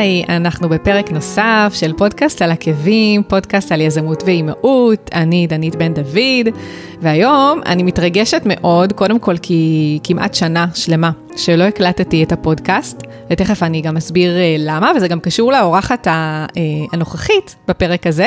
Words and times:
היי, 0.00 0.24
אנחנו 0.28 0.68
בפרק 0.68 1.10
נוסף 1.12 1.72
של 1.74 1.92
פודקאסט 1.92 2.42
על 2.42 2.50
עקבים, 2.50 3.22
פודקאסט 3.22 3.72
על 3.72 3.80
יזמות 3.80 4.22
ואימהות, 4.26 5.10
אני 5.14 5.46
דנית 5.46 5.76
בן 5.76 5.94
דוד, 5.94 6.54
והיום 7.00 7.60
אני 7.66 7.82
מתרגשת 7.82 8.42
מאוד, 8.44 8.92
קודם 8.92 9.18
כל 9.18 9.36
כי 9.38 9.98
כמעט 10.04 10.34
שנה 10.34 10.66
שלמה 10.74 11.10
שלא 11.36 11.64
הקלטתי 11.64 12.22
את 12.22 12.32
הפודקאסט, 12.32 13.02
ותכף 13.30 13.62
אני 13.62 13.80
גם 13.80 13.96
אסביר 13.96 14.36
אה, 14.36 14.56
למה, 14.58 14.92
וזה 14.96 15.08
גם 15.08 15.20
קשור 15.20 15.52
לאורחת 15.52 16.08
אה, 16.08 16.46
הנוכחית 16.92 17.56
בפרק 17.68 18.06
הזה. 18.06 18.26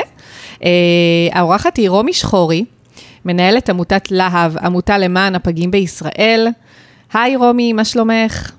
אה, 0.64 0.70
האורחת 1.32 1.78
היא 1.78 1.90
רומי 1.90 2.14
שחורי, 2.14 2.66
מנהלת 3.26 3.70
עמותת 3.70 4.12
להב, 4.12 4.58
עמותה 4.58 4.98
למען 4.98 5.36
הפגים 5.36 5.72
בישראל. 5.72 6.48
היי 7.14 7.36
רומי, 7.36 7.74
מה 7.74 7.86
שלומך? 7.86 8.52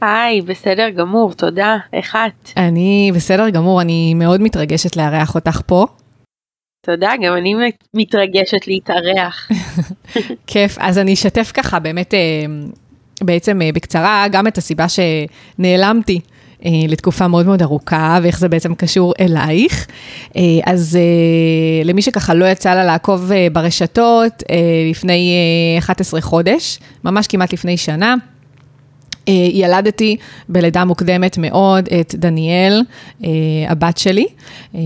היי, 0.00 0.40
בסדר 0.40 0.90
גמור, 0.90 1.32
תודה. 1.32 1.76
איך 1.92 2.16
את? 2.16 2.50
אני 2.56 3.10
בסדר 3.14 3.48
גמור, 3.48 3.80
אני 3.80 4.14
מאוד 4.14 4.40
מתרגשת 4.40 4.96
לארח 4.96 5.34
אותך 5.34 5.60
פה. 5.66 5.86
תודה, 6.86 7.12
גם 7.22 7.36
אני 7.36 7.54
מתרגשת 7.94 8.66
להתארח. 8.66 9.48
כיף, 10.46 10.76
אז 10.80 10.98
אני 10.98 11.14
אשתף 11.14 11.52
ככה 11.54 11.78
באמת 11.78 12.14
אה, 12.14 12.18
בעצם 13.22 13.62
אה, 13.62 13.70
בקצרה 13.74 14.26
גם 14.32 14.46
את 14.46 14.58
הסיבה 14.58 14.86
שנעלמתי. 14.88 16.20
אה, 16.64 16.70
לתקופה 16.88 17.28
מאוד 17.28 17.46
מאוד 17.46 17.62
ארוכה, 17.62 18.18
ואיך 18.22 18.38
זה 18.38 18.48
בעצם 18.48 18.74
קשור 18.74 19.14
אלייך. 19.20 19.86
אז 20.66 20.98
למי 21.84 22.02
שככה 22.02 22.34
לא 22.34 22.44
יצא 22.44 22.74
לה 22.74 22.84
לעקוב 22.84 23.30
ברשתות, 23.52 24.42
לפני 24.90 25.34
11 25.78 26.20
חודש, 26.20 26.78
ממש 27.04 27.26
כמעט 27.26 27.52
לפני 27.52 27.76
שנה, 27.76 28.14
ילדתי 29.52 30.16
בלידה 30.48 30.84
מוקדמת 30.84 31.38
מאוד 31.38 31.88
את 32.00 32.14
דניאל, 32.14 32.82
אה, 33.24 33.30
הבת 33.68 33.98
שלי, 33.98 34.26
אה, 34.74 34.80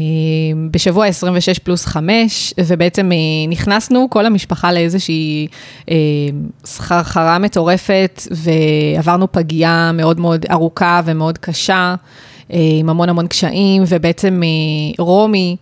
בשבוע 0.71 1.07
26 1.07 1.59
פלוס 1.59 1.87
5, 1.87 2.55
ובעצם 2.59 3.11
נכנסנו 3.49 4.07
כל 4.11 4.27
המשפחה 4.27 4.73
לאיזושהי 4.73 5.47
סחרחרה 6.65 7.39
מטורפת, 7.39 8.23
ועברנו 8.31 9.33
פגייה 9.33 9.91
מאוד 9.95 10.21
מאוד 10.21 10.47
ארוכה 10.51 11.01
ומאוד 11.05 11.39
קשה, 11.39 11.95
עם 12.49 12.89
המון 12.89 13.09
המון 13.09 13.27
קשיים, 13.27 13.83
ובעצם 13.89 14.43
רומי, 14.99 15.57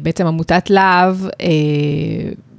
ובעצם 0.00 0.26
עמותת 0.26 0.70
להב, 0.70 1.16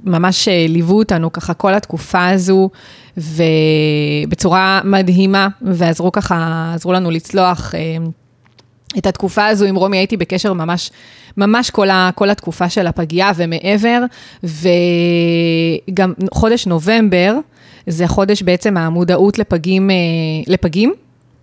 ממש 0.04 0.48
ליוו 0.68 0.98
אותנו 0.98 1.32
ככה 1.32 1.54
כל 1.54 1.74
התקופה 1.74 2.28
הזו. 2.28 2.70
ובצורה 3.16 4.80
מדהימה, 4.84 5.48
ועזרו 5.62 6.12
ככה, 6.12 6.72
עזרו 6.74 6.92
לנו 6.92 7.10
לצלוח 7.10 7.74
אה, 7.74 7.96
את 8.98 9.06
התקופה 9.06 9.46
הזו. 9.46 9.64
עם 9.64 9.74
רומי 9.74 9.96
הייתי 9.96 10.16
בקשר 10.16 10.52
ממש, 10.52 10.90
ממש 11.36 11.70
כל, 11.70 11.90
ה, 11.90 12.10
כל 12.14 12.30
התקופה 12.30 12.68
של 12.68 12.86
הפגייה 12.86 13.32
ומעבר, 13.36 14.02
וגם 14.42 16.12
חודש 16.34 16.66
נובמבר, 16.66 17.34
זה 17.86 18.08
חודש 18.08 18.42
בעצם 18.42 18.76
המודעות 18.76 19.38
לפגים, 19.38 19.90
אה, 19.90 19.96
לפגים, 20.46 20.94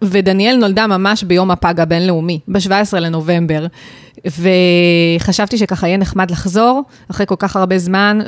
ודניאל 0.02 0.56
נולדה 0.56 0.88
ממש 0.88 1.24
ביום 1.24 1.52
הפג 1.52 1.80
הבינלאומי, 1.80 2.40
ב-17 2.48 3.00
לנובמבר. 3.00 3.66
וחשבתי 5.20 5.58
שככה 5.58 5.88
יהיה 5.88 5.98
נחמד 5.98 6.32
לחזור, 6.32 6.84
אחרי 7.12 7.26
כל 7.26 7.36
כך 7.40 7.56
הרבה 7.56 7.78
זמן, 7.78 8.20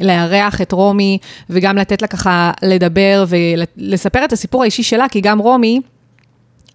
ולארח 0.00 0.60
את 0.60 0.72
רומי, 0.72 1.18
וגם 1.50 1.76
לתת 1.76 2.02
לה 2.02 2.08
ככה 2.08 2.52
לדבר 2.62 3.24
ולספר 3.28 4.24
את 4.24 4.32
הסיפור 4.32 4.62
האישי 4.62 4.82
שלה, 4.82 5.08
כי 5.08 5.20
גם 5.20 5.38
רומי 5.38 5.80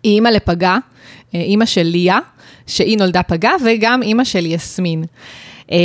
היא 0.04 0.16
אימא 0.16 0.30
לפגה, 0.30 0.78
אה, 1.36 1.40
אימא 1.40 1.66
של 1.66 1.84
ליה, 1.84 2.20
שהיא 2.68 2.98
נולדה 2.98 3.24
פגה, 3.24 3.52
וגם 3.66 4.02
אימא 4.04 4.24
של 4.24 4.46
יסמין. 4.46 5.04
אה, 5.72 5.78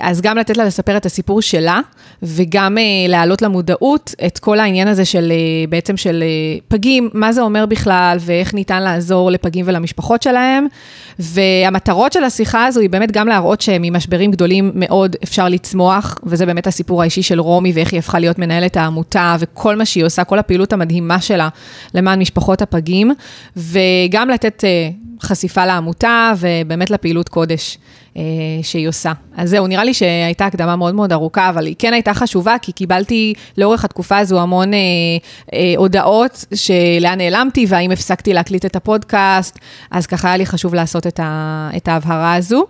אז 0.00 0.20
גם 0.20 0.38
לתת 0.38 0.56
לה 0.56 0.64
לספר 0.64 0.96
את 0.96 1.06
הסיפור 1.06 1.42
שלה, 1.42 1.80
וגם 2.22 2.78
אה, 2.78 2.82
להעלות 3.08 3.42
למודעות 3.42 4.14
את 4.26 4.38
כל 4.38 4.60
העניין 4.60 4.88
הזה 4.88 5.04
של 5.04 5.32
אה, 5.32 5.66
בעצם 5.68 5.96
של 5.96 6.24
פגים, 6.68 7.10
מה 7.14 7.32
זה 7.32 7.40
אומר 7.40 7.66
בכלל, 7.66 8.16
ואיך 8.20 8.54
ניתן 8.54 8.82
לעזור 8.82 9.30
לפגים 9.30 9.64
ולמשפחות 9.68 10.22
שלהם. 10.22 10.66
והמטרות 11.18 12.12
של 12.12 12.24
השיחה 12.24 12.66
הזו 12.66 12.80
היא 12.80 12.90
באמת 12.90 13.12
גם 13.12 13.28
להראות 13.28 13.60
שממשברים 13.60 14.30
גדולים 14.30 14.72
מאוד 14.74 15.16
אפשר 15.22 15.48
לצמוח, 15.48 16.18
וזה 16.24 16.46
באמת 16.46 16.66
הסיפור 16.66 17.02
האישי 17.02 17.22
של 17.22 17.40
רומי, 17.40 17.72
ואיך 17.72 17.92
היא 17.92 17.98
הפכה 17.98 18.18
להיות 18.18 18.38
מנהלת 18.38 18.76
העמותה, 18.76 19.36
וכל 19.40 19.76
מה 19.76 19.84
שהיא 19.84 20.04
עושה, 20.04 20.24
כל 20.24 20.38
הפעילות 20.38 20.72
המדהימה 20.72 21.20
שלה 21.20 21.48
למען 21.94 22.18
משפחות 22.20 22.62
הפגים, 22.62 23.14
וגם 23.56 24.28
לתת 24.28 24.64
חשיפה 25.22 25.66
לעמותה, 25.66 26.32
ובאמת 26.40 26.90
לפעילות 26.90 27.28
קודש. 27.28 27.78
אה, 28.16 28.22
שהיא 28.62 28.88
עושה. 28.88 29.12
אז 29.36 29.50
זהו, 29.50 29.66
נראה 29.66 29.84
לי 29.84 29.94
שהייתה 29.94 30.46
הקדמה 30.46 30.76
מאוד 30.76 30.94
מאוד 30.94 31.12
ארוכה, 31.12 31.48
אבל 31.48 31.66
היא 31.66 31.74
כן 31.78 31.92
הייתה 31.92 32.14
חשובה, 32.14 32.56
כי 32.62 32.72
קיבלתי 32.72 33.34
לאורך 33.58 33.84
התקופה 33.84 34.18
הזו 34.18 34.40
המון 34.40 34.74
אה, 34.74 34.78
אה, 35.54 35.74
הודעות 35.76 36.44
שלאן 36.54 37.18
נעלמתי, 37.18 37.66
והאם 37.68 37.90
הפסקתי 37.90 38.32
להקליט 38.32 38.64
את 38.64 38.76
הפודקאסט, 38.76 39.58
אז 39.90 40.06
ככה 40.06 40.28
היה 40.28 40.36
לי 40.36 40.46
חשוב 40.46 40.74
לעשות 40.74 41.06
את, 41.06 41.20
ה, 41.22 41.70
את 41.76 41.88
ההבהרה 41.88 42.34
הזו. 42.34 42.66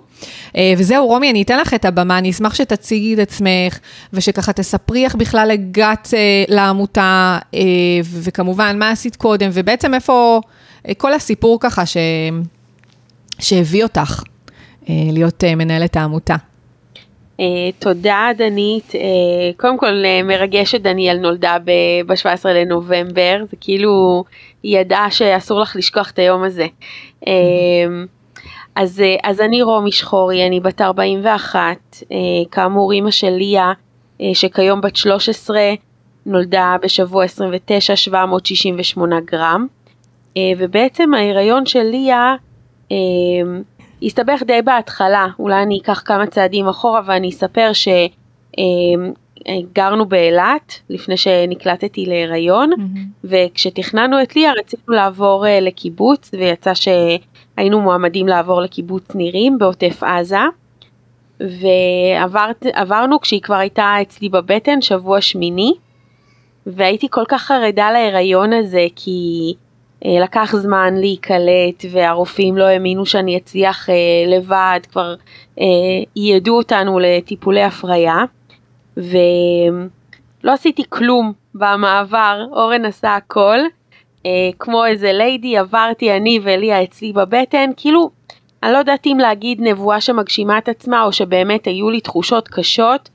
אה, 0.56 0.74
וזהו, 0.78 1.06
רומי, 1.06 1.30
אני 1.30 1.42
אתן 1.42 1.58
לך 1.58 1.74
את 1.74 1.84
הבמה, 1.84 2.18
אני 2.18 2.30
אשמח 2.30 2.54
שתציגי 2.54 3.14
את 3.14 3.18
עצמך, 3.18 3.78
ושככה 4.12 4.52
תספרי 4.52 5.04
איך 5.04 5.14
בכלל 5.14 5.50
הגעת 5.50 6.08
אה, 6.14 6.44
לעמותה, 6.48 7.38
אה, 7.54 7.60
וכמובן, 8.02 8.78
מה 8.78 8.90
עשית 8.90 9.16
קודם, 9.16 9.50
ובעצם 9.52 9.94
איפה, 9.94 10.40
כל 10.96 11.12
הסיפור 11.12 11.58
ככה 11.60 11.86
ש... 11.86 11.96
שהביא 13.40 13.82
אותך 13.82 14.22
אה, 14.88 14.94
להיות 15.12 15.44
אה, 15.44 15.54
מנהלת 15.54 15.96
העמותה. 15.96 16.36
Uh, 17.38 17.42
תודה 17.78 18.28
דנית, 18.36 18.92
קודם 19.56 19.78
כל 19.78 19.86
uh, 19.86 20.24
מרגשת 20.24 20.80
דניאל 20.80 21.16
נולדה 21.16 21.56
ב-17 22.06 22.48
לנובמבר, 22.48 23.42
זה 23.50 23.56
כאילו 23.60 24.24
היא 24.62 24.78
ידעה 24.78 25.10
שאסור 25.10 25.60
לך 25.60 25.76
לשכוח 25.76 26.10
את 26.10 26.18
היום 26.18 26.42
הזה. 26.42 26.66
אז, 28.76 29.02
אז 29.22 29.40
אני 29.40 29.62
רומי 29.62 29.92
שחורי, 29.92 30.46
אני 30.46 30.60
בת 30.60 30.80
41, 30.80 31.76
uh, 32.02 32.04
כאמור 32.50 32.92
אימא 32.92 33.10
של 33.10 33.30
ליה, 33.30 33.72
שכיום 34.32 34.80
בת 34.80 34.96
13, 34.96 35.60
נולדה 36.26 36.76
בשבוע 36.82 37.24
29 37.24 37.96
768 37.96 39.20
גרם, 39.20 39.66
ובעצם 40.38 41.14
ההיריון 41.14 41.66
של 41.66 41.82
ליה 41.82 42.34
uh, 42.88 42.92
הסתבך 44.02 44.42
די 44.46 44.62
בהתחלה, 44.62 45.26
אולי 45.38 45.62
אני 45.62 45.78
אקח 45.82 46.02
כמה 46.04 46.26
צעדים 46.26 46.68
אחורה 46.68 47.00
ואני 47.06 47.28
אספר 47.28 47.70
שגרנו 49.72 50.06
באילת 50.06 50.80
לפני 50.90 51.16
שנקלטתי 51.16 52.06
להיריון, 52.06 52.70
mm-hmm. 52.72 52.98
וכשתכננו 53.24 54.22
את 54.22 54.36
ליה 54.36 54.52
רצינו 54.52 54.82
לעבור 54.88 55.46
אה, 55.46 55.60
לקיבוץ 55.60 56.30
ויצא 56.32 56.72
שהיינו 56.74 57.80
מועמדים 57.80 58.28
לעבור 58.28 58.60
לקיבוץ 58.60 59.14
נירים 59.14 59.58
בעוטף 59.58 60.02
עזה. 60.02 60.38
ועברנו 61.40 63.20
כשהיא 63.20 63.42
כבר 63.42 63.54
הייתה 63.54 63.94
אצלי 64.02 64.28
בבטן 64.28 64.80
שבוע 64.80 65.20
שמיני 65.20 65.72
והייתי 66.66 67.06
כל 67.10 67.24
כך 67.28 67.42
חרדה 67.42 67.90
להיריון 67.90 68.52
הזה 68.52 68.86
כי 68.96 69.54
אה, 69.56 69.69
לקח 70.04 70.54
זמן 70.56 70.94
להיקלט 70.94 71.84
והרופאים 71.90 72.56
לא 72.56 72.64
האמינו 72.64 73.06
שאני 73.06 73.36
אצליח 73.36 73.90
אה, 73.90 73.94
לבד, 74.26 74.80
כבר 74.90 75.14
אה, 75.60 75.64
ייעדו 76.16 76.56
אותנו 76.56 76.98
לטיפולי 76.98 77.62
הפריה 77.62 78.16
ולא 78.96 80.52
עשיתי 80.52 80.82
כלום 80.88 81.32
במעבר, 81.54 82.44
אורן 82.52 82.84
עשה 82.84 83.16
הכל, 83.16 83.58
כמו 84.58 84.86
איזה 84.86 85.12
ליידי 85.12 85.58
עברתי 85.58 86.16
אני 86.16 86.40
וליה 86.42 86.82
אצלי 86.82 87.12
בבטן, 87.12 87.70
כאילו 87.76 88.10
אני 88.62 88.72
לא 88.72 88.78
יודעת 88.78 89.06
אם 89.06 89.18
להגיד 89.20 89.60
נבואה 89.60 90.00
שמגשימה 90.00 90.58
את 90.58 90.68
עצמה 90.68 91.04
או 91.04 91.12
שבאמת 91.12 91.66
היו 91.66 91.90
לי 91.90 92.00
תחושות 92.00 92.48
קשות 92.48 93.08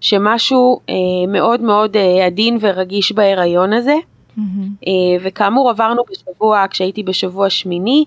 שמשהו 0.00 0.80
אה, 0.88 0.94
מאוד 1.28 1.60
מאוד 1.60 1.96
אה, 1.96 2.26
עדין 2.26 2.58
ורגיש 2.60 3.12
בהיריון 3.12 3.72
הזה. 3.72 3.94
Mm-hmm. 4.38 4.88
וכאמור 5.20 5.70
עברנו 5.70 6.02
בשבוע, 6.10 6.64
כשהייתי 6.70 7.02
בשבוע 7.02 7.50
שמיני, 7.50 8.04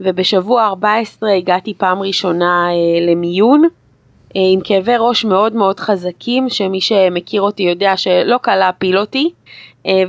ובשבוע 0.00 0.66
14 0.66 1.32
הגעתי 1.32 1.74
פעם 1.74 2.02
ראשונה 2.02 2.68
אה, 2.70 3.06
למיון, 3.10 3.62
אה, 4.36 4.40
עם 4.52 4.60
כאבי 4.64 4.92
ראש 4.98 5.24
מאוד 5.24 5.54
מאוד 5.54 5.80
חזקים, 5.80 6.48
שמי 6.48 6.80
שמכיר 6.80 7.42
אותי 7.42 7.62
יודע 7.62 7.96
שלא 7.96 8.36
קל 8.42 8.56
להפיל 8.56 8.98
אותי, 8.98 9.30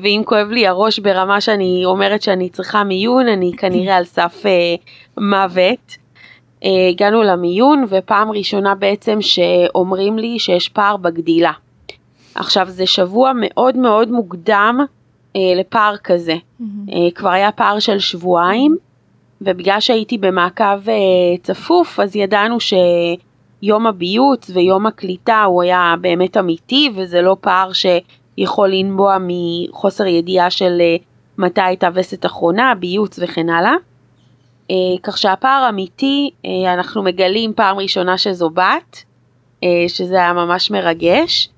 ואם 0.02 0.22
כואב 0.26 0.48
לי 0.48 0.68
הראש 0.68 1.00
ברמה 1.00 1.42
שאני 1.42 1.82
אומרת 1.86 2.22
שאני 2.22 2.50
צריכה 2.50 2.84
מיון, 2.84 3.28
אני 3.28 3.52
כנראה 3.58 3.98
על 3.98 4.04
סף 4.04 4.44
מוות. 5.18 5.98
הגענו 6.64 7.24
למיון, 7.24 7.86
ופעם 7.90 8.32
ראשונה 8.32 8.76
בעצם 8.76 9.22
שאומרים 9.22 10.18
לי 10.18 10.40
שיש 10.40 10.70
פער 10.70 10.98
בגדילה. 10.98 11.52
עכשיו 12.36 12.68
זה 12.70 12.86
שבוע 12.86 13.32
מאוד 13.36 13.78
מאוד 13.78 14.12
מוקדם 14.12 14.78
אה, 14.80 14.86
לפער 15.56 15.96
כזה. 16.04 16.36
Mm-hmm. 16.36 16.64
אה, 16.94 17.12
כבר 17.16 17.30
היה 17.30 17.52
פער 17.52 17.80
של 17.80 18.00
שבועיים, 18.00 18.78
ובגלל 19.42 19.80
שהייתי 19.80 20.18
במעקב 20.18 20.90
אה, 20.90 20.94
צפוף, 21.44 22.00
אז 22.00 22.16
ידענו 22.16 22.58
שיום 22.60 23.88
הביוץ 23.88 24.50
ויום 24.50 24.86
הקליטה 24.86 25.44
הוא 25.44 25.64
היה 25.64 25.96
באמת 26.02 26.38
אמיתי, 26.38 26.90
וזה 26.96 27.22
לא 27.22 27.38
פער 27.42 27.72
שיכול 27.74 28.70
לנבוע 28.70 29.18
מחוסר 29.20 30.06
ידיעה 30.06 30.50
של 30.50 30.78
אה, 30.82 30.96
מתי 31.38 31.62
הייתה 31.62 31.90
וסת 31.94 32.26
אחרונה, 32.26 32.74
ביוץ 32.80 33.20
וכן 33.22 33.50
הלאה. 33.50 33.76
אה, 34.72 34.76
כך 35.04 35.18
שהפער 35.18 35.70
אמיתי, 35.70 36.30
אה, 36.46 36.74
אנחנו 36.74 37.04
מגלים 37.04 37.54
פעם 37.54 37.78
ראשונה 37.78 38.18
שזו 38.18 38.50
בת, 38.50 39.04
אה, 39.64 39.86
שזה 39.88 40.16
היה 40.16 40.34
ממש 40.34 40.72
מרגש, 40.72 41.50
אה, 41.50 41.55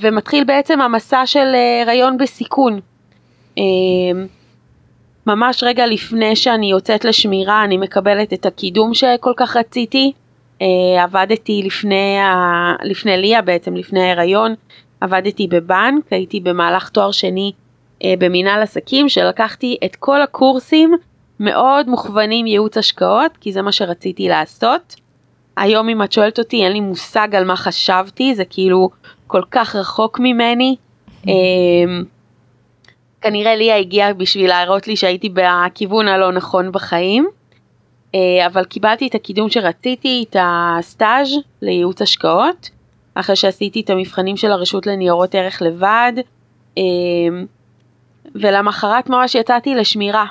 ומתחיל 0.00 0.44
בעצם 0.44 0.80
המסע 0.80 1.26
של 1.26 1.52
אה, 1.54 1.82
הריון 1.82 2.18
בסיכון. 2.18 2.80
אה, 3.58 3.62
ממש 5.26 5.62
רגע 5.62 5.86
לפני 5.86 6.36
שאני 6.36 6.70
יוצאת 6.70 7.04
לשמירה 7.04 7.64
אני 7.64 7.76
מקבלת 7.76 8.32
את 8.32 8.46
הקידום 8.46 8.94
שכל 8.94 9.32
כך 9.36 9.56
רציתי. 9.56 10.12
אה, 10.62 11.02
עבדתי 11.02 11.62
לפני, 11.64 12.18
ה... 12.18 12.72
לפני 12.82 13.16
ליה 13.16 13.42
בעצם, 13.42 13.76
לפני 13.76 14.02
ההיריון, 14.02 14.54
עבדתי 15.00 15.46
בבנק, 15.48 16.12
הייתי 16.12 16.40
במהלך 16.40 16.88
תואר 16.88 17.10
שני 17.10 17.52
אה, 18.04 18.14
במנהל 18.18 18.62
עסקים, 18.62 19.08
שלקחתי 19.08 19.76
את 19.84 19.96
כל 19.96 20.22
הקורסים 20.22 20.94
מאוד 21.40 21.88
מוכוונים 21.88 22.46
ייעוץ 22.46 22.76
השקעות, 22.76 23.36
כי 23.40 23.52
זה 23.52 23.62
מה 23.62 23.72
שרציתי 23.72 24.28
לעשות. 24.28 24.96
היום 25.56 25.88
אם 25.88 26.02
את 26.02 26.12
שואלת 26.12 26.38
אותי 26.38 26.64
אין 26.64 26.72
לי 26.72 26.80
מושג 26.80 27.34
על 27.34 27.44
מה 27.44 27.56
חשבתי, 27.56 28.34
זה 28.34 28.44
כאילו 28.44 28.90
כל 29.26 29.42
כך 29.50 29.76
רחוק 29.76 30.20
ממני. 30.20 30.76
אה, 31.28 31.32
כנראה 33.20 33.56
ליה 33.56 33.76
הגיעה 33.76 34.12
בשביל 34.12 34.48
להראות 34.48 34.86
לי 34.86 34.96
שהייתי 34.96 35.28
בכיוון 35.28 36.08
הלא 36.08 36.32
נכון 36.32 36.72
בחיים, 36.72 37.26
אה, 38.14 38.46
אבל 38.46 38.64
קיבלתי 38.64 39.06
את 39.06 39.14
הקידום 39.14 39.50
שרציתי, 39.50 40.24
את 40.30 40.36
הסטאז' 40.40 41.28
לייעוץ 41.62 42.02
השקעות, 42.02 42.70
אחרי 43.14 43.36
שעשיתי 43.36 43.80
את 43.80 43.90
המבחנים 43.90 44.36
של 44.36 44.52
הרשות 44.52 44.86
לניירות 44.86 45.34
ערך 45.34 45.62
לבד, 45.62 46.12
אה, 46.78 46.82
ולמחרת 48.34 49.10
ממש 49.10 49.34
יצאתי 49.34 49.74
לשמירה. 49.74 50.26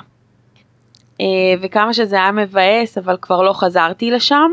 אה, 1.20 1.26
וכמה 1.62 1.94
שזה 1.94 2.16
היה 2.16 2.32
מבאס, 2.32 2.98
אבל 2.98 3.16
כבר 3.20 3.42
לא 3.42 3.52
חזרתי 3.52 4.10
לשם. 4.10 4.50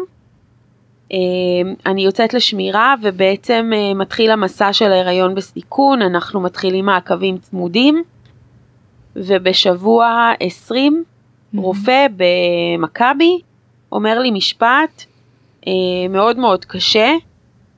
אני 1.86 2.04
יוצאת 2.04 2.34
לשמירה 2.34 2.96
ובעצם 3.02 3.72
מתחיל 3.96 4.32
המסע 4.32 4.74
של 4.74 4.92
ההיריון 4.92 5.36
בסיכון, 5.36 6.02
אנחנו 6.02 6.42
מתחילים 6.42 6.86
מעקבים 6.86 7.38
צמודים. 7.38 8.04
ובשבוע 9.16 10.32
20 10.40 11.04
mm-hmm. 11.04 11.60
רופא 11.60 12.08
במכבי 12.16 13.40
אומר 13.92 14.20
לי 14.20 14.32
משפט 14.32 15.04
אה, 15.68 15.74
מאוד 16.10 16.38
מאוד 16.38 16.66
קשה, 16.66 17.14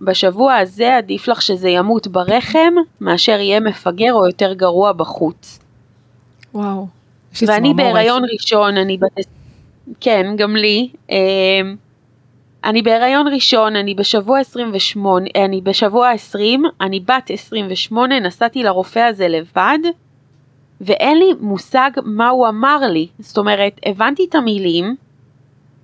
בשבוע 0.01 0.55
הזה 0.55 0.97
עדיף 0.97 1.27
לך 1.27 1.41
שזה 1.41 1.69
ימות 1.69 2.07
ברחם 2.07 2.73
מאשר 3.01 3.39
יהיה 3.39 3.59
מפגר 3.59 4.13
או 4.13 4.25
יותר 4.25 4.53
גרוע 4.53 4.91
בחוץ. 4.91 5.59
וואו. 6.53 6.87
ואני 7.47 7.73
בהיריון 7.73 8.23
ראשון, 8.33 8.77
אני 8.77 8.97
בת... 8.97 9.25
כן, 10.01 10.35
גם 10.37 10.55
לי. 10.55 10.89
אני 12.63 12.81
בהיריון 12.81 13.27
ראשון, 13.27 13.75
אני 13.75 13.95
בשבוע 13.95 14.39
28, 14.39 15.29
אני 15.35 15.61
בשבוע 15.61 16.09
20, 16.09 16.63
אני 16.81 16.99
בת 16.99 17.29
28, 17.29 18.19
נסעתי 18.19 18.63
לרופא 18.63 18.99
הזה 18.99 19.27
לבד. 19.27 19.79
ואין 20.81 21.17
לי 21.17 21.25
מושג 21.39 21.91
מה 22.03 22.29
הוא 22.29 22.47
אמר 22.47 22.79
לי. 22.89 23.07
זאת 23.19 23.37
אומרת, 23.37 23.79
הבנתי 23.85 24.25
את 24.29 24.35
המילים, 24.35 24.95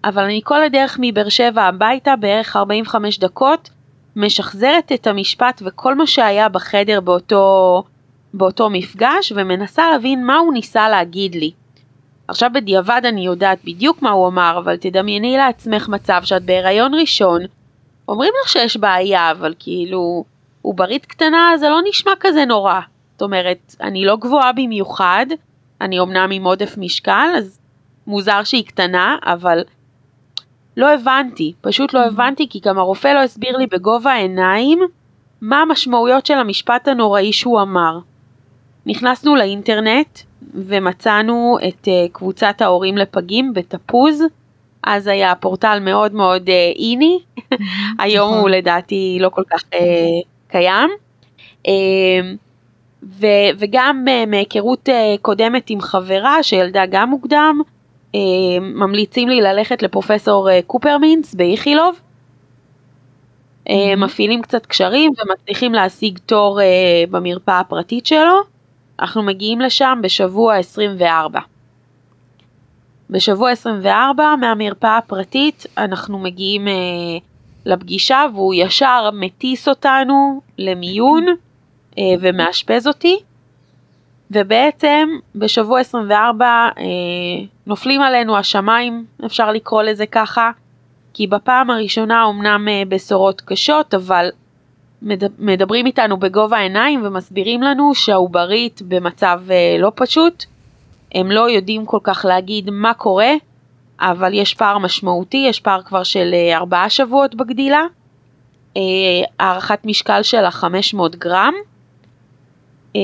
אבל 0.03 0.23
אני 0.23 0.41
כל 0.43 0.63
הדרך 0.63 0.97
מבאר 1.01 1.29
שבע 1.29 1.63
הביתה, 1.63 2.15
בערך 2.15 2.55
45 2.55 3.19
דקות, 3.19 3.69
משחזרת 4.15 4.91
את 4.91 5.07
המשפט 5.07 5.61
וכל 5.65 5.95
מה 5.95 6.07
שהיה 6.07 6.49
בחדר 6.49 7.01
באותו, 7.01 7.83
באותו 8.33 8.69
מפגש, 8.69 9.33
ומנסה 9.35 9.89
להבין 9.91 10.25
מה 10.25 10.37
הוא 10.37 10.53
ניסה 10.53 10.89
להגיד 10.89 11.35
לי. 11.35 11.51
עכשיו 12.29 12.49
בדיעבד 12.53 13.01
אני 13.05 13.25
יודעת 13.25 13.59
בדיוק 13.65 14.01
מה 14.01 14.09
הוא 14.09 14.27
אמר, 14.27 14.55
אבל 14.57 14.77
תדמייני 14.77 15.37
לעצמך 15.37 15.89
מצב 15.89 16.21
שאת 16.23 16.43
בהיריון 16.43 16.93
ראשון, 16.93 17.41
אומרים 18.07 18.33
לך 18.43 18.49
שיש 18.49 18.77
בעיה, 18.77 19.31
אבל 19.31 19.53
כאילו, 19.59 20.23
עוברית 20.61 21.05
קטנה 21.05 21.51
זה 21.59 21.69
לא 21.69 21.79
נשמע 21.89 22.11
כזה 22.19 22.45
נורא. 22.45 22.79
זאת 23.11 23.21
אומרת, 23.21 23.75
אני 23.81 24.05
לא 24.05 24.15
גבוהה 24.15 24.51
במיוחד, 24.51 25.25
אני 25.81 25.99
אמנם 25.99 26.29
עם 26.31 26.43
עודף 26.43 26.75
משקל, 26.77 27.29
אז 27.37 27.59
מוזר 28.07 28.43
שהיא 28.43 28.65
קטנה, 28.65 29.15
אבל 29.23 29.63
לא 30.77 30.93
הבנתי, 30.93 31.53
פשוט 31.61 31.93
לא 31.93 31.99
mm-hmm. 31.99 32.07
הבנתי, 32.07 32.49
כי 32.49 32.59
גם 32.63 32.79
הרופא 32.79 33.07
לא 33.07 33.19
הסביר 33.19 33.57
לי 33.57 33.67
בגובה 33.67 34.11
העיניים 34.11 34.79
מה 35.41 35.61
המשמעויות 35.61 36.25
של 36.25 36.33
המשפט 36.33 36.87
הנוראי 36.87 37.33
שהוא 37.33 37.61
אמר. 37.61 37.99
נכנסנו 38.85 39.35
לאינטרנט 39.35 40.19
ומצאנו 40.53 41.57
את 41.67 41.87
uh, 41.87 42.11
קבוצת 42.11 42.61
ההורים 42.61 42.97
לפגים 42.97 43.53
בתפוז, 43.53 44.23
אז 44.83 45.07
היה 45.07 45.35
פורטל 45.35 45.79
מאוד 45.81 46.13
מאוד 46.13 46.47
uh, 46.47 46.51
איני, 46.79 47.19
היום 47.99 48.29
הוא 48.29 48.37
נכון. 48.37 48.51
לדעתי 48.51 49.17
לא 49.21 49.29
כל 49.29 49.43
כך 49.49 49.61
uh, 49.61 49.77
קיים. 50.47 50.89
Uh, 51.67 51.69
ו- 53.03 53.49
וגם 53.59 54.05
uh, 54.07 54.29
מהיכרות 54.29 54.89
uh, 54.89 55.21
קודמת 55.21 55.69
עם 55.69 55.81
חברה 55.81 56.43
שילדה 56.43 56.85
גם 56.85 57.09
מוקדם, 57.09 57.61
uh, 58.13 58.17
ממליצים 58.59 59.29
לי 59.29 59.41
ללכת 59.41 59.81
לפרופסור 59.83 60.49
uh, 60.49 60.51
קופרמינס 60.67 61.35
באיכילוב. 61.35 61.99
Uh, 63.67 63.71
מפעילים 63.97 64.41
קצת 64.41 64.65
קשרים 64.65 65.11
ומצליחים 65.11 65.73
להשיג 65.73 66.19
תור 66.25 66.59
uh, 66.59 66.63
במרפאה 67.11 67.59
הפרטית 67.59 68.05
שלו. 68.05 68.58
אנחנו 68.99 69.23
מגיעים 69.23 69.61
לשם 69.61 69.99
בשבוע 70.03 70.55
24. 70.55 71.39
בשבוע 73.09 73.51
24 73.51 74.35
מהמרפאה 74.35 74.97
הפרטית 74.97 75.65
אנחנו 75.77 76.19
מגיעים 76.19 76.67
uh, 76.67 76.71
לפגישה 77.65 78.25
והוא 78.33 78.53
ישר 78.53 79.09
מטיס 79.13 79.67
אותנו 79.67 80.41
למיון. 80.57 81.25
אה, 81.99 82.13
ומאשפז 82.19 82.87
אותי, 82.87 83.19
ובעצם 84.31 85.09
בשבוע 85.35 85.79
24 85.79 86.45
אה, 86.45 86.83
נופלים 87.67 88.01
עלינו 88.01 88.37
השמיים, 88.37 89.05
אפשר 89.25 89.51
לקרוא 89.51 89.83
לזה 89.83 90.05
ככה, 90.05 90.51
כי 91.13 91.27
בפעם 91.27 91.69
הראשונה 91.69 92.25
אמנם 92.29 92.67
אה, 92.67 92.83
בשורות 92.89 93.41
קשות, 93.41 93.93
אבל 93.93 94.29
מדברים 95.39 95.85
איתנו 95.85 96.17
בגובה 96.17 96.57
העיניים 96.57 97.05
ומסבירים 97.05 97.61
לנו 97.61 97.95
שהעוברית 97.95 98.81
במצב 98.87 99.41
לא 99.79 99.91
פשוט. 99.95 100.45
הם 101.15 101.31
לא 101.31 101.49
יודעים 101.49 101.85
כל 101.85 101.99
כך 102.03 102.25
להגיד 102.25 102.69
מה 102.69 102.93
קורה, 102.93 103.31
אבל 103.99 104.33
יש 104.33 104.53
פער 104.53 104.77
משמעותי, 104.77 105.45
יש 105.49 105.59
פער 105.59 105.81
כבר 105.81 106.03
של 106.03 106.33
ארבעה 106.53 106.89
שבועות 106.89 107.35
בגדילה. 107.35 107.83
הערכת 109.39 109.79
משקל 109.85 110.23
של 110.23 110.45
ה-500 110.45 111.17
גרם, 111.17 111.53
אה, 112.95 113.01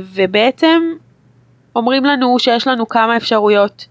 ובעצם 0.00 0.82
אומרים 1.76 2.04
לנו 2.04 2.38
שיש 2.38 2.66
לנו 2.66 2.88
כמה 2.88 3.16
אפשרויות, 3.16 3.86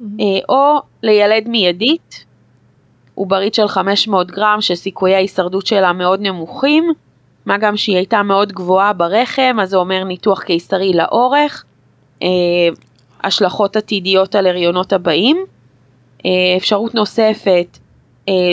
mm-hmm. 0.00 0.22
או 0.48 0.78
לילד 1.02 1.48
מיידית, 1.48 2.24
עוברית 3.14 3.54
של 3.54 3.68
500 3.68 4.30
גרם 4.30 4.58
שסיכויי 4.60 5.14
ההישרדות 5.14 5.66
שלה 5.66 5.92
מאוד 5.92 6.20
נמוכים, 6.20 6.92
מה 7.46 7.58
גם 7.58 7.76
שהיא 7.76 7.96
הייתה 7.96 8.22
מאוד 8.22 8.52
גבוהה 8.52 8.92
ברחם, 8.92 9.56
אז 9.62 9.70
זה 9.70 9.76
אומר 9.76 10.04
ניתוח 10.04 10.42
קיסרי 10.42 10.92
לאורך, 10.92 11.64
אה, 12.22 12.28
השלכות 13.24 13.76
עתידיות 13.76 14.34
על 14.34 14.46
הריונות 14.46 14.92
הבאים. 14.92 15.44
אפשרות 16.56 16.94
נוספת, 16.94 17.78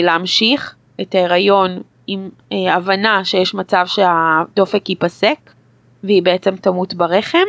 להמשיך 0.02 0.74
את 1.00 1.14
ההיריון 1.14 1.82
עם 2.06 2.28
הבנה 2.50 3.24
שיש 3.24 3.54
מצב 3.54 3.84
שהדופק 3.86 4.88
ייפסק, 4.88 5.38
והיא 6.04 6.22
בעצם 6.22 6.56
תמות 6.56 6.94
ברחם. 6.94 7.46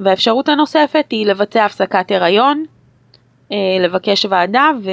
והאפשרות 0.00 0.48
הנוספת 0.48 1.06
היא 1.10 1.26
לבצע 1.26 1.64
הפסקת 1.64 2.10
הריון, 2.10 2.64
אה, 3.52 3.56
לבקש 3.80 4.26
ועדה 4.30 4.70
ו... 4.82 4.90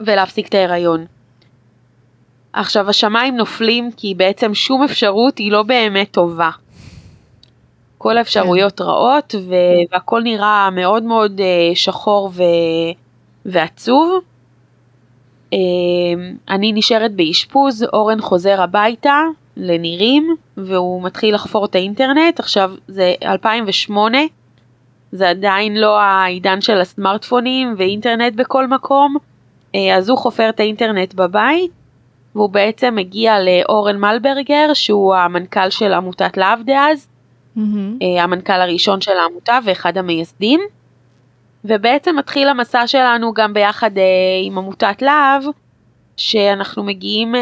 ולהפסיק 0.00 0.48
את 0.48 0.54
ההיריון. 0.54 1.06
עכשיו 2.52 2.90
השמיים 2.90 3.36
נופלים 3.36 3.90
כי 3.96 4.14
בעצם 4.14 4.54
שום 4.54 4.82
אפשרות 4.82 5.38
היא 5.38 5.52
לא 5.52 5.62
באמת 5.62 6.10
טובה. 6.10 6.50
כל 7.98 8.18
האפשרויות 8.18 8.78
כן. 8.78 8.84
רעות 8.84 9.34
ו- 9.48 9.92
והכל 9.92 10.22
נראה 10.22 10.70
מאוד 10.70 11.02
מאוד 11.02 11.40
uh, 11.40 11.76
שחור 11.76 12.30
ו- 12.34 12.42
ועצוב. 13.44 14.20
Uh, 15.54 15.56
אני 16.48 16.72
נשארת 16.72 17.14
באשפוז, 17.14 17.84
אורן 17.92 18.20
חוזר 18.20 18.62
הביתה 18.62 19.20
לנירים 19.56 20.36
והוא 20.56 21.02
מתחיל 21.02 21.34
לחפור 21.34 21.64
את 21.64 21.74
האינטרנט, 21.74 22.40
עכשיו 22.40 22.70
זה 22.88 23.14
2008, 23.22 24.18
זה 25.12 25.28
עדיין 25.28 25.76
לא 25.76 26.00
העידן 26.00 26.60
של 26.60 26.80
הסמארטפונים 26.80 27.74
ואינטרנט 27.78 28.34
בכל 28.34 28.66
מקום, 28.66 29.16
אז 29.96 30.08
הוא 30.08 30.18
חופר 30.18 30.48
את 30.48 30.60
האינטרנט 30.60 31.14
בבית, 31.14 31.70
והוא 32.34 32.50
בעצם 32.50 32.94
מגיע 32.94 33.34
לאורן 33.40 33.98
מלברגר, 33.98 34.74
שהוא 34.74 35.14
המנכ"ל 35.14 35.70
של 35.70 35.92
עמותת 35.92 36.36
להב 36.36 36.62
דאז, 36.62 37.08
mm-hmm. 37.56 37.60
המנכ"ל 38.20 38.60
הראשון 38.60 39.00
של 39.00 39.16
העמותה 39.16 39.58
ואחד 39.64 39.98
המייסדים. 39.98 40.60
ובעצם 41.68 42.16
מתחיל 42.16 42.48
המסע 42.48 42.86
שלנו 42.86 43.32
גם 43.32 43.54
ביחד 43.54 43.98
אה, 43.98 44.02
עם 44.42 44.58
עמותת 44.58 45.02
להב, 45.02 45.42
שאנחנו 46.16 46.84
מגיעים 46.84 47.34
אה, 47.34 47.40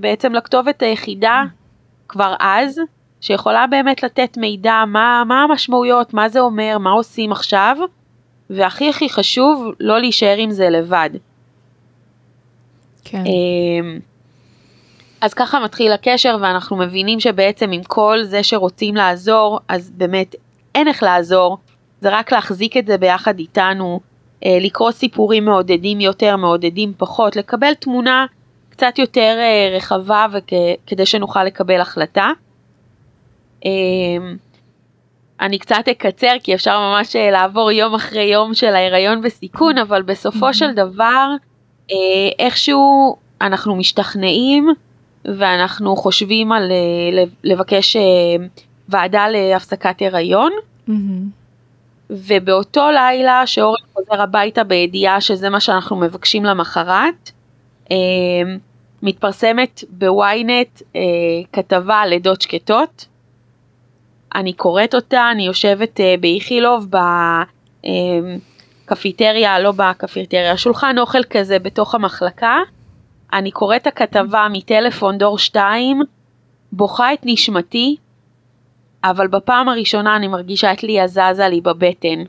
בעצם 0.00 0.32
לכתובת 0.32 0.82
היחידה 0.82 1.42
כבר 2.08 2.34
אז, 2.40 2.80
שיכולה 3.20 3.66
באמת 3.66 4.02
לתת 4.02 4.36
מידע 4.36 4.84
מה, 4.86 5.22
מה 5.26 5.42
המשמעויות, 5.42 6.14
מה 6.14 6.28
זה 6.28 6.40
אומר, 6.40 6.78
מה 6.80 6.90
עושים 6.90 7.32
עכשיו, 7.32 7.76
והכי 8.50 8.88
הכי 8.88 9.08
חשוב, 9.08 9.72
לא 9.80 9.98
להישאר 9.98 10.36
עם 10.38 10.50
זה 10.50 10.70
לבד. 10.70 11.10
כן. 13.04 13.18
אה, 13.26 13.98
אז 15.20 15.34
ככה 15.34 15.60
מתחיל 15.60 15.92
הקשר 15.92 16.36
ואנחנו 16.40 16.76
מבינים 16.76 17.20
שבעצם 17.20 17.72
עם 17.72 17.82
כל 17.82 18.18
זה 18.22 18.42
שרוצים 18.42 18.94
לעזור, 18.94 19.60
אז 19.68 19.90
באמת 19.90 20.34
אין 20.74 20.88
איך 20.88 21.02
לעזור, 21.02 21.58
זה 22.00 22.08
רק 22.18 22.32
להחזיק 22.32 22.76
את 22.76 22.86
זה 22.86 22.98
ביחד 22.98 23.38
איתנו, 23.38 24.00
אה, 24.44 24.58
לקרוא 24.60 24.90
סיפורים 24.90 25.44
מעודדים 25.44 26.00
יותר, 26.00 26.36
מעודדים 26.36 26.92
פחות, 26.96 27.36
לקבל 27.36 27.74
תמונה 27.74 28.26
קצת 28.70 28.98
יותר 28.98 29.36
אה, 29.38 29.76
רחבה 29.76 30.26
וכדי 30.32 31.06
שנוכל 31.06 31.44
לקבל 31.44 31.80
החלטה. 31.80 32.30
אה, 33.64 33.70
אני 35.40 35.58
קצת 35.58 35.88
אקצר 35.90 36.32
כי 36.42 36.54
אפשר 36.54 36.78
ממש 36.78 37.16
לעבור 37.16 37.70
יום 37.70 37.94
אחרי 37.94 38.24
יום 38.24 38.54
של 38.54 38.74
ההיריון 38.74 39.22
בסיכון, 39.22 39.78
אבל 39.78 40.02
בסופו 40.02 40.54
של 40.54 40.72
דבר 40.84 41.28
איכשהו 42.38 43.16
אנחנו 43.40 43.76
משתכנעים 43.76 44.68
ואנחנו 45.24 45.96
חושבים 45.96 46.52
על 46.52 46.72
לבקש 47.44 47.96
ועדה 48.88 49.28
להפסקת 49.28 50.02
הריון. 50.02 50.52
Mm-hmm. 50.88 50.92
ובאותו 52.10 52.90
לילה 52.90 53.46
שאורן 53.46 53.80
חוזר 53.92 54.22
הביתה 54.22 54.64
בידיעה 54.64 55.20
שזה 55.20 55.50
מה 55.50 55.60
שאנחנו 55.60 55.96
מבקשים 55.96 56.44
למחרת, 56.44 57.30
אה, 57.90 57.96
מתפרסמת 59.02 59.84
בוויינט 59.90 60.82
אה, 60.96 61.00
כתבה 61.52 61.96
על 61.96 62.08
לידות 62.08 62.42
שקטות. 62.42 63.06
אני 64.34 64.52
קוראת 64.52 64.94
אותה, 64.94 65.30
אני 65.32 65.46
יושבת 65.46 66.00
אה, 66.00 66.14
באיכילוב 66.20 66.86
בקפיטריה, 68.84 69.60
לא 69.60 69.72
בקפיטריה, 69.72 70.56
שולחן 70.56 70.98
אוכל 70.98 71.22
כזה 71.30 71.58
בתוך 71.58 71.94
המחלקה. 71.94 72.58
אני 73.32 73.50
קוראת 73.50 73.82
את 73.82 73.86
הכתבה 73.86 74.46
מטלפון 74.52 75.18
דור 75.18 75.38
2, 75.38 76.02
בוכה 76.72 77.12
את 77.12 77.18
נשמתי, 77.24 77.96
אבל 79.04 79.26
בפעם 79.26 79.68
הראשונה 79.68 80.16
אני 80.16 80.28
מרגישה 80.28 80.72
את 80.72 80.82
ליה 80.82 81.06
זזה 81.06 81.48
לי 81.48 81.60
בבטן. 81.60 82.24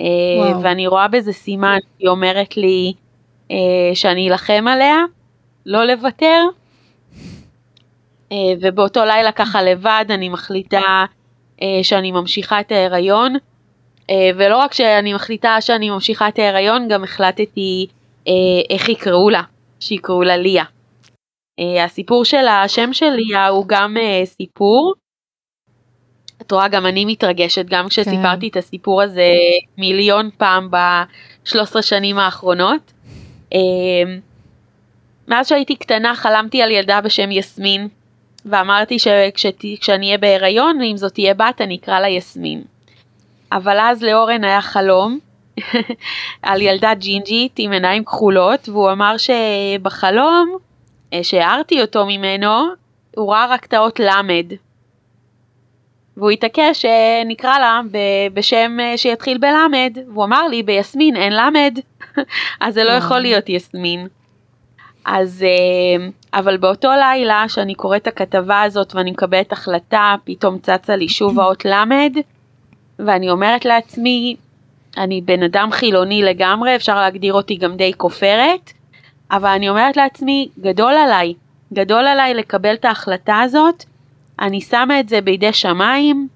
אה, 0.00 0.04
וואו. 0.38 0.62
ואני 0.62 0.86
רואה 0.86 1.08
בזה 1.08 1.32
סימן, 1.32 1.78
היא 1.98 2.08
אומרת 2.08 2.56
לי 2.56 2.92
אה, 3.50 3.56
שאני 3.94 4.30
אלחם 4.30 4.64
עליה, 4.68 4.96
לא 5.66 5.84
לוותר. 5.84 6.44
אה, 8.32 8.36
ובאותו 8.60 9.04
לילה 9.04 9.32
ככה 9.32 9.62
לבד 9.62 10.04
אני 10.10 10.28
מחליטה 10.28 11.04
שאני 11.82 12.12
ממשיכה 12.12 12.60
את 12.60 12.72
ההיריון. 12.72 13.36
ולא 14.36 14.56
רק 14.56 14.74
שאני 14.74 15.14
מחליטה 15.14 15.60
שאני 15.60 15.90
ממשיכה 15.90 16.28
את 16.28 16.38
ההיריון, 16.38 16.88
גם 16.88 17.04
החלטתי 17.04 17.86
איך 18.70 18.88
יקראו 18.88 19.30
לה, 19.30 19.42
שיקראו 19.80 20.22
לה 20.22 20.36
ליה. 20.36 20.64
הסיפור 21.84 22.24
של 22.24 22.48
השם 22.48 22.92
של 22.92 23.10
ליה 23.10 23.48
הוא 23.48 23.64
גם 23.68 23.96
סיפור. 24.24 24.94
את 26.42 26.52
רואה, 26.52 26.68
גם 26.68 26.86
אני 26.86 27.04
מתרגשת, 27.04 27.64
גם 27.66 27.88
כשסיפרתי 27.88 28.40
כן. 28.40 28.46
את 28.50 28.56
הסיפור 28.56 29.02
הזה 29.02 29.30
מיליון 29.78 30.30
פעם 30.38 30.70
ב-13 30.70 31.82
שנים 31.82 32.18
האחרונות. 32.18 32.92
מאז 35.28 35.48
שהייתי 35.48 35.76
קטנה 35.76 36.14
חלמתי 36.14 36.62
על 36.62 36.70
ילדה 36.70 37.00
בשם 37.00 37.30
יסמין, 37.30 37.88
ואמרתי 38.46 38.98
שכשאני 38.98 40.06
אהיה 40.06 40.18
בהיריון, 40.18 40.80
אם 40.82 40.96
זאת 40.96 41.12
תהיה 41.14 41.34
בת, 41.34 41.60
אני 41.60 41.76
אקרא 41.76 42.00
לה 42.00 42.08
יסמין. 42.08 42.62
אבל 43.52 43.78
אז 43.80 44.02
לאורן 44.02 44.44
היה 44.44 44.62
חלום 44.62 45.18
על 46.42 46.62
ילדה 46.62 46.94
ג'ינג'ית 46.94 47.52
עם 47.58 47.72
עיניים 47.72 48.04
כחולות, 48.04 48.68
והוא 48.68 48.92
אמר 48.92 49.14
שבחלום, 49.16 50.56
אה, 51.12 51.24
שהערתי 51.24 51.80
אותו 51.82 52.06
ממנו, 52.06 52.66
הוא 53.16 53.32
ראה 53.32 53.46
רק 53.46 53.64
את 53.64 53.72
האות 53.72 54.00
למד. 54.00 54.46
והוא 56.16 56.30
התעקש 56.30 56.82
שנקרא 56.82 57.58
לה 57.58 57.80
בשם 58.34 58.76
אה, 58.80 58.98
שיתחיל 58.98 59.38
בלמד, 59.38 59.98
והוא 60.08 60.24
אמר 60.24 60.48
לי 60.48 60.62
ביסמין 60.62 61.16
אין 61.16 61.32
למד, 61.32 61.78
אז 62.60 62.74
זה 62.74 62.84
לא 62.84 62.92
יכול 62.92 63.18
להיות 63.18 63.48
יסמין. 63.48 64.08
אז, 65.04 65.44
אה, 65.46 66.06
אבל 66.34 66.56
באותו 66.56 66.88
לילה 66.88 67.44
שאני 67.48 67.74
קוראת 67.74 68.02
את 68.02 68.06
הכתבה 68.06 68.62
הזאת 68.62 68.94
ואני 68.94 69.10
מקבלת 69.10 69.52
החלטה, 69.52 70.14
פתאום 70.24 70.58
צצה 70.58 70.96
לי 70.96 71.08
שוב 71.08 71.40
האות 71.40 71.64
למד, 71.64 72.12
ואני 73.06 73.30
אומרת 73.30 73.64
לעצמי, 73.64 74.36
אני 74.96 75.20
בן 75.20 75.42
אדם 75.42 75.68
חילוני 75.72 76.22
לגמרי, 76.22 76.76
אפשר 76.76 77.00
להגדיר 77.00 77.34
אותי 77.34 77.56
גם 77.56 77.76
די 77.76 77.92
כופרת, 77.96 78.72
אבל 79.30 79.48
אני 79.48 79.68
אומרת 79.68 79.96
לעצמי, 79.96 80.48
גדול 80.60 80.92
עליי, 80.92 81.34
גדול 81.72 82.06
עליי 82.06 82.34
לקבל 82.34 82.74
את 82.74 82.84
ההחלטה 82.84 83.40
הזאת, 83.40 83.84
אני 84.40 84.60
שמה 84.60 85.00
את 85.00 85.08
זה 85.08 85.20
בידי 85.20 85.52
שמיים, 85.52 86.28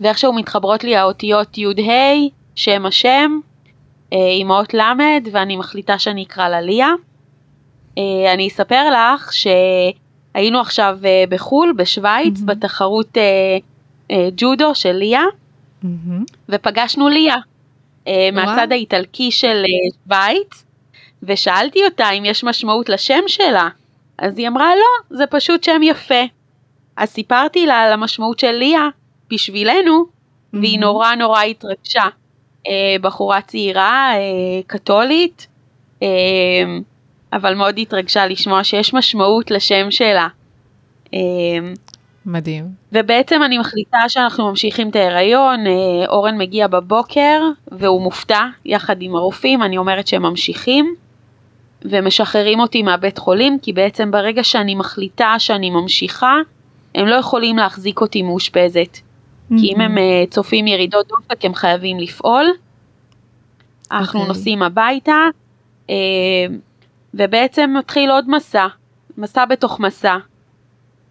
ואיכשהו 0.00 0.32
מתחברות 0.32 0.84
לי 0.84 0.96
האותיות 0.96 1.58
י'-ה', 1.58 2.28
שם 2.54 2.86
השם, 2.86 3.38
אה, 4.12 4.18
עם 4.38 4.50
האות 4.50 4.74
ל', 4.74 4.80
ואני 5.32 5.56
מחליטה 5.56 5.98
שאני 5.98 6.22
אקרא 6.22 6.48
לה 6.48 6.60
ליה. 6.60 6.90
אה, 7.98 8.32
אני 8.34 8.48
אספר 8.48 8.82
לך 8.90 9.32
שהיינו 9.32 10.60
עכשיו 10.60 10.98
אה, 11.04 11.24
בחו"ל, 11.28 11.74
בשוויץ, 11.76 12.40
mm-hmm. 12.40 12.44
בתחרות 12.44 13.16
ג'ודו 14.36 14.74
של 14.74 14.92
ליה, 14.92 15.24
mm-hmm. 15.84 15.86
ופגשנו 16.48 17.08
ליה 17.08 17.36
מהצד 18.32 18.68
האיטלקי 18.70 19.30
של 19.30 19.62
שוויץ, 20.04 20.64
ושאלתי 21.22 21.84
אותה 21.84 22.10
אם 22.10 22.24
יש 22.24 22.44
משמעות 22.44 22.88
לשם 22.88 23.22
שלה. 23.26 23.68
אז 24.18 24.38
היא 24.38 24.48
אמרה 24.48 24.70
לא, 24.74 25.16
זה 25.16 25.26
פשוט 25.26 25.64
שם 25.64 25.80
יפה. 25.82 26.24
אז 26.96 27.08
סיפרתי 27.08 27.66
לה 27.66 27.82
על 27.82 27.92
המשמעות 27.92 28.38
של 28.38 28.52
ליה 28.52 28.88
בשבילנו, 29.30 30.04
mm-hmm. 30.04 30.58
והיא 30.58 30.80
נורא 30.80 31.14
נורא 31.14 31.42
התרגשה. 31.42 32.04
אה, 32.68 32.96
בחורה 33.00 33.40
צעירה, 33.40 34.12
אה, 34.14 34.62
קתולית, 34.66 35.46
אה, 36.02 36.08
אבל 37.32 37.54
מאוד 37.54 37.78
התרגשה 37.78 38.26
לשמוע 38.26 38.64
שיש 38.64 38.94
משמעות 38.94 39.50
לשם 39.50 39.90
שלה. 39.90 40.28
אה, 42.26 42.32
מדהים. 42.32 42.64
ובעצם 42.92 43.42
אני 43.42 43.58
מחליטה 43.58 44.08
שאנחנו 44.08 44.50
ממשיכים 44.50 44.88
את 44.88 44.96
ההיריון, 44.96 45.66
אה, 45.66 45.72
אורן 46.08 46.38
מגיע 46.38 46.66
בבוקר 46.66 47.40
והוא 47.72 48.02
מופתע 48.02 48.44
יחד 48.64 48.96
עם 49.00 49.16
הרופאים, 49.16 49.62
אני 49.62 49.78
אומרת 49.78 50.06
שהם 50.06 50.22
ממשיכים. 50.22 50.94
ומשחררים 51.84 52.60
אותי 52.60 52.82
מהבית 52.82 53.18
חולים, 53.18 53.58
כי 53.62 53.72
בעצם 53.72 54.10
ברגע 54.10 54.44
שאני 54.44 54.74
מחליטה 54.74 55.34
שאני 55.38 55.70
ממשיכה, 55.70 56.34
הם 56.94 57.06
לא 57.06 57.14
יכולים 57.14 57.56
להחזיק 57.56 58.00
אותי 58.00 58.22
מאושפזת. 58.22 58.96
Mm-hmm. 58.96 59.54
כי 59.60 59.72
אם 59.72 59.80
הם 59.80 59.98
uh, 59.98 60.30
צופים 60.30 60.66
ירידות 60.66 61.06
דופק 61.08 61.44
הם 61.44 61.54
חייבים 61.54 61.98
לפעול. 61.98 62.46
Okay. 62.46 63.86
אנחנו 63.92 64.20
אוקיי. 64.20 64.34
נוסעים 64.34 64.62
הביתה, 64.62 65.16
uh, 65.86 65.90
ובעצם 67.14 67.74
מתחיל 67.78 68.10
עוד 68.10 68.30
מסע, 68.30 68.66
מסע 69.18 69.44
בתוך 69.44 69.80
מסע, 69.80 70.16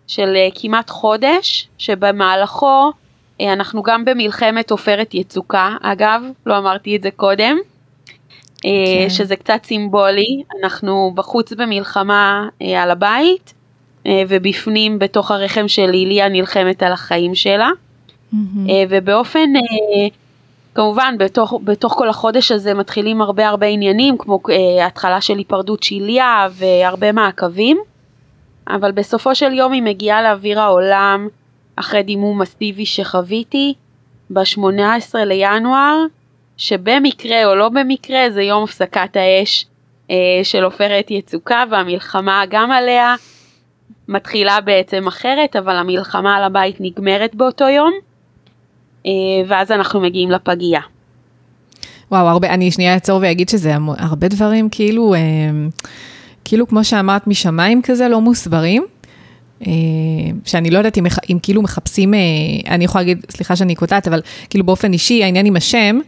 של 0.07 0.35
uh, 0.35 0.59
כמעט 0.62 0.89
חודש, 0.89 1.67
שבמהלכו 1.77 2.91
uh, 2.91 3.43
אנחנו 3.43 3.83
גם 3.83 4.05
במלחמת 4.05 4.71
עופרת 4.71 5.13
יצוקה, 5.13 5.75
אגב, 5.81 6.21
לא 6.45 6.57
אמרתי 6.57 6.95
את 6.95 7.01
זה 7.01 7.12
קודם. 7.12 7.57
Okay. 8.55 8.62
כן. 8.62 9.09
שזה 9.09 9.35
קצת 9.35 9.59
סימבולי, 9.63 10.43
אנחנו 10.63 11.12
בחוץ 11.15 11.53
במלחמה 11.53 12.47
על 12.77 12.91
הבית, 12.91 13.53
אה, 14.05 14.24
ובפנים 14.27 15.00
בתוך 15.00 15.31
הרחם 15.31 15.67
של 15.67 15.93
איליה 15.93 16.29
נלחמת 16.29 16.83
על 16.83 16.91
החיים 16.91 17.35
שלה. 17.35 17.69
Mm-hmm. 18.33 18.38
ובאופן, 18.89 19.55
אה, 19.55 20.07
כמובן 20.75 21.15
בתוך, 21.19 21.53
בתוך 21.63 21.93
כל 21.93 22.09
החודש 22.09 22.51
הזה 22.51 22.74
מתחילים 22.74 23.21
הרבה 23.21 23.47
הרבה 23.47 23.67
עניינים, 23.67 24.17
כמו 24.17 24.39
התחלה 24.85 25.21
של 25.21 25.38
היפרדות 25.38 25.83
של 25.83 25.95
איליה 25.95 26.47
והרבה 26.51 27.12
מעקבים, 27.12 27.77
אבל 28.67 28.91
בסופו 28.91 29.36
של 29.36 29.53
יום 29.53 29.72
היא 29.72 29.84
מגיעה 29.84 30.22
לאוויר 30.22 30.60
העולם 30.60 31.27
אחרי 31.75 32.03
דימום 32.03 32.41
מסיבי 32.41 32.86
שחוויתי, 32.86 33.74
ב-18 34.29 35.15
לינואר, 35.25 35.98
שבמקרה 36.57 37.45
או 37.45 37.55
לא 37.55 37.69
במקרה 37.69 38.29
זה 38.29 38.41
יום 38.41 38.63
הפסקת 38.63 39.15
האש 39.15 39.65
אה, 40.12 40.15
של 40.43 40.63
עופרת 40.63 41.12
יצוקה 41.12 41.63
והמלחמה 41.72 42.43
גם 42.50 42.72
עליה 42.72 43.15
מתחילה 44.07 44.62
בעצם 44.62 45.07
אחרת, 45.07 45.55
אבל 45.55 45.75
המלחמה 45.75 46.36
על 46.36 46.43
הבית 46.43 46.75
נגמרת 46.79 47.36
באותו 47.36 47.69
יום, 47.69 47.91
אה, 49.05 49.12
ואז 49.48 49.72
אנחנו 49.72 50.01
מגיעים 50.01 50.31
לפגייה. 50.31 50.81
וואו, 52.12 52.27
הרבה, 52.27 52.50
אני 52.50 52.72
שנייה 52.72 52.93
אעצור 52.93 53.19
ואגיד 53.22 53.50
שזה 53.50 53.74
הרבה 53.98 54.27
דברים 54.27 54.69
כאילו, 54.69 55.13
אה, 55.13 55.19
כאילו 56.45 56.67
כמו 56.67 56.83
שאמרת, 56.83 57.27
משמיים 57.27 57.81
כזה 57.81 58.07
לא 58.07 58.21
מוסברים. 58.21 58.85
אה, 59.67 59.71
שאני 60.45 60.69
לא 60.69 60.77
יודעת 60.77 60.97
אם, 60.97 61.05
אם 61.31 61.37
כאילו 61.41 61.61
מחפשים, 61.61 62.13
אה, 62.13 62.19
אני 62.67 62.83
יכולה 62.83 63.01
להגיד, 63.01 63.25
סליחה 63.29 63.55
שאני 63.55 63.75
קוטעת, 63.75 64.07
אבל 64.07 64.21
כאילו 64.49 64.65
באופן 64.65 64.93
אישי, 64.93 65.23
העניין 65.23 65.45
עם 65.45 65.55
השם, 65.55 65.99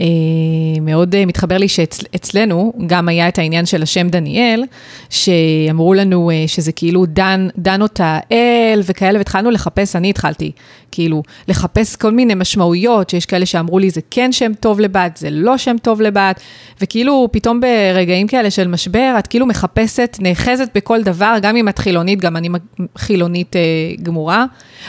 אה, 0.00 0.06
מאוד 0.82 1.24
מתחבר 1.26 1.58
לי 1.58 1.68
שאצלנו 1.68 2.72
גם 2.86 3.08
היה 3.08 3.28
את 3.28 3.38
העניין 3.38 3.66
של 3.66 3.82
השם 3.82 4.08
דניאל, 4.08 4.64
שאמרו 5.10 5.94
לנו 5.94 6.30
שזה 6.46 6.72
כאילו 6.72 7.06
דן, 7.06 7.48
דן 7.58 7.82
אותה 7.82 8.18
אל 8.32 8.80
וכאלה, 8.84 9.18
והתחלנו 9.18 9.50
לחפש, 9.50 9.96
אני 9.96 10.10
התחלתי, 10.10 10.52
כאילו, 10.96 11.22
לחפש 11.48 11.96
כל 11.96 12.10
מיני 12.10 12.34
משמעויות, 12.34 13.10
שיש 13.10 13.26
כאלה 13.26 13.46
שאמרו 13.46 13.78
לי, 13.78 13.90
זה 13.90 14.00
כן 14.10 14.32
שם 14.32 14.54
טוב 14.54 14.80
לבת, 14.80 15.16
זה 15.16 15.30
לא 15.30 15.58
שם 15.58 15.76
טוב 15.82 16.00
לבת, 16.00 16.40
וכאילו 16.80 17.28
פתאום 17.32 17.60
ברגעים 17.60 18.26
כאלה 18.26 18.50
של 18.50 18.68
משבר, 18.68 19.14
את 19.18 19.26
כאילו 19.26 19.46
מחפשת, 19.46 20.16
נאחזת 20.20 20.68
בכל 20.74 21.02
דבר, 21.02 21.36
גם 21.42 21.56
אם 21.56 21.68
את 21.68 21.78
חילונית, 21.78 22.20
גם 22.20 22.36
אני 22.36 22.48
חילונית 22.98 23.56
אה, 23.56 23.60
גמורה, 24.02 24.44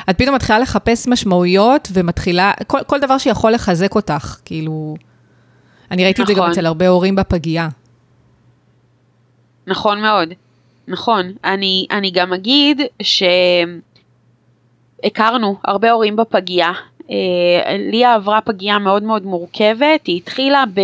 את 0.09 0.17
פתאום 0.17 0.35
מתחילה 0.35 0.59
לחפש 0.59 1.07
משמעויות 1.07 1.87
ומתחילה, 1.93 2.51
כל, 2.67 2.79
כל 2.87 2.99
דבר 2.99 3.17
שיכול 3.17 3.51
לחזק 3.51 3.95
אותך, 3.95 4.37
כאילו... 4.45 4.95
אני 5.91 6.03
ראיתי 6.03 6.21
נכון. 6.21 6.23
את 6.23 6.27
זה 6.27 6.33
גם 6.33 6.43
נכון. 6.43 6.51
אצל 6.51 6.65
הרבה 6.65 6.87
הורים 6.87 7.15
בפגייה. 7.15 7.69
נכון 9.67 10.01
מאוד, 10.01 10.29
נכון. 10.87 11.31
אני, 11.43 11.87
אני 11.91 12.11
גם 12.11 12.33
אגיד 12.33 12.81
שהכרנו 15.03 15.55
הרבה 15.65 15.91
הורים 15.91 16.15
בפגייה. 16.15 16.71
אה, 17.11 17.77
ליה 17.77 18.13
עברה 18.13 18.41
פגייה 18.41 18.79
מאוד 18.79 19.03
מאוד 19.03 19.25
מורכבת, 19.25 20.07
היא 20.07 20.17
התחילה 20.17 20.63
ב... 20.73 20.81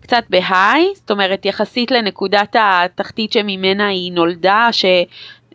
קצת 0.00 0.24
בהיי, 0.30 0.86
זאת 0.94 1.10
אומרת 1.10 1.46
יחסית 1.46 1.90
לנקודת 1.90 2.56
התחתית 2.58 3.32
שממנה 3.32 3.88
היא 3.88 4.12
נולדה, 4.12 4.68
ש... 4.72 4.84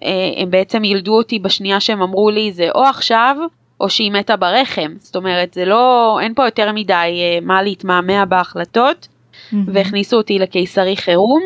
אה, 0.03 0.45
בעצם 0.49 0.83
ילדו 0.83 1.17
אותי 1.17 1.39
בשנייה 1.39 1.79
שהם 1.79 2.01
אמרו 2.01 2.29
לי 2.29 2.51
זה 2.51 2.69
או 2.75 2.83
עכשיו 2.83 3.35
או 3.81 3.89
שהיא 3.89 4.11
מתה 4.11 4.35
ברחם, 4.35 4.93
זאת 4.99 5.15
אומרת 5.15 5.53
זה 5.53 5.65
לא, 5.65 6.17
אין 6.21 6.33
פה 6.33 6.45
יותר 6.45 6.71
מדי 6.71 6.93
אה, 6.93 7.39
מה 7.41 7.63
להתמהמה 7.63 8.25
בהחלטות 8.25 9.07
mm-hmm. 9.07 9.55
והכניסו 9.67 10.17
אותי 10.17 10.39
לקיסרי 10.39 10.97
חירום, 10.97 11.43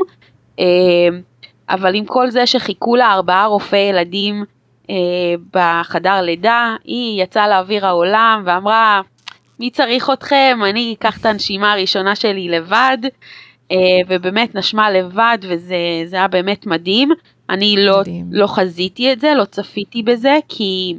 אבל 1.69 1.95
עם 1.95 2.05
כל 2.05 2.29
זה 2.29 2.45
שחיכו 2.45 2.95
לה 2.95 3.13
ארבעה 3.13 3.45
רופאי 3.45 3.79
ילדים 3.79 4.43
בחדר 5.53 6.21
לידה, 6.21 6.75
היא 6.83 7.23
יצאה 7.23 7.47
לאוויר 7.47 7.85
העולם 7.85 8.43
ואמרה 8.45 9.01
מי 9.59 9.69
צריך 9.69 10.09
אתכם, 10.13 10.59
אני 10.69 10.95
אקח 10.99 11.17
את 11.17 11.25
הנשימה 11.25 11.73
הראשונה 11.73 12.15
שלי 12.15 12.49
לבד. 12.49 12.97
ובאמת 14.07 14.55
נשמה 14.55 14.91
לבד 14.91 15.37
וזה 15.41 15.75
היה 16.11 16.27
באמת 16.27 16.65
מדהים. 16.65 17.09
אני 17.49 17.75
לא, 17.77 18.01
לא 18.31 18.47
חזיתי 18.47 19.13
את 19.13 19.19
זה, 19.19 19.33
לא 19.37 19.45
צפיתי 19.45 20.03
בזה, 20.03 20.37
כי 20.49 20.95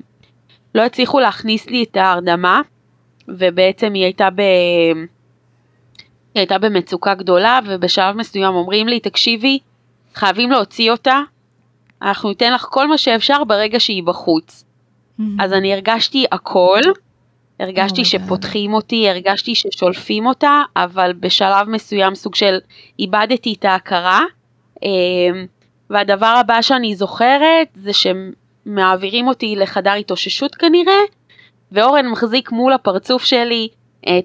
לא 0.75 0.83
הצליחו 0.83 1.21
להכניס 1.21 1.71
לי 1.71 1.83
את 1.83 1.97
ההרדמה, 1.97 2.61
ובעצם 3.28 3.92
היא 3.94 4.05
הייתה 4.05 4.31
ב... 4.31 4.40
היא 6.35 6.40
הייתה 6.40 6.59
במצוקה 6.59 7.14
גדולה, 7.14 7.59
ובשלב 7.66 8.16
מסוים 8.16 8.55
אומרים 8.55 8.88
לי, 8.88 9.01
תקשיבי, 9.01 9.59
חייבים 10.14 10.51
להוציא 10.51 10.90
אותה, 10.90 11.20
אנחנו 12.02 12.28
ניתן 12.28 12.52
לך 12.52 12.66
כל 12.70 12.88
מה 12.88 12.98
שאפשר 12.98 13.44
ברגע 13.44 13.80
שהיא 13.80 14.02
בחוץ. 14.02 14.64
Mm-hmm. 14.64 15.22
אז 15.40 15.52
אני 15.52 15.72
הרגשתי 15.72 16.24
הכל, 16.32 16.80
הרגשתי 17.61 18.02
oh 18.02 18.04
שפותחים. 18.04 18.74
אותי, 18.74 19.11
הרגשתי 19.11 19.54
ששולפים 19.54 20.26
אותה, 20.26 20.62
אבל 20.76 21.12
בשלב 21.12 21.68
מסוים 21.68 22.14
סוג 22.14 22.35
של 22.35 22.59
איבדתי 22.98 23.54
את 23.59 23.64
ההכרה. 23.64 24.24
אמ, 24.82 25.46
והדבר 25.90 26.35
הבא 26.40 26.62
שאני 26.62 26.94
זוכרת 26.96 27.68
זה 27.74 27.90
שמעבירים 27.92 29.28
אותי 29.28 29.56
לחדר 29.56 29.92
התאוששות 29.92 30.54
כנראה, 30.54 31.00
ואורן 31.72 32.09
מחזיק 32.09 32.52
מול 32.52 32.72
הפרצוף 32.72 33.24
שלי 33.24 33.68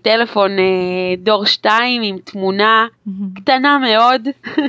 טלפון 0.02 0.60
אה, 0.60 0.64
דור 1.18 1.46
2 1.46 2.02
עם 2.02 2.18
תמונה. 2.18 2.88
קטנה 3.36 3.78
מאוד, 3.78 4.28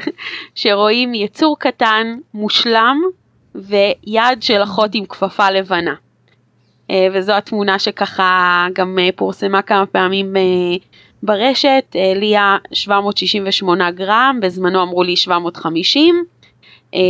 שרואים 0.54 1.14
יצור 1.14 1.58
קטן, 1.58 2.16
מושלם, 2.34 3.02
ויד 3.54 4.42
של 4.42 4.62
אחות 4.62 4.90
עם 4.94 5.04
כפפה 5.06 5.50
לבנה. 5.50 5.94
אה, 6.90 7.06
וזו 7.12 7.32
התמונה 7.32 7.78
שככה 7.78 8.66
גם 8.72 8.98
אה, 8.98 9.08
פורסמה 9.16 9.62
כמה 9.62 9.86
פעמים 9.86 10.36
אה, 10.36 10.42
ברשת, 11.22 11.84
אה, 11.96 12.12
ליה 12.14 12.56
768 12.72 13.90
גרם, 13.90 14.38
בזמנו 14.42 14.82
אמרו 14.82 15.02
לי 15.02 15.16
750. 15.16 16.24
אמ, 16.94 17.00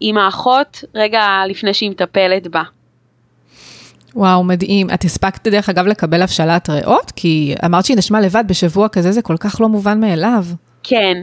עם 0.00 0.18
האחות 0.18 0.84
רגע 0.94 1.42
לפני 1.48 1.74
שהיא 1.74 1.90
מטפלת 1.90 2.46
בה. 2.46 2.62
וואו, 4.14 4.44
מדהים. 4.44 4.90
את 4.90 5.04
הספקת 5.04 5.48
דרך 5.48 5.68
אגב 5.68 5.86
לקבל 5.86 6.22
הבשלת 6.22 6.70
ריאות? 6.70 7.12
כי 7.16 7.54
אמרת 7.64 7.84
שהיא 7.84 7.96
נשמה 7.96 8.20
לבד 8.20 8.44
בשבוע 8.48 8.88
כזה, 8.88 9.12
זה 9.12 9.22
כל 9.22 9.36
כך 9.36 9.60
לא 9.60 9.68
מובן 9.68 10.00
מאליו. 10.00 10.44
כן, 10.82 11.22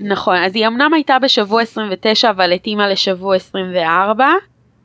נכון. 0.00 0.36
אז 0.36 0.56
היא 0.56 0.66
אמנם 0.66 0.94
הייתה 0.94 1.18
בשבוע 1.18 1.62
29, 1.62 2.30
אבל 2.30 2.52
התאימה 2.52 2.88
לשבוע 2.88 3.36
24, 3.36 4.26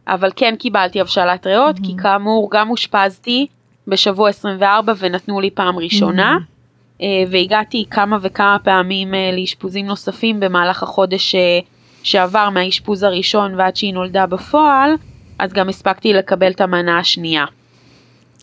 אבל 0.07 0.29
כן 0.35 0.55
קיבלתי 0.59 1.01
הבשלת 1.01 1.47
ריאות, 1.47 1.77
mm-hmm. 1.77 1.85
כי 1.85 1.93
כאמור 1.97 2.49
גם 2.51 2.69
אושפזתי 2.69 3.47
בשבוע 3.87 4.29
24 4.29 4.93
ונתנו 4.99 5.41
לי 5.41 5.49
פעם 5.49 5.77
ראשונה. 5.77 6.37
Mm-hmm. 6.39 6.53
אה, 7.01 7.23
והגעתי 7.31 7.85
כמה 7.91 8.17
וכמה 8.21 8.57
פעמים 8.63 9.13
אה, 9.13 9.31
לאשפוזים 9.33 9.85
נוספים 9.85 10.39
במהלך 10.39 10.83
החודש 10.83 11.35
אה, 11.35 11.59
שעבר 12.03 12.49
מהאשפוז 12.49 13.03
הראשון 13.03 13.55
ועד 13.55 13.75
שהיא 13.75 13.93
נולדה 13.93 14.25
בפועל, 14.25 14.91
אז 15.39 15.53
גם 15.53 15.69
הספקתי 15.69 16.13
לקבל 16.13 16.51
את 16.51 16.61
המנה 16.61 16.99
השנייה. 16.99 17.45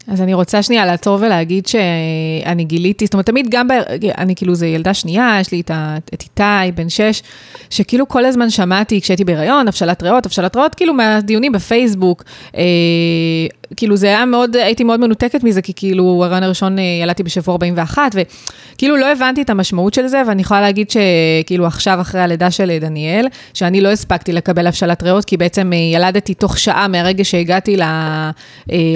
אז 0.07 0.21
אני 0.21 0.35
רוצה 0.35 0.63
שנייה 0.63 0.87
לעצור 0.87 1.19
ולהגיד 1.21 1.67
שאני 1.67 2.65
גיליתי, 2.65 3.05
זאת 3.05 3.15
אומרת, 3.15 3.27
תמיד 3.27 3.47
גם, 3.51 3.69
ב... 3.69 3.73
אני 4.19 4.35
כאילו, 4.35 4.55
זו 4.55 4.67
ילדה 4.67 4.95
שנייה, 4.95 5.37
יש 5.41 5.53
לי 5.53 5.61
את, 5.61 5.71
את 6.15 6.23
איתי, 6.23 6.73
בן 6.75 6.89
שש, 6.89 7.23
שכאילו 7.71 8.09
כל 8.09 8.25
הזמן 8.25 8.51
שמעתי 8.51 9.01
כשהייתי 9.01 9.25
בהיריון, 9.25 9.69
הבשלת 9.69 10.03
ריאות, 10.03 10.27
הבשלת 10.27 10.57
ריאות, 10.57 10.75
כאילו 10.75 10.95
מהדיונים 10.95 11.53
בפייסבוק, 11.53 12.25
אה, 12.57 12.63
כאילו 13.77 13.97
זה 13.97 14.07
היה 14.07 14.25
מאוד, 14.25 14.57
הייתי 14.57 14.85
מאוד 14.85 15.01
מנותקת 15.01 15.45
מזה, 15.45 15.63
כי 15.63 15.73
כאילו, 15.77 16.23
הרעיון 16.25 16.43
הראשון 16.43 16.79
אה, 16.79 16.85
ילדתי 17.03 17.23
בשבוע 17.23 17.53
41, 17.53 18.13
וכאילו 18.15 18.97
לא 18.97 19.13
הבנתי 19.13 19.43
את 19.43 19.51
המשמעות 19.51 19.95
של 19.95 20.07
זה, 20.07 20.23
ואני 20.29 20.43
יכולה 20.43 20.61
להגיד 20.61 20.91
שכאילו 20.91 21.67
עכשיו, 21.67 22.01
אחרי 22.01 22.21
הלידה 22.21 22.51
של 22.51 22.79
דניאל, 22.81 23.27
שאני 23.55 23.81
לא 23.81 23.89
הספקתי 23.89 24.33
לקבל 24.33 24.67
הבשלת 24.67 25.03
ריאות, 25.03 25.25
כי 25.25 25.37
בעצם 25.37 25.73
אה, 25.73 25.79
ילדתי 25.79 26.35
תוך 26.35 26.59
שעה 26.59 26.89
מהרגע 26.89 27.25
שהגעתי 27.25 27.77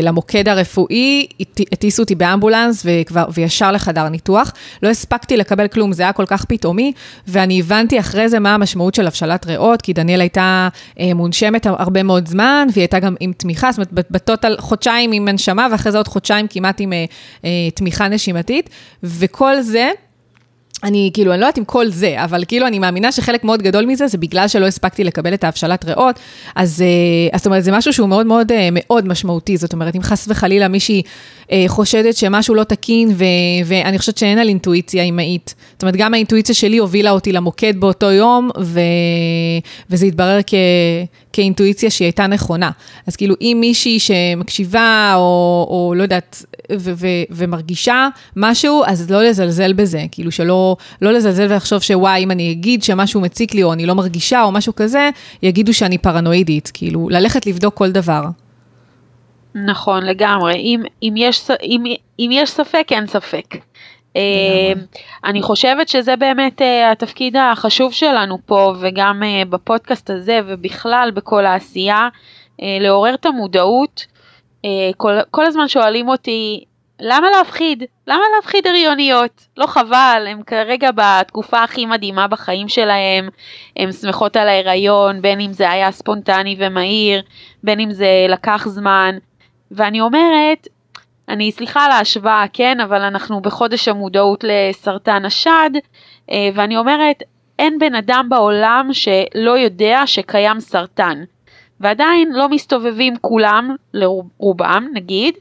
למוקד 0.03 0.49
הרפואי. 0.49 0.94
רפואי, 0.95 1.27
הטיסו 1.73 2.03
אותי 2.03 2.15
באמבולנס 2.15 2.83
וכבר, 2.87 3.25
וישר 3.35 3.73
לחדר 3.73 4.09
ניתוח. 4.09 4.53
לא 4.83 4.89
הספקתי 4.89 5.37
לקבל 5.37 5.69
כלום, 5.69 5.93
זה 5.93 6.03
היה 6.03 6.13
כל 6.13 6.27
כך 6.27 6.45
פתאומי, 6.45 6.93
ואני 7.29 7.61
הבנתי 7.61 8.01
אחרי 8.01 8.29
זה 8.29 8.39
מה 8.39 8.55
המשמעות 8.55 8.95
של 8.95 9.07
הבשלת 9.07 9.47
ריאות, 9.47 9.83
כי 9.83 9.93
דניאל 9.93 10.21
הייתה 10.21 10.69
אה, 11.01 11.15
מונשמת 11.15 11.67
הרבה 11.67 12.03
מאוד 12.03 12.29
זמן, 12.29 12.67
והיא 12.73 12.83
הייתה 12.83 12.99
גם 12.99 13.15
עם 13.21 13.33
תמיכה, 13.33 13.73
זאת 13.73 13.79
אומרת, 13.79 14.11
בטוטל 14.11 14.57
חודשיים 14.59 15.13
עם 15.13 15.29
הנשמה, 15.29 15.67
ואחרי 15.73 15.93
זה 15.93 15.99
עוד 15.99 16.09
חודשיים 16.09 16.47
כמעט 16.49 16.81
עם 16.81 16.93
אה, 16.93 17.05
אה, 17.45 17.51
תמיכה 17.75 18.09
נשימתית, 18.09 18.71
וכל 19.03 19.61
זה... 19.61 19.91
אני 20.83 21.11
כאילו, 21.15 21.33
אני 21.33 21.41
לא 21.41 21.45
יודעת 21.47 21.59
אם 21.59 21.65
כל 21.65 21.89
זה, 21.89 22.25
אבל 22.25 22.45
כאילו 22.49 22.67
אני 22.67 22.79
מאמינה 22.79 23.13
שחלק 23.13 23.45
מאוד 23.45 23.63
גדול 23.63 23.87
מזה 23.87 24.07
זה 24.07 24.19
בגלל 24.19 24.49
שלא 24.49 24.67
הספקתי 24.67 25.05
לקבל 25.05 25.35
את 25.35 25.45
ההבשלת 25.45 25.85
ריאות, 25.85 26.19
אז, 26.57 26.83
אה, 26.83 26.87
אז 27.33 27.41
זאת 27.41 27.47
אומרת, 27.47 27.65
זה 27.65 27.73
משהו 27.73 27.93
שהוא 27.93 28.09
מאוד 28.09 28.27
מאוד 28.27 28.53
אה, 28.53 28.69
מאוד 28.73 29.09
משמעותי, 29.09 29.57
זאת 29.57 29.73
אומרת, 29.73 29.97
אם 29.97 30.03
חס 30.03 30.29
וחלילה 30.29 30.69
מישהי 30.69 31.03
אה, 31.53 31.65
חושדת 31.67 32.17
שמשהו 32.17 32.55
לא 32.55 32.65
תקין, 32.65 33.09
ו, 33.15 33.25
ואני 33.65 33.99
חושבת 33.99 34.19
שאין 34.19 34.39
על 34.39 34.49
אינטואיציה 34.49 35.03
אימהית. 35.03 35.55
זאת 35.73 35.83
אומרת, 35.83 35.97
גם 35.97 36.15
האינטואיציה 36.15 36.55
שלי 36.55 36.77
הובילה 36.79 37.11
אותי 37.11 37.33
למוקד 37.33 37.81
באותו 37.81 38.11
יום, 38.11 38.51
ו, 38.61 38.81
וזה 39.91 40.07
התברר 40.07 40.41
כ, 40.47 40.55
כאינטואיציה 41.35 41.91
שהיא 41.91 42.07
הייתה 42.07 42.27
נכונה. 42.27 42.71
אז 43.07 43.17
כאילו, 43.17 43.35
אם 43.41 43.57
מישהי 43.61 43.99
שמקשיבה, 43.99 45.13
או, 45.17 45.67
או 45.71 45.95
לא 45.97 46.03
יודעת, 46.03 46.45
ו- 46.73 46.93
ו- 46.97 47.07
ומרגישה 47.31 48.09
משהו, 48.37 48.83
אז 48.87 49.11
לא 49.11 49.23
לזלזל 49.23 49.73
בזה, 49.73 50.05
כאילו 50.11 50.33
שלא 50.33 50.77
לא 51.03 51.13
לזלזל 51.13 51.47
ולחשוב 51.53 51.83
שוואי, 51.83 52.25
אם 52.25 52.31
אני 52.31 52.53
אגיד 52.53 52.83
שמשהו 52.83 53.21
מציק 53.21 53.55
לי, 53.55 53.63
או 53.63 53.73
אני 53.73 53.87
לא 53.87 53.95
מרגישה, 53.95 54.43
או 54.43 54.53
משהו 54.53 54.75
כזה, 54.75 55.11
יגידו 55.43 55.75
שאני 55.75 55.99
פרנואידית, 55.99 56.71
כאילו, 56.75 57.09
ללכת 57.09 57.47
לבדוק 57.47 57.75
כל 57.75 57.91
דבר. 57.91 58.23
נכון, 59.55 60.05
לגמרי. 60.05 60.55
אם, 60.55 60.83
אם, 61.03 61.15
יש, 61.17 61.51
אם, 61.63 61.85
אם 62.19 62.31
יש 62.33 62.51
ספק, 62.51 62.87
אין 62.91 63.07
ספק. 63.07 63.47
אה, 64.17 64.73
אני 65.25 65.43
חושבת 65.43 65.89
שזה 65.89 66.17
באמת 66.17 66.63
אה, 66.63 66.91
התפקיד 66.91 67.37
החשוב 67.37 67.93
שלנו 67.93 68.39
פה, 68.47 68.75
וגם 68.81 69.23
אה, 69.23 69.43
בפודקאסט 69.45 70.11
הזה, 70.11 70.41
ובכלל 70.47 71.11
בכל 71.15 71.47
העשייה, 71.47 72.09
לעורר 72.81 73.15
את 73.15 73.27
המודעות. 73.27 74.07
כל, 74.97 75.13
כל 75.31 75.47
הזמן 75.47 75.69
שואלים 75.69 76.09
אותי, 76.09 76.65
למה 77.01 77.31
להפחיד? 77.31 77.83
למה 78.07 78.23
להפחיד 78.37 78.67
הריוניות? 78.67 79.47
לא 79.57 79.67
חבל, 79.67 80.27
הם 80.29 80.43
כרגע 80.43 80.91
בתקופה 80.95 81.63
הכי 81.63 81.87
מדהימה 81.87 82.29
בחיים 82.29 82.69
שלהם, 82.69 83.29
הן 83.77 83.93
שמחות 83.93 84.37
על 84.37 84.49
ההיריון, 84.49 85.23
בין 85.23 85.41
אם 85.41 85.53
זה 85.53 85.71
היה 85.71 85.93
ספונטני 85.93 86.57
ומהיר, 86.59 87.23
בין 87.63 87.81
אם 87.81 87.93
זה 87.93 88.27
לקח 88.29 88.65
זמן, 88.69 89.19
ואני 89.71 90.01
אומרת, 90.01 90.69
אני 91.29 91.53
סליחה 91.53 91.85
על 91.85 91.91
ההשוואה, 91.91 92.45
כן, 92.53 92.81
אבל 92.81 93.03
אנחנו 93.03 93.41
בחודש 93.41 93.89
המודעות 93.89 94.45
לסרטן 94.49 95.25
השד, 95.25 95.71
אה, 96.31 96.49
ואני 96.55 96.77
אומרת, 96.77 97.23
אין 97.59 97.79
בן 97.79 97.95
אדם 97.95 98.27
בעולם 98.29 98.89
שלא 98.93 99.59
יודע 99.59 100.03
שקיים 100.07 100.61
סרטן. 100.61 101.25
ועדיין 101.81 102.33
לא 102.33 102.49
מסתובבים 102.49 103.15
כולם, 103.21 103.77
לרובם 103.95 104.89
נגיד, 104.95 105.35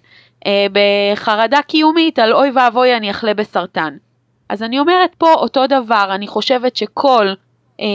אה, 0.45 0.65
בחרדה 0.71 1.61
קיומית 1.61 2.19
על 2.19 2.33
אוי 2.33 2.51
ואבוי 2.55 2.97
אני 2.97 3.11
אחלה 3.11 3.33
בסרטן. 3.33 3.97
אז 4.49 4.63
אני 4.63 4.79
אומרת 4.79 5.15
פה 5.17 5.33
אותו 5.33 5.67
דבר, 5.67 6.05
אני 6.15 6.27
חושבת 6.27 6.75
שכל 6.75 7.27
אה, 7.79 7.85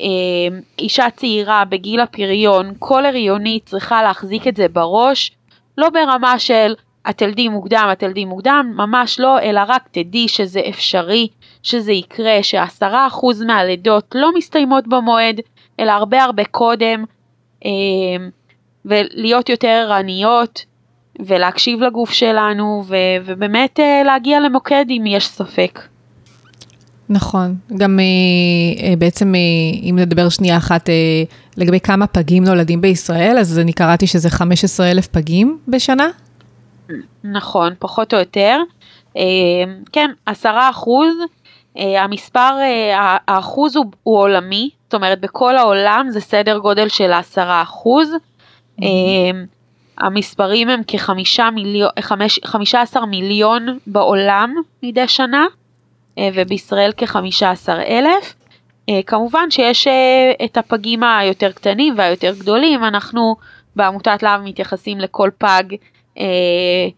אה, 0.00 0.58
אישה 0.78 1.10
צעירה 1.10 1.64
בגיל 1.64 2.00
הפריון, 2.00 2.72
כל 2.78 3.06
הריונית 3.06 3.66
צריכה 3.66 4.02
להחזיק 4.02 4.48
את 4.48 4.56
זה 4.56 4.68
בראש, 4.68 5.32
לא 5.78 5.88
ברמה 5.90 6.38
של 6.38 6.74
את 7.10 7.18
תלדי 7.18 7.48
מוקדם, 7.48 7.88
את 7.92 7.98
תלדי 7.98 8.24
מוקדם, 8.24 8.72
ממש 8.76 9.20
לא, 9.20 9.40
אלא 9.40 9.60
רק 9.68 9.88
תדעי 9.90 10.28
שזה 10.28 10.60
אפשרי, 10.68 11.28
שזה 11.62 11.92
יקרה, 11.92 12.42
שעשרה 12.42 13.06
אחוז 13.06 13.42
מהלידות 13.42 14.14
לא 14.14 14.30
מסתיימות 14.36 14.88
במועד, 14.88 15.40
אלא 15.80 15.90
הרבה 15.90 16.24
הרבה 16.24 16.44
קודם, 16.44 17.04
אה, 17.64 17.70
ולהיות 18.84 19.48
יותר 19.48 19.68
ערניות, 19.68 20.64
ולהקשיב 21.26 21.82
לגוף 21.82 22.12
שלנו, 22.12 22.84
ובאמת 23.26 23.80
אה, 23.80 24.02
להגיע 24.04 24.40
למוקד 24.40 24.84
אם 24.90 25.04
יש 25.06 25.28
ספק. 25.28 25.80
נכון, 27.08 27.54
גם 27.76 28.00
אה, 28.00 28.96
בעצם 28.96 29.32
אם 29.82 29.96
נדבר 29.98 30.28
שנייה 30.28 30.56
אחת 30.56 30.88
לגבי 31.56 31.80
כמה 31.80 32.06
פגים 32.06 32.44
נולדים 32.44 32.80
בישראל, 32.80 33.38
אז 33.38 33.58
אני 33.58 33.72
קראתי 33.72 34.06
שזה 34.06 34.30
15 34.30 34.90
אלף 34.90 35.06
פגים 35.06 35.58
בשנה. 35.68 36.08
נכון, 37.24 37.72
פחות 37.78 38.14
או 38.14 38.18
יותר. 38.18 38.58
כן, 39.92 40.10
עשרה 40.26 40.70
אחוז, 40.70 41.14
המספר, 41.76 42.56
האחוז 43.28 43.76
הוא, 43.76 43.86
הוא 44.02 44.18
עולמי, 44.18 44.70
זאת 44.84 44.94
אומרת 44.94 45.20
בכל 45.20 45.56
העולם 45.56 46.06
זה 46.10 46.20
סדר 46.20 46.58
גודל 46.58 46.88
של 46.88 47.12
עשרה 47.12 47.62
אחוז. 47.62 48.10
Mm-hmm. 48.80 48.84
המספרים 49.98 50.68
הם 50.68 50.80
כחמישה 50.86 51.50
מיליון, 51.50 51.90
חמישה 52.44 52.80
עשר 52.80 53.04
מיליון 53.04 53.78
בעולם 53.86 54.54
מדי 54.82 55.08
שנה, 55.08 55.46
אה, 56.18 56.28
ובישראל 56.34 56.92
כחמישה 56.96 57.50
עשר 57.50 57.78
אלף. 57.88 58.34
אה, 58.88 59.00
כמובן 59.06 59.50
שיש 59.50 59.86
אה, 59.86 60.32
את 60.44 60.56
הפגים 60.56 61.02
היותר 61.02 61.52
קטנים 61.52 61.94
והיותר 61.96 62.34
גדולים, 62.38 62.84
אנחנו 62.84 63.36
בעמותת 63.76 64.22
להב 64.22 64.40
מתייחסים 64.40 64.98
לכל 64.98 65.30
פג 65.38 65.62
אה, 66.18 66.88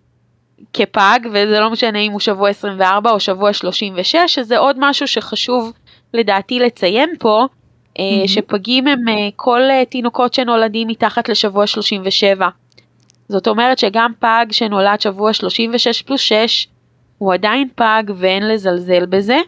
כפג, 0.73 1.21
וזה 1.29 1.61
לא 1.61 1.71
משנה 1.71 1.99
אם 1.99 2.13
הוא 2.13 2.21
שבוע 2.21 2.51
24 2.51 3.11
או 3.11 3.21
שבוע 3.21 3.53
36, 3.53 4.17
שזה 4.27 4.59
עוד 4.59 4.77
משהו 4.79 5.07
שחשוב 5.07 5.73
לדעתי 6.15 6.59
לציין 6.59 7.11
פה, 7.19 7.47
אה, 7.99 8.05
mm-hmm. 8.05 8.29
שפגים 8.29 8.87
הם 8.87 9.09
אה, 9.09 9.29
כל 9.37 9.61
אה, 9.71 9.85
תינוקות 9.85 10.35
שנולדים 10.35 10.89
מתחת 10.89 11.29
לשבוע 11.29 11.67
37. 11.67 12.49
זאת 13.29 13.49
אומרת 13.49 13.79
שגם 13.79 14.13
פג 14.19 14.47
שנולד 14.51 15.01
שבוע 15.01 15.33
36 15.33 16.03
פלוס 16.03 16.21
6 16.21 16.67
הוא 17.19 17.35
עדיין 17.35 17.69
פג 17.75 18.03
ואין 18.17 18.49
לזלזל 18.49 19.07
בזה. 19.07 19.39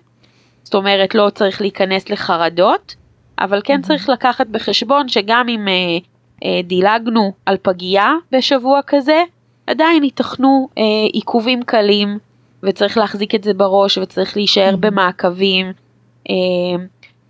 זאת 0.62 0.74
אומרת 0.74 1.14
לא 1.14 1.30
צריך 1.30 1.60
להיכנס 1.60 2.10
לחרדות, 2.10 2.94
אבל 3.38 3.60
כן 3.64 3.82
צריך 3.82 4.08
לקחת 4.08 4.46
בחשבון 4.46 5.08
שגם 5.08 5.48
אם 5.48 5.68
אה, 5.68 5.74
אה, 6.44 6.62
דילגנו 6.62 7.32
על 7.46 7.56
פגייה 7.62 8.12
בשבוע 8.32 8.80
כזה, 8.86 9.22
עדיין 9.68 10.04
ייתכנו 10.04 10.68
אה, 10.78 10.82
עיכובים 11.12 11.62
קלים 11.62 12.18
וצריך 12.62 12.98
להחזיק 12.98 13.34
את 13.34 13.44
זה 13.44 13.54
בראש 13.54 13.98
וצריך 13.98 14.36
להישאר 14.36 14.76
במעקבים. 14.80 15.72
אה, 16.30 16.34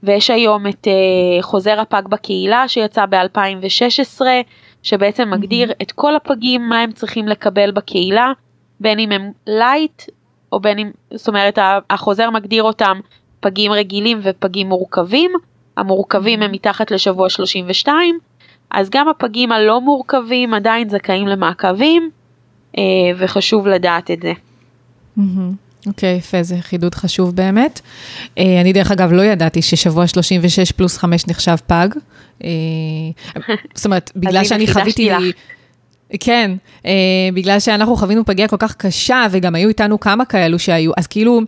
ויש 0.03 0.31
היום 0.31 0.67
את 0.67 0.89
אה, 0.89 1.43
חוזר 1.43 1.81
הפג 1.81 2.03
בקהילה 2.09 2.69
שיצא 2.69 3.07
ב-2016, 3.07 4.21
שבעצם 4.83 5.31
מגדיר 5.31 5.73
את 5.83 5.93
כל 5.93 6.17
הפגים, 6.17 6.69
מה 6.69 6.81
הם 6.81 6.93
צריכים 6.93 7.29
לקבל 7.29 7.71
בקהילה, 7.71 8.33
בין 8.81 8.99
אם 8.99 9.13
הם 9.13 9.33
late, 9.47 10.03
או 10.53 10.61
בין 10.61 10.79
אם, 10.79 10.91
זאת 11.15 11.29
אומרת, 11.29 11.59
החוזר 11.91 12.31
מגדיר 12.31 12.63
אותם 12.63 13.01
פגים 13.41 13.73
רגילים 13.73 14.21
ופגים 14.23 14.69
מורכבים, 14.69 15.31
המורכבים 15.77 16.43
הם 16.43 16.53
מתחת 16.53 16.91
לשבוע 16.91 17.29
32, 17.31 18.19
אז 18.71 18.91
גם 18.91 19.09
הפגים 19.09 19.53
הלא 19.53 19.81
מורכבים 19.81 20.55
עדיין 20.55 20.89
זכאים 20.89 21.27
למעקבים, 21.27 22.11
וחשוב 23.19 23.69
לדעת 23.69 24.11
את 24.11 24.23
זה. 24.23 24.33
אוקיי, 25.87 26.15
okay, 26.15 26.19
יפה, 26.19 26.43
זה 26.43 26.57
חידוד 26.61 26.95
חשוב 26.95 27.37
באמת. 27.37 27.81
Uh, 28.25 28.41
אני 28.61 28.73
דרך 28.73 28.91
אגב 28.91 29.13
לא 29.13 29.23
ידעתי 29.23 29.63
ששבוע 29.63 30.07
36 30.07 30.73
פלוס 30.73 30.99
5 30.99 31.27
נחשב 31.27 31.57
פג. 31.67 31.89
Uh, 32.41 32.45
זאת 33.75 33.85
אומרת, 33.87 34.13
בגלל 34.17 34.45
שאני 34.45 34.67
חוויתי... 34.67 35.11
לי... 35.21 35.33
כן, 36.21 36.51
אה, 36.87 36.93
בגלל 37.35 37.61
שאנחנו 37.61 37.97
חווינו 37.97 38.25
פגיעה 38.25 38.49
כל 38.49 38.57
כך 38.57 38.75
קשה, 38.75 39.27
וגם 39.31 39.55
היו 39.55 39.69
איתנו 39.69 40.01
כמה 40.01 40.25
כאלו 40.25 40.59
שהיו, 40.59 40.93
אז 40.97 41.07
כאילו, 41.07 41.41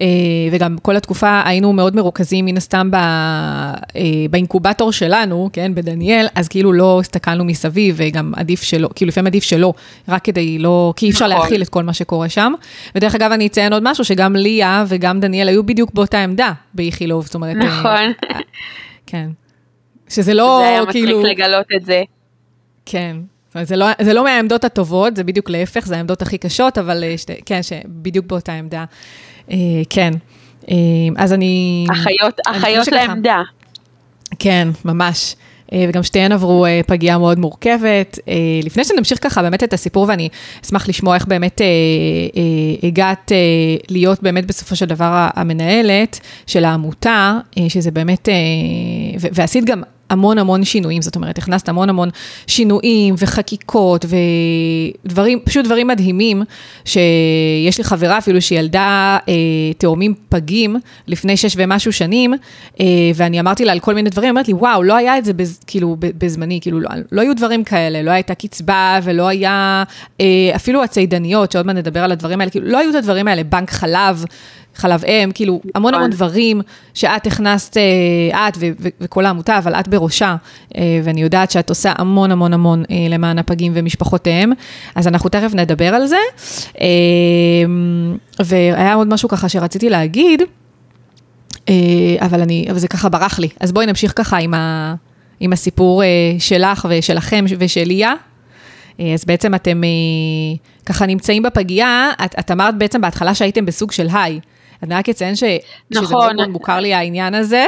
אה, 0.00 0.06
וגם 0.52 0.76
כל 0.82 0.96
התקופה 0.96 1.42
היינו 1.44 1.72
מאוד 1.72 1.96
מרוכזים 1.96 2.44
מן 2.44 2.56
הסתם 2.56 2.90
ב, 2.90 2.94
אה, 2.94 3.74
באינקובטור 4.30 4.92
שלנו, 4.92 5.50
כן, 5.52 5.74
בדניאל, 5.74 6.26
אז 6.34 6.48
כאילו 6.48 6.72
לא 6.72 7.00
הסתכלנו 7.00 7.44
מסביב, 7.44 7.94
וגם 7.98 8.32
עדיף 8.36 8.62
שלא, 8.62 8.88
כאילו 8.94 9.08
לפעמים 9.08 9.26
עדיף 9.26 9.44
שלא, 9.44 9.72
רק 10.08 10.24
כדי 10.24 10.58
לא, 10.58 10.92
כי 10.96 11.06
אי 11.06 11.10
אפשר 11.10 11.26
נכון. 11.26 11.40
להכיל 11.40 11.62
את 11.62 11.68
כל 11.68 11.82
מה 11.82 11.92
שקורה 11.92 12.28
שם. 12.28 12.52
ודרך 12.94 13.14
אגב, 13.14 13.32
אני 13.32 13.46
אציין 13.46 13.72
עוד 13.72 13.82
משהו, 13.82 14.04
שגם 14.04 14.36
ליה 14.36 14.84
וגם 14.88 15.20
דניאל 15.20 15.48
היו 15.48 15.64
בדיוק 15.66 15.90
באותה 15.94 16.22
עמדה 16.22 16.52
באיכילוב, 16.74 17.24
זאת 17.24 17.34
אומרת... 17.34 17.56
אה, 17.56 17.64
נכון. 17.64 18.12
אה, 18.30 18.38
כן. 19.06 19.28
שזה 20.08 20.34
לא. 20.34 20.60
זה 20.62 20.68
היה 20.68 20.86
כאילו... 20.86 21.18
מצחיק 21.18 21.38
לגלות 21.38 21.66
את 21.76 21.84
זה. 21.84 22.02
כן. 22.86 23.16
אומרת, 23.54 23.68
זה 23.68 23.76
לא, 23.76 23.86
זה 24.02 24.14
לא 24.14 24.24
מהעמדות 24.24 24.64
הטובות, 24.64 25.16
זה 25.16 25.24
בדיוק 25.24 25.50
להפך, 25.50 25.86
זה 25.86 25.96
העמדות 25.96 26.22
הכי 26.22 26.38
קשות, 26.38 26.78
אבל 26.78 27.04
אה, 27.04 27.18
שתי, 27.18 27.32
כן, 27.46 27.60
בדיוק 27.86 28.26
באותה 28.26 28.52
עמדה. 28.52 28.84
אה, 29.50 29.56
כן, 29.90 30.12
אה, 30.70 30.76
אז 31.16 31.32
אני... 31.32 31.86
אחיות, 31.92 32.40
אחיות 32.46 32.88
לעמדה. 32.88 33.42
כן, 34.38 34.68
ממש. 34.84 35.36
וגם 35.88 36.02
שתיהן 36.02 36.32
עברו 36.32 36.66
פגיעה 36.86 37.18
מאוד 37.18 37.38
מורכבת. 37.38 38.18
לפני 38.62 38.84
שנמשיך 38.84 39.18
ככה 39.22 39.42
באמת 39.42 39.64
את 39.64 39.72
הסיפור, 39.72 40.06
ואני 40.08 40.28
אשמח 40.64 40.88
לשמוע 40.88 41.14
איך 41.14 41.26
באמת 41.26 41.60
הגעת 42.82 43.32
להיות 43.88 44.22
באמת 44.22 44.46
בסופו 44.46 44.76
של 44.76 44.86
דבר 44.86 45.28
המנהלת 45.34 46.20
של 46.46 46.64
העמותה, 46.64 47.38
שזה 47.68 47.90
באמת, 47.90 48.28
ועשית 49.32 49.64
גם 49.64 49.82
המון 50.10 50.38
המון 50.38 50.64
שינויים, 50.64 51.02
זאת 51.02 51.16
אומרת, 51.16 51.38
הכנסת 51.38 51.68
המון 51.68 51.88
המון 51.88 52.08
שינויים 52.46 53.14
וחקיקות 53.18 54.04
ודברים, 55.04 55.40
פשוט 55.44 55.64
דברים 55.64 55.86
מדהימים, 55.86 56.42
שיש 56.84 57.78
לי 57.78 57.84
חברה 57.84 58.18
אפילו 58.18 58.40
שילדה 58.40 59.18
אה, 59.28 59.34
תאומים 59.78 60.14
פגים 60.28 60.76
לפני 61.06 61.36
שש 61.36 61.54
ומשהו 61.56 61.92
שנים, 61.92 62.34
אה, 62.80 62.86
ואני 63.14 63.40
אמרתי 63.40 63.64
לה 63.64 63.72
על 63.72 63.80
כל 63.80 63.94
מיני 63.94 64.10
דברים, 64.10 64.30
אמרתי 64.30 64.52
לי, 64.52 64.58
וואו, 64.58 64.82
לא 64.82 64.96
היה 64.96 65.18
את 65.18 65.24
זה 65.24 65.32
בז, 65.32 65.60
כאילו 65.66 65.96
בזמני, 66.00 66.58
כאילו 66.62 66.80
לא, 66.80 66.90
לא 67.12 67.20
היו 67.20 67.36
דברים 67.36 67.64
כאלה, 67.64 68.02
לא 68.02 68.10
הייתה 68.10 68.34
קצבה 68.34 68.98
ולא 69.02 69.28
היה, 69.28 69.84
אה, 70.20 70.26
אפילו 70.56 70.82
הצידניות, 70.82 71.52
שעוד 71.52 71.66
מעט 71.66 71.76
נדבר 71.76 72.04
על 72.04 72.12
הדברים 72.12 72.40
האלה, 72.40 72.50
כאילו 72.50 72.66
לא 72.66 72.78
היו 72.78 72.90
את 72.90 72.94
הדברים 72.94 73.28
האלה, 73.28 73.44
בנק 73.44 73.70
חלב. 73.70 74.24
חלב 74.76 75.04
אם, 75.04 75.30
כאילו 75.34 75.60
המון 75.74 75.94
המון 75.94 76.08
נכון. 76.08 76.16
דברים 76.16 76.60
שאת 76.94 77.26
הכנסת, 77.26 77.76
אה, 77.76 78.48
את 78.48 78.58
וכל 79.00 79.26
העמותה, 79.26 79.58
אבל 79.58 79.74
את 79.74 79.88
בראשה, 79.88 80.36
אה, 80.76 81.00
ואני 81.04 81.22
יודעת 81.22 81.50
שאת 81.50 81.68
עושה 81.68 81.92
המון 81.98 82.30
המון 82.30 82.52
המון 82.52 82.82
אה, 82.90 82.96
למען 83.10 83.38
הפגים 83.38 83.72
ומשפחותיהם, 83.74 84.52
אז 84.94 85.08
אנחנו 85.08 85.30
תכף 85.30 85.54
נדבר 85.54 85.94
על 85.94 86.06
זה. 86.06 86.16
והיה 88.44 88.94
עוד 88.94 89.08
משהו 89.08 89.28
ככה 89.28 89.48
שרציתי 89.48 89.90
להגיד, 89.90 90.42
אבל, 92.18 92.40
אני, 92.40 92.66
אבל 92.70 92.78
זה 92.78 92.88
ככה 92.88 93.08
ברח 93.08 93.38
לי, 93.38 93.48
אז 93.60 93.72
בואי 93.72 93.86
נמשיך 93.86 94.12
ככה 94.16 94.36
עם, 94.36 94.54
ה, 94.54 94.94
עם 95.40 95.52
הסיפור 95.52 96.02
שלך 96.38 96.86
ושלכם 96.90 97.44
ושל 97.58 97.84
ליה. 97.84 98.12
אז 98.98 99.24
בעצם 99.26 99.54
אתם 99.54 99.82
ככה 100.86 101.06
נמצאים 101.06 101.42
בפגייה, 101.42 102.10
את, 102.24 102.34
את 102.38 102.50
אמרת 102.50 102.78
בעצם 102.78 103.00
בהתחלה 103.00 103.34
שהייתם 103.34 103.66
בסוג 103.66 103.92
של 103.92 104.08
היי. 104.12 104.40
אני 104.82 104.94
רק 104.94 105.08
אציין 105.08 105.36
ש... 105.36 105.44
נכון. 105.90 106.06
שזה 106.06 106.14
מאוד 106.14 106.48
מוכר 106.48 106.80
לי 106.80 106.94
העניין 106.94 107.34
הזה, 107.34 107.66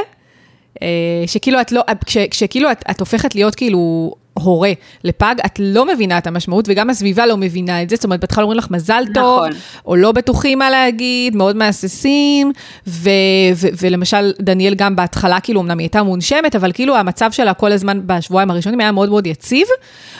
שכאילו 1.27 1.61
את 1.61 1.71
לא, 1.71 1.83
כש, 2.05 2.17
כשכאילו 2.17 2.71
את, 2.71 2.83
את 2.91 2.99
הופכת 2.99 3.35
להיות 3.35 3.55
כאילו 3.55 4.13
הורה 4.41 4.71
לפג, 5.03 5.35
את 5.45 5.59
לא 5.59 5.85
מבינה 5.85 6.17
את 6.17 6.27
המשמעות, 6.27 6.65
וגם 6.67 6.89
הסביבה 6.89 7.25
לא 7.25 7.37
מבינה 7.37 7.83
את 7.83 7.89
זה, 7.89 7.95
זאת 7.95 8.05
אומרת, 8.05 8.19
בהתחלה 8.19 8.43
אומרים 8.43 8.57
לך 8.57 8.71
מזל 8.71 9.03
טוב, 9.13 9.39
נכון. 9.39 9.51
או 9.85 9.95
לא 9.95 10.11
בטוחים 10.11 10.59
מה 10.59 10.69
להגיד, 10.69 11.35
מאוד 11.35 11.55
מהססים, 11.55 12.51
ו- 12.87 13.09
ו- 13.55 13.67
ולמשל, 13.81 14.33
דניאל 14.39 14.75
גם 14.75 14.95
בהתחלה, 14.95 15.39
כאילו, 15.39 15.61
אמנם 15.61 15.77
היא 15.77 15.85
הייתה 15.85 16.03
מונשמת, 16.03 16.55
אבל 16.55 16.71
כאילו 16.71 16.95
המצב 16.95 17.31
שלה 17.31 17.53
כל 17.53 17.71
הזמן 17.71 18.01
בשבועיים 18.05 18.51
הראשונים 18.51 18.79
היה 18.79 18.91
מאוד 18.91 19.09
מאוד 19.09 19.27
יציב, 19.27 19.67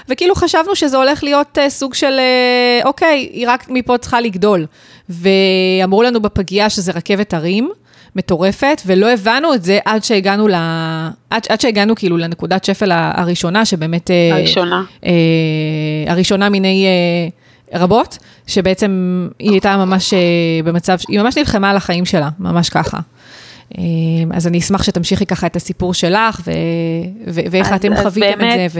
וכאילו 0.10 0.36
חשבנו 0.36 0.76
שזה 0.76 0.98
הולך 0.98 1.24
להיות 1.24 1.58
uh, 1.58 1.70
סוג 1.70 1.94
של, 1.94 2.20
uh, 2.84 2.88
אוקיי, 2.88 3.30
היא 3.34 3.50
רק 3.50 3.70
מפה 3.70 3.98
צריכה 3.98 4.22
לגדול. 4.22 4.66
ואמרו 5.10 6.04
לנו 6.04 6.22
בפגייה 6.22 6.70
שזה 6.70 6.92
רכבת 6.92 7.34
הרים. 7.34 7.70
מטורפת, 8.16 8.82
ולא 8.86 9.12
הבנו 9.12 9.54
את 9.54 9.64
זה 9.64 9.80
עד 9.86 10.04
שהגענו, 10.04 10.48
ל... 10.48 10.54
עד, 11.30 11.44
עד 11.50 11.62
שהגענו 11.62 11.96
כאילו 11.96 12.18
לנקודת 12.18 12.64
שפל 12.64 12.92
הראשונה, 12.94 13.66
שבאמת... 13.66 14.12
אה, 14.12 14.38
הראשונה. 14.38 14.84
אה, 15.06 15.12
הראשונה 16.08 16.50
מיני 16.50 16.86
אה, 16.86 17.80
רבות, 17.80 18.18
שבעצם 18.48 19.28
היא 19.40 19.52
הייתה 19.52 19.78
ממש 19.78 20.14
אה, 20.14 20.20
במצב, 20.64 20.98
היא 21.08 21.20
ממש 21.20 21.38
נלחמה 21.38 21.70
על 21.70 21.78
החיים 21.78 22.06
שלה, 22.06 22.30
ממש 22.40 22.70
ככה. 22.70 23.00
אה, 23.78 23.84
אז 24.34 24.48
אני 24.48 24.58
אשמח 24.58 24.84
שתמשיכי 24.84 25.26
ככה 25.26 25.48
את 25.48 25.56
הסיפור 25.56 25.94
שלך, 25.94 26.42
ו... 26.46 26.52
ו... 27.28 27.42
ואיך 27.52 27.74
אתם 27.74 27.96
חוויתם 27.96 28.40
באמת... 28.40 28.60
את 28.66 28.72
זה. 28.72 28.80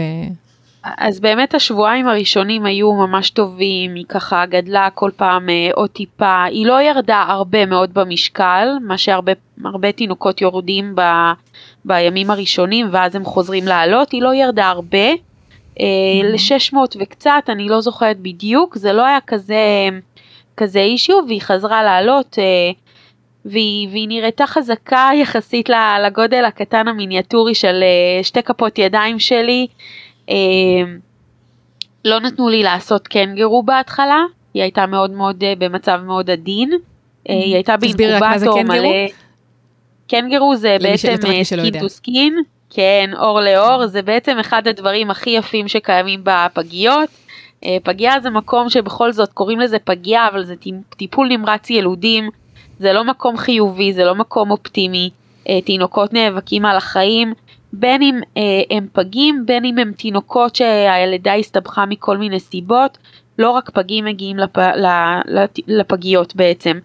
אז 0.82 1.20
באמת 1.20 1.54
השבועיים 1.54 2.08
הראשונים 2.08 2.66
היו 2.66 2.92
ממש 2.92 3.30
טובים, 3.30 3.94
היא 3.94 4.04
ככה 4.08 4.46
גדלה 4.46 4.88
כל 4.90 5.10
פעם 5.16 5.48
אה, 5.48 5.70
עוד 5.74 5.90
טיפה, 5.90 6.44
היא 6.44 6.66
לא 6.66 6.82
ירדה 6.82 7.24
הרבה 7.28 7.66
מאוד 7.66 7.94
במשקל, 7.94 8.68
מה 8.82 8.98
שהרבה 8.98 9.92
תינוקות 9.96 10.40
יורדים 10.40 10.94
ב, 10.94 11.00
בימים 11.84 12.30
הראשונים 12.30 12.88
ואז 12.92 13.14
הם 13.14 13.24
חוזרים 13.24 13.64
לעלות, 13.66 14.12
היא 14.12 14.22
לא 14.22 14.34
ירדה 14.34 14.68
הרבה, 14.68 15.12
mm-hmm. 15.12 15.82
ל-600 16.24 16.76
וקצת, 17.00 17.42
אני 17.48 17.68
לא 17.68 17.80
זוכרת 17.80 18.18
בדיוק, 18.18 18.76
זה 18.76 18.92
לא 18.92 19.06
היה 19.06 19.18
כזה, 19.26 19.88
כזה 20.56 20.80
אישיו, 20.80 21.16
והיא 21.28 21.40
חזרה 21.40 21.82
לעלות. 21.82 22.38
אה, 22.38 22.72
והיא, 23.44 23.88
והיא 23.88 24.08
נראתה 24.08 24.46
חזקה 24.46 25.10
יחסית 25.14 25.68
לגודל 26.06 26.44
הקטן 26.44 26.88
המיניאטורי 26.88 27.54
של 27.54 27.82
שתי 28.22 28.42
כפות 28.42 28.78
ידיים 28.78 29.18
שלי. 29.18 29.66
אמ, 30.30 30.98
לא 32.04 32.20
נתנו 32.20 32.48
לי 32.48 32.62
לעשות 32.62 33.08
קנגרו 33.08 33.62
בהתחלה, 33.62 34.18
היא 34.54 34.62
הייתה 34.62 34.86
מאוד 34.86 35.10
מאוד 35.10 35.44
אה, 35.44 35.52
במצב 35.58 36.00
מאוד 36.06 36.30
עדין, 36.30 36.72
אה, 37.28 37.34
היא 37.34 37.54
הייתה 37.54 37.76
באינקובטור 37.76 38.62
מלא. 38.62 39.06
קנגרו 40.08 40.56
זה 40.56 40.76
בעצם 40.82 41.14
skin 41.42 41.80
to 41.80 41.88
skin, 41.88 42.42
כן, 42.70 43.10
עור 43.18 43.40
לעור, 43.40 43.86
זה 43.86 44.02
בעצם 44.02 44.38
אחד 44.38 44.68
הדברים 44.68 45.10
הכי 45.10 45.30
יפים 45.30 45.68
שקיימים 45.68 46.20
בפגיות. 46.24 47.08
אה, 47.64 47.76
פגייה 47.82 48.20
זה 48.20 48.30
מקום 48.30 48.68
שבכל 48.70 49.12
זאת 49.12 49.32
קוראים 49.32 49.60
לזה 49.60 49.78
פגייה, 49.78 50.28
אבל 50.28 50.44
זה 50.44 50.54
טיפול 50.96 51.28
נמרץ 51.28 51.70
ילודים, 51.70 52.30
זה 52.78 52.92
לא 52.92 53.04
מקום 53.04 53.36
חיובי, 53.36 53.92
זה 53.92 54.04
לא 54.04 54.14
מקום 54.14 54.50
אופטימי, 54.50 55.10
תינוקות 55.64 56.12
נאבקים 56.12 56.64
על 56.64 56.76
החיים, 56.76 57.34
בין 57.72 58.02
אם 58.02 58.20
אה, 58.36 58.42
הם 58.70 58.86
פגים, 58.92 59.46
בין 59.46 59.64
אם 59.64 59.78
הם 59.78 59.92
תינוקות 59.92 60.56
שהלידה 60.56 61.34
הסתבכה 61.34 61.86
מכל 61.86 62.16
מיני 62.16 62.40
סיבות, 62.40 62.98
לא 63.38 63.50
רק 63.50 63.70
פגים 63.70 64.04
מגיעים 64.04 64.36
לפ, 64.36 64.58
לפ, 65.26 65.50
לפגיות 65.66 66.36
בעצם. 66.36 66.78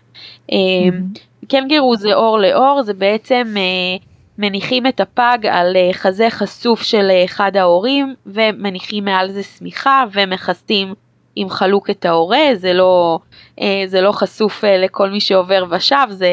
אה, 0.52 0.58
mm-hmm. 0.58 1.48
קנגרו 1.48 1.96
זה 1.96 2.14
אור 2.14 2.40
לאור, 2.40 2.82
זה 2.84 2.94
בעצם 2.94 3.54
אה, 3.58 3.98
מניחים 4.38 4.88
את 4.88 5.00
הפג 5.00 5.38
על 5.52 5.76
אה, 5.76 5.90
חזה 5.94 6.28
חשוף 6.30 6.82
של 6.82 7.08
אה, 7.10 7.26
אחד 7.26 7.58
ההורים 7.58 8.16
ומניחים 8.26 9.06
מעל 9.06 9.32
זה 9.32 9.44
שמיכה 9.44 10.04
ומכסים 10.12 10.94
עם 11.36 11.50
חלוק 11.50 11.90
את 11.90 12.06
ההורה, 12.06 12.46
זה 12.54 12.74
לא, 12.74 13.20
אה, 13.62 13.84
זה 13.86 14.02
לא 14.02 14.12
חשוף 14.12 14.64
אה, 14.64 14.78
לכל 14.78 15.10
מי 15.10 15.20
שעובר 15.20 15.66
ושב, 15.70 16.08
זה, 16.10 16.30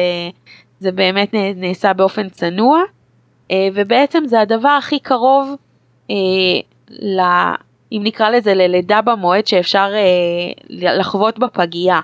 זה 0.79 0.91
באמת 0.91 1.33
נעשה 1.55 1.93
באופן 1.93 2.29
צנוע. 2.29 2.81
אה, 3.53 3.67
ובעצם 3.73 4.23
זה 4.25 4.41
הדבר 4.41 4.69
הכי 4.69 4.99
קרוב, 4.99 5.55
אה, 6.09 6.15
ל, 6.89 7.21
אם 7.91 8.01
נקרא 8.03 8.29
לזה 8.29 8.53
ללידה 8.53 9.01
במועד 9.01 9.47
שאפשר 9.47 9.91
אה, 9.95 10.51
לחוות 10.69 11.39
בפגייה. 11.39 11.99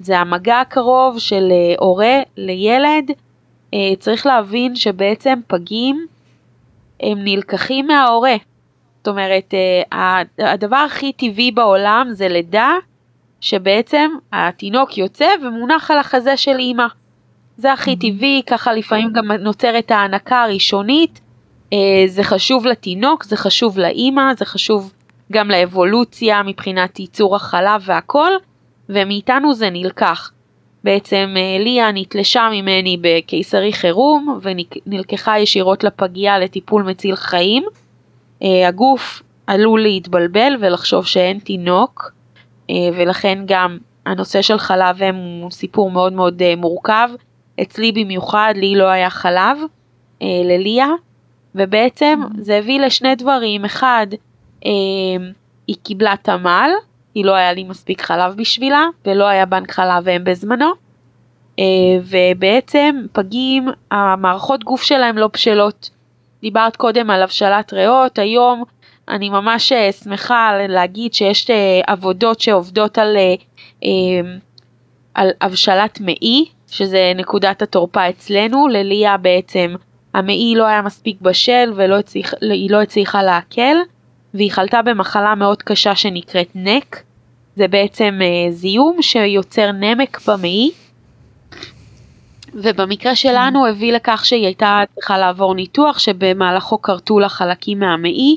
זה 0.00 0.18
המגע 0.18 0.60
הקרוב 0.60 1.18
של 1.18 1.52
הורה 1.78 2.20
לילד. 2.36 3.10
צריך 3.98 4.26
להבין 4.26 4.76
שבעצם 4.76 5.38
פגים 5.46 6.06
הם 7.00 7.18
נלקחים 7.24 7.86
מההורה. 7.86 8.36
זאת 8.98 9.08
אומרת, 9.08 9.54
הדבר 10.38 10.76
הכי 10.76 11.12
טבעי 11.12 11.50
בעולם 11.50 12.08
זה 12.10 12.28
לידה 12.28 12.72
שבעצם 13.40 14.10
התינוק 14.32 14.98
יוצא 14.98 15.28
ומונח 15.42 15.90
על 15.90 15.98
החזה 15.98 16.36
של 16.36 16.58
אימא. 16.58 16.86
זה 17.58 17.72
הכי 17.72 17.96
טבעי, 17.96 18.42
ככה 18.46 18.72
לפעמים 18.72 19.12
גם 19.12 19.32
נוצרת 19.32 19.90
ההנקה 19.90 20.42
הראשונית. 20.42 21.20
אה, 21.72 22.04
זה 22.06 22.22
חשוב 22.22 22.66
לתינוק, 22.66 23.24
זה 23.24 23.36
חשוב 23.36 23.78
לאימא, 23.78 24.34
זה 24.34 24.44
חשוב 24.44 24.92
גם 25.32 25.50
לאבולוציה 25.50 26.42
מבחינת 26.42 27.00
ייצור 27.00 27.36
החלב 27.36 27.82
והכל, 27.84 28.32
ומאיתנו 28.88 29.54
זה 29.54 29.70
נלקח. 29.70 30.32
בעצם 30.84 31.34
אה, 31.36 31.64
ליה 31.64 31.92
נתלשה 31.92 32.48
ממני 32.52 32.96
בקיסרי 33.00 33.72
חירום 33.72 34.38
ונלקחה 34.42 35.38
ישירות 35.38 35.84
לפגייה 35.84 36.38
לטיפול 36.38 36.82
מציל 36.82 37.16
חיים. 37.16 37.64
אה, 38.42 38.68
הגוף 38.68 39.22
עלול 39.46 39.82
להתבלבל 39.82 40.56
ולחשוב 40.60 41.06
שאין 41.06 41.38
תינוק, 41.38 42.12
ולכן 42.96 43.38
גם 43.46 43.78
הנושא 44.06 44.42
של 44.42 44.58
חלב 44.58 45.02
אם 45.02 45.14
הוא 45.42 45.50
סיפור 45.50 45.90
מאוד 45.90 46.12
מאוד 46.12 46.42
מורכב. 46.56 47.08
אצלי 47.62 47.92
במיוחד, 47.92 48.54
לי 48.56 48.74
לא 48.74 48.84
היה 48.84 49.10
חלב, 49.10 49.58
אה, 50.22 50.26
לליה, 50.44 50.88
ובעצם 51.54 52.20
mm-hmm. 52.22 52.42
זה 52.42 52.56
הביא 52.56 52.80
לשני 52.80 53.14
דברים, 53.14 53.64
אחד, 53.64 54.06
אה, 54.66 54.70
היא 55.66 55.76
קיבלה 55.82 56.14
תמ"ל, 56.22 56.70
היא 57.14 57.24
לא 57.24 57.34
היה 57.34 57.52
לי 57.52 57.64
מספיק 57.64 58.02
חלב 58.02 58.34
בשבילה, 58.36 58.86
ולא 59.06 59.24
היה 59.24 59.46
בנק 59.46 59.72
חלב 59.72 60.08
אם 60.08 60.24
בזמנו, 60.24 60.70
אה, 61.58 61.64
ובעצם 62.02 62.96
פגים, 63.12 63.68
המערכות 63.90 64.64
גוף 64.64 64.82
שלהם 64.82 65.18
לא 65.18 65.28
בשלות. 65.32 65.90
דיברת 66.40 66.76
קודם 66.76 67.10
על 67.10 67.22
הבשלת 67.22 67.72
ריאות, 67.72 68.18
היום 68.18 68.64
אני 69.08 69.28
ממש 69.28 69.72
אה, 69.72 69.92
שמחה 69.92 70.50
להגיד 70.68 71.14
שיש 71.14 71.50
אה, 71.50 71.80
עבודות 71.86 72.40
שעובדות 72.40 72.98
על, 72.98 73.16
אה, 73.84 74.20
על 75.14 75.30
הבשלת 75.40 76.00
מעי, 76.00 76.44
שזה 76.70 77.12
נקודת 77.16 77.62
התורפה 77.62 78.08
אצלנו, 78.08 78.68
לליה 78.68 79.16
בעצם 79.16 79.74
המעי 80.14 80.54
לא 80.56 80.66
היה 80.66 80.82
מספיק 80.82 81.20
בשל 81.20 81.72
והיא 81.76 82.70
לא 82.70 82.82
הצליחה 82.82 83.22
לעכל, 83.22 83.76
והיא 84.34 84.50
חלתה 84.52 84.82
במחלה 84.82 85.34
מאוד 85.34 85.62
קשה 85.62 85.94
שנקראת 85.94 86.48
נק, 86.54 87.02
זה 87.56 87.68
בעצם 87.68 88.18
אה, 88.22 88.50
זיהום 88.50 89.02
שיוצר 89.02 89.72
נמק 89.72 90.20
במעי, 90.28 90.70
ובמקרה 92.54 93.16
שלנו 93.16 93.66
הביא 93.66 93.92
לכך 93.92 94.24
שהיא 94.24 94.44
הייתה 94.46 94.80
צריכה 94.94 95.18
לעבור 95.18 95.54
ניתוח 95.54 95.98
שבמהלכו 95.98 96.82
כרתו 96.82 97.18
לה 97.18 97.28
חלקים 97.28 97.78
מהמעי 97.78 98.36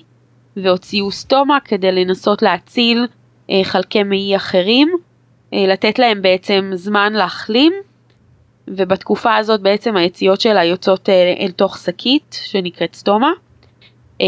והוציאו 0.58 1.12
סטומה 1.12 1.58
כדי 1.66 1.92
לנסות 1.92 2.42
להציל 2.42 3.08
אה, 3.50 3.62
חלקי 3.64 4.04
מעי 4.04 4.36
אחרים, 4.36 4.90
אה, 5.54 5.66
לתת 5.68 6.00
להם 6.00 6.22
בעצם 6.22 6.72
זמן 6.74 7.14
להחלים 7.14 7.74
ובתקופה 8.78 9.36
הזאת 9.36 9.62
בעצם 9.62 9.98
היציאות 9.98 10.42
שלה 10.42 10.64
יוצאות 10.64 11.10
אל, 11.10 11.14
אה, 11.14 11.46
אל 11.46 11.52
תוך 11.52 11.78
שקית 11.78 12.40
שנקראת 12.44 12.96
סטומה. 12.96 13.32
אה, 14.22 14.28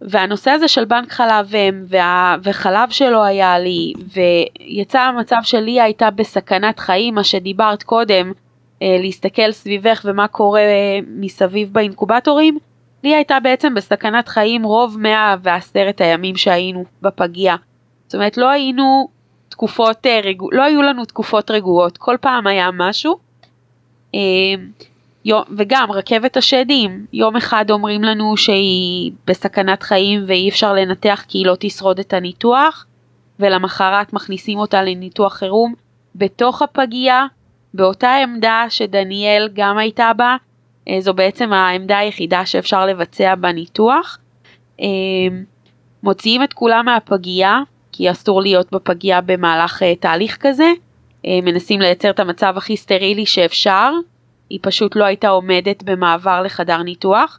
והנושא 0.00 0.50
הזה 0.50 0.68
של 0.68 0.84
בנק 0.84 1.12
חלב 1.12 1.54
אם 1.54 1.84
וה, 1.88 2.36
וחלב 2.42 2.90
שלא 2.90 3.24
היה 3.24 3.58
לי 3.58 3.92
ויצא 4.12 5.00
המצב 5.00 5.40
שלי 5.42 5.80
הייתה 5.80 6.10
בסכנת 6.10 6.78
חיים 6.78 7.14
מה 7.14 7.24
שדיברת 7.24 7.82
קודם 7.82 8.32
אה, 8.82 8.96
להסתכל 9.00 9.52
סביבך 9.52 10.02
ומה 10.04 10.28
קורה 10.28 10.62
מסביב 11.06 11.72
באינקובטורים 11.72 12.58
לי 13.04 13.14
הייתה 13.14 13.40
בעצם 13.40 13.74
בסכנת 13.74 14.28
חיים 14.28 14.62
רוב 14.62 14.96
110 14.98 15.90
הימים 15.98 16.36
שהיינו 16.36 16.84
בפגייה. 17.02 17.56
זאת 18.06 18.14
אומרת 18.14 18.36
לא 18.36 18.50
היינו 18.50 19.08
תקופות, 19.54 20.06
אה, 20.06 20.20
רגוע, 20.24 20.48
לא 20.52 20.62
היו 20.62 20.82
לנו 20.82 21.04
תקופות 21.04 21.50
רגועות, 21.50 21.98
כל 21.98 22.16
פעם 22.20 22.46
היה 22.46 22.70
משהו. 22.72 23.18
אה, 24.14 24.20
וגם 25.56 25.92
רכבת 25.92 26.36
השדים, 26.36 27.06
יום 27.12 27.36
אחד 27.36 27.70
אומרים 27.70 28.02
לנו 28.02 28.36
שהיא 28.36 29.12
בסכנת 29.26 29.82
חיים 29.82 30.24
ואי 30.26 30.48
אפשר 30.48 30.72
לנתח 30.72 31.24
כי 31.28 31.38
היא 31.38 31.46
לא 31.46 31.56
תשרוד 31.60 31.98
את 31.98 32.12
הניתוח, 32.12 32.86
ולמחרת 33.40 34.12
מכניסים 34.12 34.58
אותה 34.58 34.82
לניתוח 34.82 35.34
חירום 35.34 35.74
בתוך 36.14 36.62
הפגייה, 36.62 37.26
באותה 37.74 38.14
עמדה 38.14 38.64
שדניאל 38.68 39.48
גם 39.52 39.78
הייתה 39.78 40.12
בה, 40.16 40.36
אה, 40.88 41.00
זו 41.00 41.14
בעצם 41.14 41.52
העמדה 41.52 41.98
היחידה 41.98 42.46
שאפשר 42.46 42.86
לבצע 42.86 43.34
בניתוח. 43.34 44.18
אה, 44.80 44.86
מוציאים 46.02 46.42
את 46.42 46.52
כולם 46.52 46.84
מהפגייה, 46.84 47.58
כי 47.96 48.10
אסור 48.10 48.42
להיות 48.42 48.72
בפגייה 48.72 49.20
במהלך 49.20 49.82
אה, 49.82 49.94
תהליך 49.96 50.36
כזה, 50.40 50.72
מנסים 51.26 51.80
לייצר 51.80 52.10
את 52.10 52.20
המצב 52.20 52.54
הכי 52.56 52.76
סטרילי 52.76 53.26
שאפשר, 53.26 53.92
היא 54.50 54.58
פשוט 54.62 54.96
לא 54.96 55.04
הייתה 55.04 55.28
עומדת 55.28 55.82
במעבר 55.82 56.42
לחדר 56.42 56.82
ניתוח. 56.82 57.38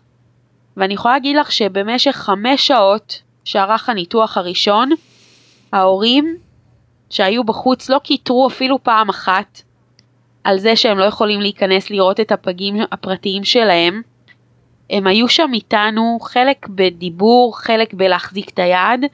ואני 0.77 0.93
יכולה 0.93 1.13
להגיד 1.13 1.35
לך 1.35 1.51
שבמשך 1.51 2.11
חמש 2.11 2.67
שעות 2.67 3.21
שערך 3.45 3.89
הניתוח 3.89 4.37
הראשון, 4.37 4.89
ההורים 5.71 6.37
שהיו 7.09 7.43
בחוץ 7.43 7.89
לא 7.89 7.99
קיטרו 7.99 8.47
אפילו 8.47 8.83
פעם 8.83 9.09
אחת 9.09 9.61
על 10.43 10.59
זה 10.59 10.75
שהם 10.75 10.97
לא 10.97 11.03
יכולים 11.03 11.41
להיכנס 11.41 11.89
לראות 11.89 12.19
את 12.19 12.31
הפגים 12.31 12.75
הפרטיים 12.91 13.43
שלהם. 13.43 14.01
הם 14.89 15.07
היו 15.07 15.27
שם 15.27 15.51
איתנו, 15.53 16.17
חלק 16.21 16.67
בדיבור, 16.67 17.57
חלק 17.59 17.93
בלהחזיק 17.93 18.49
את 18.49 18.59
היד, 18.59 19.05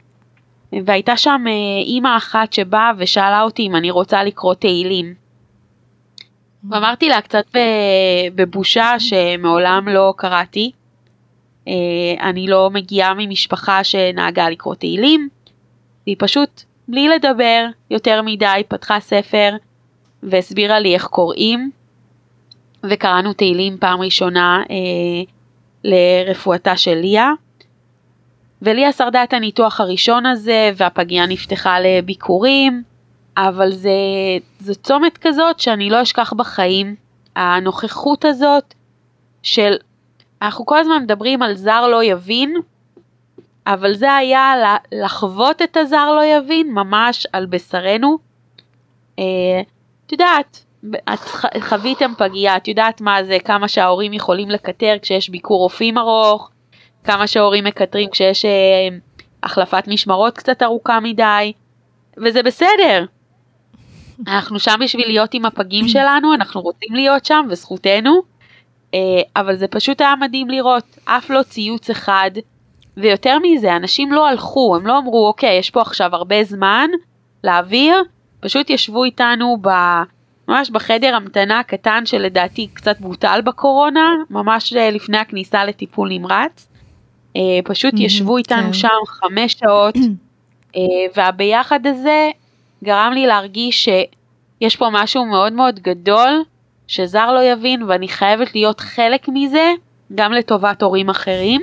והייתה 0.86 1.18
שם 1.18 1.44
אה, 1.48 1.52
אימא 1.86 2.18
אחת 2.18 2.54
שבאה 2.54 2.92
ושאלה 2.98 3.42
אותי 3.42 3.68
אם 3.68 3.76
אני 3.76 3.92
רוצה 3.92 4.24
לקרוא 4.24 4.54
תהילים. 4.54 5.14
ואמרתי 6.70 7.10
לה 7.10 7.22
קצת 7.22 7.46
בבושה 8.36 9.00
שמעולם 9.00 9.88
לא 9.88 10.14
קראתי. 10.18 10.72
אה, 11.68 11.74
אני 12.20 12.48
לא 12.48 12.70
מגיעה 12.74 13.14
ממשפחה 13.18 13.84
שנהגה 13.84 14.50
לקרוא 14.50 14.76
תהילים. 14.76 15.30
והיא 16.08 16.16
פשוט, 16.20 16.64
בלי 16.88 17.08
לדבר 17.08 17.66
יותר 17.92 18.22
מדי, 18.22 18.62
פתחה 18.68 19.00
ספר 19.00 19.56
והסבירה 20.24 20.80
לי 20.80 20.94
איך 20.94 21.06
קוראים. 21.06 21.72
וקראנו 22.90 23.34
תהילים 23.34 23.78
פעם 23.78 24.02
ראשונה 24.02 24.64
אה, 24.70 25.24
לרפואתה 25.84 26.78
של 26.78 26.96
ליה. 26.96 27.32
וליה 28.62 28.92
שרדה 28.92 29.24
את 29.24 29.34
הניתוח 29.34 29.82
הראשון 29.82 30.26
הזה 30.26 30.72
והפגייה 30.76 31.26
נפתחה 31.26 31.80
לביקורים. 31.80 32.84
אבל 33.38 33.72
זה, 33.72 33.92
זה 34.60 34.76
צומת 34.76 35.18
כזאת 35.18 35.60
שאני 35.60 35.90
לא 35.90 36.02
אשכח 36.02 36.34
בחיים. 36.34 36.96
הנוכחות 37.36 38.26
הזאת 38.26 38.74
של, 39.44 39.76
אנחנו 40.42 40.66
כל 40.66 40.78
הזמן 40.78 41.04
מדברים 41.04 41.42
על 41.42 41.56
זר 41.56 41.88
לא 41.88 42.04
יבין, 42.04 42.56
אבל 43.68 43.94
זה 43.94 44.14
היה 44.14 44.54
לחוות 44.92 45.62
את 45.62 45.78
הזר 45.78 46.16
לא 46.16 46.26
יבין 46.26 46.72
ממש 46.72 47.28
על 47.34 47.46
בשרנו. 47.46 48.18
אה, 49.20 49.62
את 50.06 50.12
יודעת, 50.12 50.66
את 51.14 51.20
חוויתם 51.62 52.14
פגייה, 52.18 52.58
את 52.58 52.68
יודעת 52.68 53.02
מה 53.02 53.24
זה, 53.24 53.38
כמה 53.46 53.68
שההורים 53.68 54.14
יכולים 54.14 54.50
לקטר 54.50 54.94
כשיש 55.02 55.30
ביקור 55.30 55.60
רופאים 55.60 55.98
ארוך, 55.98 56.52
כמה 57.04 57.28
שההורים 57.28 57.64
מקטרים 57.64 58.10
כשיש 58.10 58.46
אה, 58.46 58.88
החלפת 59.44 59.84
משמרות 59.88 60.38
קצת 60.38 60.64
ארוכה 60.64 61.00
מדי, 61.00 61.54
וזה 62.18 62.44
בסדר, 62.44 63.06
אנחנו 64.28 64.60
שם 64.60 64.80
בשביל 64.84 65.08
להיות 65.08 65.34
עם 65.34 65.46
הפגים 65.46 65.88
שלנו, 65.94 66.34
אנחנו 66.34 66.62
רוצים 66.62 66.96
להיות 66.96 67.26
שם 67.26 67.46
וזכותנו, 67.50 68.22
אה, 68.94 69.00
אבל 69.36 69.56
זה 69.56 69.68
פשוט 69.68 70.02
היה 70.02 70.16
מדהים 70.16 70.50
לראות, 70.50 70.98
אף 71.06 71.30
לא 71.30 71.44
ציוץ 71.44 71.90
אחד, 71.90 72.32
ויותר 72.98 73.38
מזה, 73.40 73.76
אנשים 73.76 74.12
לא 74.12 74.28
הלכו, 74.28 74.76
הם 74.76 74.88
לא 74.88 74.98
אמרו, 74.98 75.28
אוקיי, 75.28 75.58
יש 75.58 75.70
פה 75.70 75.82
עכשיו 75.82 76.16
הרבה 76.16 76.44
זמן 76.44 76.90
להעביר, 77.44 77.96
פשוט 78.40 78.70
ישבו 78.70 79.04
איתנו 79.04 79.58
ב... 79.62 79.70
ממש 80.48 80.70
בחדר 80.70 81.16
המתנה 81.16 81.60
הקטן 81.60 82.06
שלדעתי 82.06 82.68
קצת 82.74 83.00
בוטל 83.00 83.42
בקורונה, 83.46 84.16
ממש 84.30 84.74
אה, 84.74 84.92
לפני 84.92 85.18
הכניסה 85.18 85.66
לטיפול 85.66 86.10
נמרץ. 86.10 86.71
אה, 87.36 87.42
פשוט 87.64 87.94
ישבו 87.98 88.38
איתנו 88.38 88.64
כן. 88.64 88.74
שם 88.74 88.88
חמש 89.06 89.54
שעות, 89.54 89.96
והביחד 91.16 91.88
הזה 91.88 92.32
גרם 92.84 93.12
לי 93.14 93.28
להרגיש 93.28 93.90
שיש 93.90 94.76
פה 94.76 94.90
משהו 94.92 95.26
מאוד 95.26 95.54
מאוד 95.54 95.80
גדול 95.80 96.44
שזר 96.88 97.32
לא 97.32 97.44
יבין 97.44 97.84
ואני 97.84 98.08
חייבת 98.08 98.56
להיות 98.56 98.80
חלק 98.80 99.28
מזה 99.28 99.72
גם 100.16 100.32
לטובת 100.32 100.82
הורים 100.82 101.10
אחרים. 101.10 101.62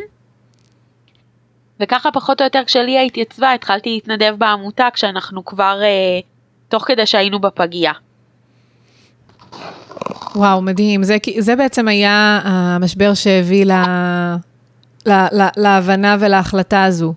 וככה 1.81 2.11
פחות 2.11 2.41
או 2.41 2.47
יותר 2.47 2.65
כשליה 2.67 3.03
התייצבה 3.03 3.53
התחלתי 3.53 3.91
להתנדב 3.91 4.35
בעמותה 4.39 4.89
כשאנחנו 4.93 5.45
כבר 5.45 5.81
אה, 5.83 6.21
תוך 6.69 6.85
כדי 6.87 7.07
שהיינו 7.07 7.39
בפגייה. 7.39 7.93
וואו, 10.35 10.63
מדהים. 10.63 11.03
זה, 11.03 11.17
זה 11.39 11.57
בעצם 11.57 11.89
היה 11.89 12.41
המשבר 12.45 13.15
שהביא 13.15 13.65
לה, 13.65 14.37
לה, 15.09 15.29
לה, 15.33 15.49
להבנה 15.57 16.17
ולהחלטה 16.21 16.85
הזו. 16.85 17.15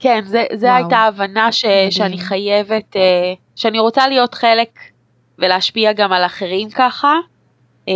כן, 0.00 0.22
זה, 0.26 0.44
זה 0.54 0.74
הייתה 0.74 0.98
הבנה 0.98 1.52
ש, 1.52 1.64
שאני 1.90 2.18
חייבת, 2.18 2.96
אה, 2.96 3.32
שאני 3.56 3.78
רוצה 3.78 4.08
להיות 4.08 4.34
חלק 4.34 4.78
ולהשפיע 5.38 5.92
גם 5.92 6.12
על 6.12 6.24
אחרים 6.24 6.70
ככה. 6.70 7.14
אה, 7.88 7.94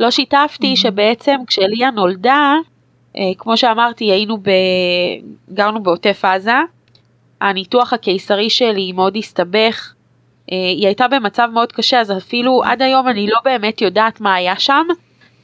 לא 0.00 0.10
שיתפתי 0.10 0.72
mm-hmm. 0.72 0.76
שבעצם 0.76 1.36
כשליה 1.46 1.90
נולדה, 1.90 2.54
אה, 3.16 3.22
כמו 3.38 3.56
שאמרתי, 3.56 4.04
היינו 4.04 4.38
ב... 4.38 4.50
גרנו 5.52 5.82
בעוטף 5.82 6.24
עזה, 6.24 6.56
הניתוח 7.40 7.92
הקיסרי 7.92 8.50
שלי 8.50 8.92
מאוד 8.92 9.16
הסתבך, 9.16 9.92
היא 10.48 10.86
הייתה 10.86 11.08
במצב 11.08 11.48
מאוד 11.52 11.72
קשה, 11.72 12.00
אז 12.00 12.12
אפילו 12.12 12.62
עד 12.64 12.82
היום 12.82 13.08
אני 13.08 13.26
לא 13.26 13.38
באמת 13.44 13.80
יודעת 13.80 14.20
מה 14.20 14.34
היה 14.34 14.58
שם, 14.58 14.86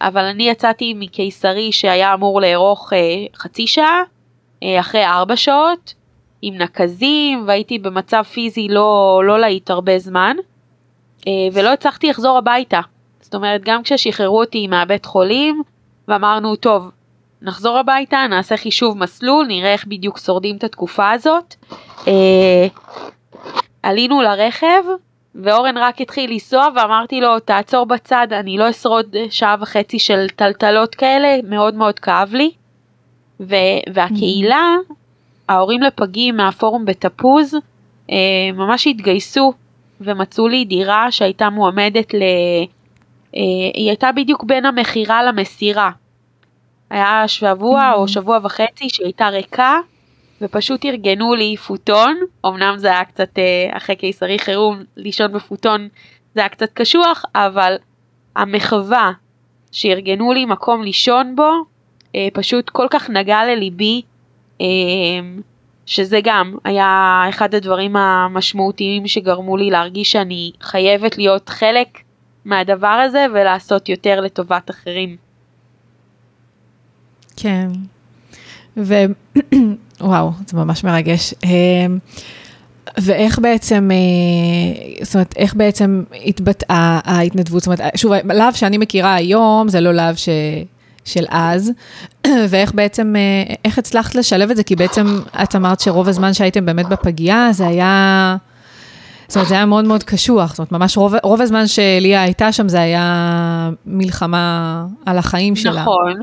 אבל 0.01 0.25
אני 0.25 0.49
יצאתי 0.49 0.95
מקיסרי 0.95 1.73
שהיה 1.73 2.15
אמור 2.15 2.41
לארוך 2.41 2.93
חצי 3.37 3.67
שעה, 3.67 4.03
אה, 4.63 4.81
אחרי 4.81 5.07
ארבע 5.07 5.37
שעות 5.37 5.95
עם 6.43 6.55
נקזים 6.55 7.45
והייתי 7.47 7.79
במצב 7.79 8.23
פיזי 8.23 8.69
לא, 8.69 9.23
לא 9.27 9.41
להיט 9.41 9.71
הרבה 9.71 9.99
זמן 9.99 10.37
אה, 11.27 11.33
ולא 11.53 11.73
הצלחתי 11.73 12.11
לחזור 12.11 12.39
הביתה. 12.39 12.81
זאת 13.21 13.35
אומרת 13.35 13.61
גם 13.65 13.83
כששחררו 13.83 14.41
אותי 14.41 14.67
מהבית 14.67 15.07
חולים 15.07 15.63
ואמרנו 16.09 16.57
טוב 16.57 16.91
נחזור 17.43 17.79
הביתה 17.79 18.27
נעשה 18.31 18.57
חישוב 18.57 18.99
מסלול 18.99 19.47
נראה 19.47 19.73
איך 19.73 19.87
בדיוק 19.87 20.19
שורדים 20.19 20.57
את 20.57 20.65
התקופה 20.65 21.11
הזאת. 21.11 21.55
אה, 22.09 22.67
עלינו 23.83 24.23
לרכב 24.23 24.83
ואורן 25.35 25.79
רק 25.79 26.01
התחיל 26.01 26.31
לנסוע 26.31 26.69
ואמרתי 26.77 27.21
לו 27.21 27.41
תעצור 27.41 27.87
בצד 27.87 28.27
אני 28.31 28.59
לא 28.59 28.71
אשרוד 28.71 29.17
שעה 29.31 29.57
וחצי 29.61 29.99
של 29.99 30.29
טלטלות 30.37 30.95
כאלה 30.95 31.37
מאוד 31.45 31.75
מאוד 31.75 31.99
כאב 31.99 32.35
לי. 32.35 32.51
ו- 33.41 33.81
והקהילה, 33.95 34.77
ההורים 35.49 35.83
לפגים 35.83 36.37
מהפורום 36.37 36.85
בתפוז, 36.85 37.55
אה, 38.11 38.17
ממש 38.55 38.87
התגייסו 38.87 39.53
ומצאו 40.01 40.49
לי 40.49 40.65
דירה 40.65 41.11
שהייתה 41.11 41.51
מועמדת 41.51 42.15
ל... 42.15 42.23
אה, 43.37 43.41
היא 43.75 43.89
הייתה 43.89 44.13
בדיוק 44.13 44.45
בין 44.45 44.67
המכירה 44.67 45.23
למסירה. 45.23 45.91
היה 46.91 47.29
שבוע 47.29 47.93
או 47.93 48.09
שבוע 48.09 48.39
וחצי 48.43 48.89
שהיא 48.89 49.07
הייתה 49.07 49.29
ריקה 49.29 49.79
ופשוט 50.43 50.85
ארגנו 50.85 51.35
לי 51.35 51.57
פוטון, 51.57 52.21
אמנם 52.47 52.75
זה 52.79 52.89
היה 52.89 53.05
קצת 53.05 53.39
אה, 53.39 53.77
אחרי 53.77 53.97
קיסרי 53.97 54.39
חירום 54.39 54.83
לישון 54.97 55.33
בפוטון 55.33 55.89
זה 56.35 56.41
היה 56.41 56.49
קצת 56.49 56.73
קשוח, 56.75 57.25
אבל 57.35 57.77
המחווה 58.37 59.13
שארגנו 59.73 60.33
לי 60.33 60.45
מקום 60.45 60.83
לישון 60.83 61.37
בו 61.37 61.51
אה, 62.15 62.29
פשוט 62.33 62.71
כל 62.71 62.87
כך 62.91 63.11
נגע 63.11 63.45
לליבי, 63.45 64.03
אה, 64.61 64.67
שזה 65.87 66.21
גם 66.25 66.57
היה 66.65 67.25
אחד 67.29 67.55
הדברים 67.55 67.97
המשמעותיים 67.97 69.07
שגרמו 69.07 69.57
לי 69.57 69.71
להרגיש 69.71 70.13
שאני 70.13 70.53
חייבת 70.61 71.19
להיות 71.19 71.49
חלק 71.49 71.89
מהדבר 72.45 72.87
הזה 72.87 73.27
ולעשות 73.33 73.89
יותר 73.89 74.21
לטובת 74.21 74.71
אחרים. 74.71 75.17
כן, 77.37 77.69
ווואו, 78.77 80.33
זה 80.49 80.57
ממש 80.57 80.85
מרגש. 80.85 81.35
אה, 81.45 81.51
ואיך 82.99 83.39
בעצם, 83.39 83.91
אה, 83.93 85.05
זאת 85.05 85.15
אומרת, 85.15 85.35
איך 85.37 85.55
בעצם 85.55 86.03
התבטאה 86.27 87.01
ההתנדבות? 87.05 87.63
זאת 87.63 87.67
אומרת, 87.67 87.97
שוב, 87.97 88.13
להב 88.25 88.55
שאני 88.55 88.79
מכירה 88.79 89.15
היום, 89.15 89.69
זה 89.69 89.81
לא 89.81 89.93
להב 89.93 90.15
ש... 90.15 90.29
של 91.05 91.25
אז, 91.29 91.71
ואיך 92.51 92.75
בעצם, 92.75 93.15
אה, 93.17 93.55
איך 93.65 93.79
הצלחת 93.79 94.15
לשלב 94.15 94.51
את 94.51 94.57
זה? 94.57 94.63
כי 94.63 94.77
בעצם 94.77 95.19
את 95.43 95.57
אמרת 95.57 95.81
שרוב 95.81 96.09
הזמן 96.09 96.35
שהייתם 96.35 96.67
באמת 96.67 96.89
בפגייה, 96.89 97.49
זה 97.53 97.67
היה, 97.67 98.37
זאת 99.29 99.37
אומרת, 99.37 99.49
זה 99.49 99.55
היה 99.55 99.67
מאוד 99.67 99.85
מאוד 99.85 100.03
קשוח, 100.03 100.51
זאת 100.51 100.59
אומרת, 100.59 100.73
ממש 100.73 100.97
רוב, 100.97 101.15
רוב 101.23 101.41
הזמן 101.41 101.67
שליה 101.67 102.23
הייתה 102.23 102.53
שם 102.53 102.69
זה 102.69 102.81
היה 102.81 103.71
מלחמה 103.87 104.87
על 105.07 105.19
החיים 105.19 105.57
שלה. 105.57 105.83
נכון, 105.83 106.23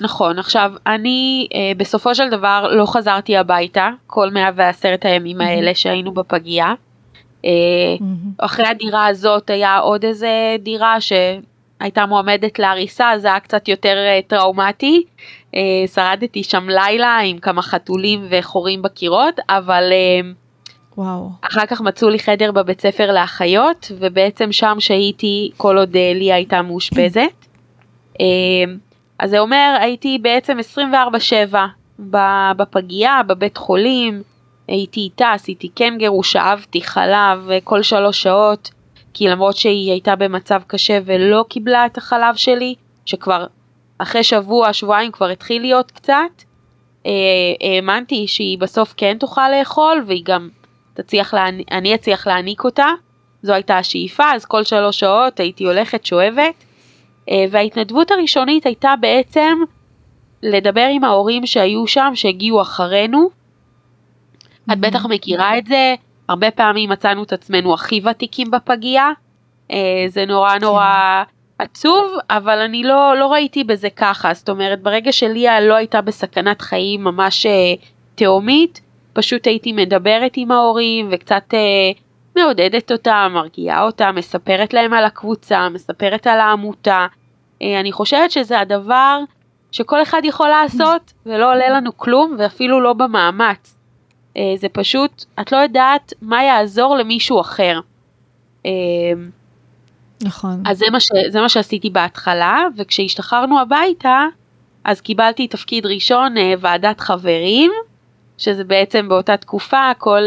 נכון. 0.00 0.38
עכשיו, 0.38 0.72
אני 0.86 1.48
אה, 1.54 1.72
בסופו 1.76 2.14
של 2.14 2.30
דבר 2.30 2.68
לא 2.70 2.86
חזרתי 2.86 3.36
הביתה 3.36 3.90
כל 4.06 4.30
110 4.30 4.94
הימים 5.02 5.40
האלה 5.40 5.74
שהיינו 5.74 6.12
בפגייה. 6.12 6.74
אה, 7.44 7.50
אחרי 8.38 8.66
הדירה 8.66 9.06
הזאת 9.06 9.50
היה 9.50 9.78
עוד 9.78 10.04
איזה 10.04 10.56
דירה 10.58 10.96
שהייתה 11.00 12.06
מועמדת 12.06 12.58
להריסה, 12.58 13.10
זה 13.16 13.28
היה 13.28 13.40
קצת 13.40 13.68
יותר 13.68 13.96
אה, 13.96 14.20
טראומטי. 14.26 15.04
אה, 15.54 15.86
שרדתי 15.94 16.42
שם 16.42 16.68
לילה 16.68 17.18
עם 17.18 17.38
כמה 17.38 17.62
חתולים 17.62 18.26
וחורים 18.30 18.82
בקירות, 18.82 19.40
אבל 19.48 19.82
אה, 19.92 20.30
וואו. 20.98 21.30
אחר 21.40 21.66
כך 21.66 21.80
מצאו 21.80 22.08
לי 22.08 22.18
חדר 22.18 22.52
בבית 22.52 22.80
ספר 22.80 23.12
לאחיות, 23.12 23.92
ובעצם 23.98 24.52
שם 24.52 24.76
שהייתי 24.78 25.50
כל 25.56 25.78
עוד 25.78 25.96
אה, 25.96 26.12
ליה 26.14 26.34
הייתה 26.34 26.62
מאושפזת. 26.62 27.46
אז 29.18 29.30
זה 29.30 29.38
אומר, 29.38 29.76
הייתי 29.80 30.18
בעצם 30.18 30.58
24/7 30.58 31.56
ב- 32.10 32.52
בפגייה, 32.56 33.20
בבית 33.26 33.56
חולים, 33.56 34.22
הייתי 34.68 35.00
איתה, 35.00 35.32
עשיתי 35.32 35.68
קנגרו, 35.68 36.22
שאבתי 36.22 36.82
חלב 36.82 37.50
אה, 37.50 37.58
כל 37.64 37.82
שלוש 37.82 38.22
שעות, 38.22 38.70
כי 39.14 39.28
למרות 39.28 39.56
שהיא 39.56 39.90
הייתה 39.90 40.16
במצב 40.16 40.62
קשה 40.66 40.98
ולא 41.04 41.44
קיבלה 41.48 41.86
את 41.86 41.98
החלב 41.98 42.34
שלי, 42.34 42.74
שכבר 43.06 43.46
אחרי 43.98 44.24
שבוע, 44.24 44.72
שבועיים 44.72 45.12
כבר 45.12 45.28
התחיל 45.28 45.62
להיות 45.62 45.90
קצת, 45.90 46.42
אה, 47.06 47.12
האמנתי 47.60 48.26
שהיא 48.26 48.58
בסוף 48.58 48.94
כן 48.96 49.16
תוכל 49.20 49.48
לאכול, 49.58 50.04
והיא 50.06 50.24
גם 50.24 50.48
תצליח, 50.94 51.34
להני, 51.34 51.64
אני 51.70 51.94
אצליח 51.94 52.26
להעניק 52.26 52.64
אותה, 52.64 52.88
זו 53.42 53.52
הייתה 53.52 53.78
השאיפה, 53.78 54.24
אז 54.34 54.44
כל 54.44 54.64
שלוש 54.64 55.00
שעות 55.00 55.40
הייתי 55.40 55.64
הולכת 55.64 56.06
שואבת, 56.06 56.64
וההתנדבות 57.50 58.10
הראשונית 58.10 58.66
הייתה 58.66 58.94
בעצם 59.00 59.58
לדבר 60.42 60.86
עם 60.90 61.04
ההורים 61.04 61.46
שהיו 61.46 61.86
שם, 61.86 62.10
שהגיעו 62.14 62.62
אחרינו. 62.62 63.30
את 64.72 64.78
בטח 64.78 65.06
מכירה 65.06 65.58
את 65.58 65.66
זה, 65.66 65.94
הרבה 66.28 66.50
פעמים 66.50 66.90
מצאנו 66.90 67.22
את 67.22 67.32
עצמנו 67.32 67.74
הכי 67.74 68.00
ותיקים 68.04 68.50
בפגייה, 68.50 69.10
אה, 69.70 70.04
זה 70.08 70.24
נורא 70.26 70.58
נורא 70.58 71.22
עצוב, 71.58 72.12
אבל 72.30 72.58
אני 72.58 72.82
לא, 72.82 73.16
לא 73.16 73.32
ראיתי 73.32 73.64
בזה 73.64 73.90
ככה, 73.90 74.34
זאת 74.34 74.48
אומרת 74.48 74.82
ברגע 74.82 75.12
שליה 75.12 75.60
לא 75.60 75.74
הייתה 75.74 76.00
בסכנת 76.00 76.62
חיים 76.62 77.04
ממש 77.04 77.46
אה, 77.46 77.74
תהומית, 78.14 78.80
פשוט 79.12 79.46
הייתי 79.46 79.72
מדברת 79.72 80.32
עם 80.36 80.50
ההורים 80.50 81.08
וקצת 81.10 81.54
אה, 81.54 81.90
מעודדת 82.36 82.92
אותם, 82.92 83.30
מרגיעה 83.34 83.82
אותם, 83.82 84.14
מספרת 84.14 84.74
להם 84.74 84.92
על 84.92 85.04
הקבוצה, 85.04 85.68
מספרת 85.68 86.26
על 86.26 86.40
העמותה. 86.40 87.06
אה, 87.62 87.80
אני 87.80 87.92
חושבת 87.92 88.30
שזה 88.30 88.60
הדבר 88.60 89.20
שכל 89.72 90.02
אחד 90.02 90.20
יכול 90.24 90.48
לעשות 90.48 91.12
ולא 91.26 91.52
עולה 91.52 91.68
לנו 91.68 91.96
כלום 91.96 92.36
ואפילו 92.38 92.80
לא 92.80 92.92
במאמץ. 92.92 93.78
אה, 94.36 94.42
זה 94.56 94.68
פשוט, 94.68 95.24
את 95.40 95.52
לא 95.52 95.56
יודעת 95.56 96.12
מה 96.22 96.44
יעזור 96.44 96.96
למישהו 96.96 97.40
אחר. 97.40 97.80
אה, 98.66 98.70
נכון. 100.22 100.62
אז 100.66 100.78
זה 100.78 100.86
מה, 100.92 101.00
ש, 101.00 101.08
זה 101.28 101.40
מה 101.40 101.48
שעשיתי 101.48 101.90
בהתחלה, 101.90 102.66
וכשהשתחררנו 102.76 103.60
הביתה, 103.60 104.26
אז 104.84 105.00
קיבלתי 105.00 105.48
תפקיד 105.48 105.86
ראשון, 105.86 106.34
ועדת 106.60 107.00
חברים, 107.00 107.70
שזה 108.38 108.64
בעצם 108.64 109.08
באותה 109.08 109.36
תקופה, 109.36 109.90
כל, 109.98 110.22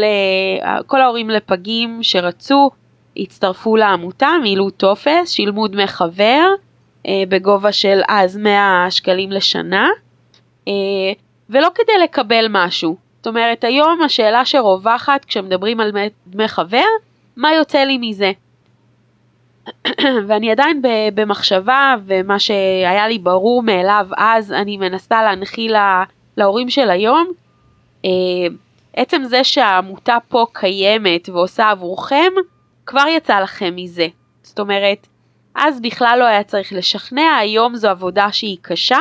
כל 0.86 1.00
ההורים 1.00 1.30
לפגים 1.30 1.98
שרצו, 2.02 2.70
הצטרפו 3.16 3.76
לעמותה, 3.76 4.28
מילאו 4.42 4.70
טופס, 4.70 5.30
שילמו 5.30 5.68
דמי 5.68 5.86
חבר, 5.86 6.48
בגובה 7.28 7.72
של 7.72 8.00
אז 8.08 8.36
100 8.36 8.86
שקלים 8.90 9.32
לשנה, 9.32 9.88
אה, 10.68 10.72
ולא 11.50 11.68
כדי 11.74 11.92
לקבל 12.04 12.46
משהו. 12.50 12.96
זאת 13.16 13.26
אומרת, 13.26 13.64
היום 13.64 14.02
השאלה 14.02 14.44
שרווחת 14.44 15.24
כשמדברים 15.24 15.80
על 15.80 15.92
דמי- 16.26 16.48
חבר, 16.48 16.84
מה 17.36 17.52
יוצא 17.54 17.78
לי 17.78 17.98
מזה? 17.98 18.32
ואני 20.26 20.50
עדיין 20.50 20.82
במחשבה, 21.14 21.94
ומה 22.06 22.38
שהיה 22.38 23.08
לי 23.08 23.18
ברור 23.18 23.62
מאליו 23.62 24.06
אז, 24.16 24.52
אני 24.52 24.76
מנסה 24.76 25.22
להנחיל 25.22 25.72
לה- 25.72 26.04
להורים 26.36 26.70
של 26.70 26.90
היום. 26.90 27.28
אה, 28.04 28.10
עצם 28.96 29.22
זה 29.24 29.44
שהעמותה 29.44 30.16
פה 30.28 30.46
קיימת 30.52 31.28
ועושה 31.28 31.70
עבורכם, 31.70 32.32
כבר 32.86 33.04
יצא 33.16 33.40
לכם 33.40 33.72
מזה. 33.76 34.06
זאת 34.42 34.60
אומרת, 34.60 35.06
אז 35.54 35.80
בכלל 35.80 36.16
לא 36.18 36.24
היה 36.24 36.42
צריך 36.42 36.72
לשכנע, 36.72 37.36
היום 37.40 37.76
זו 37.76 37.88
עבודה 37.88 38.32
שהיא 38.32 38.56
קשה, 38.62 38.98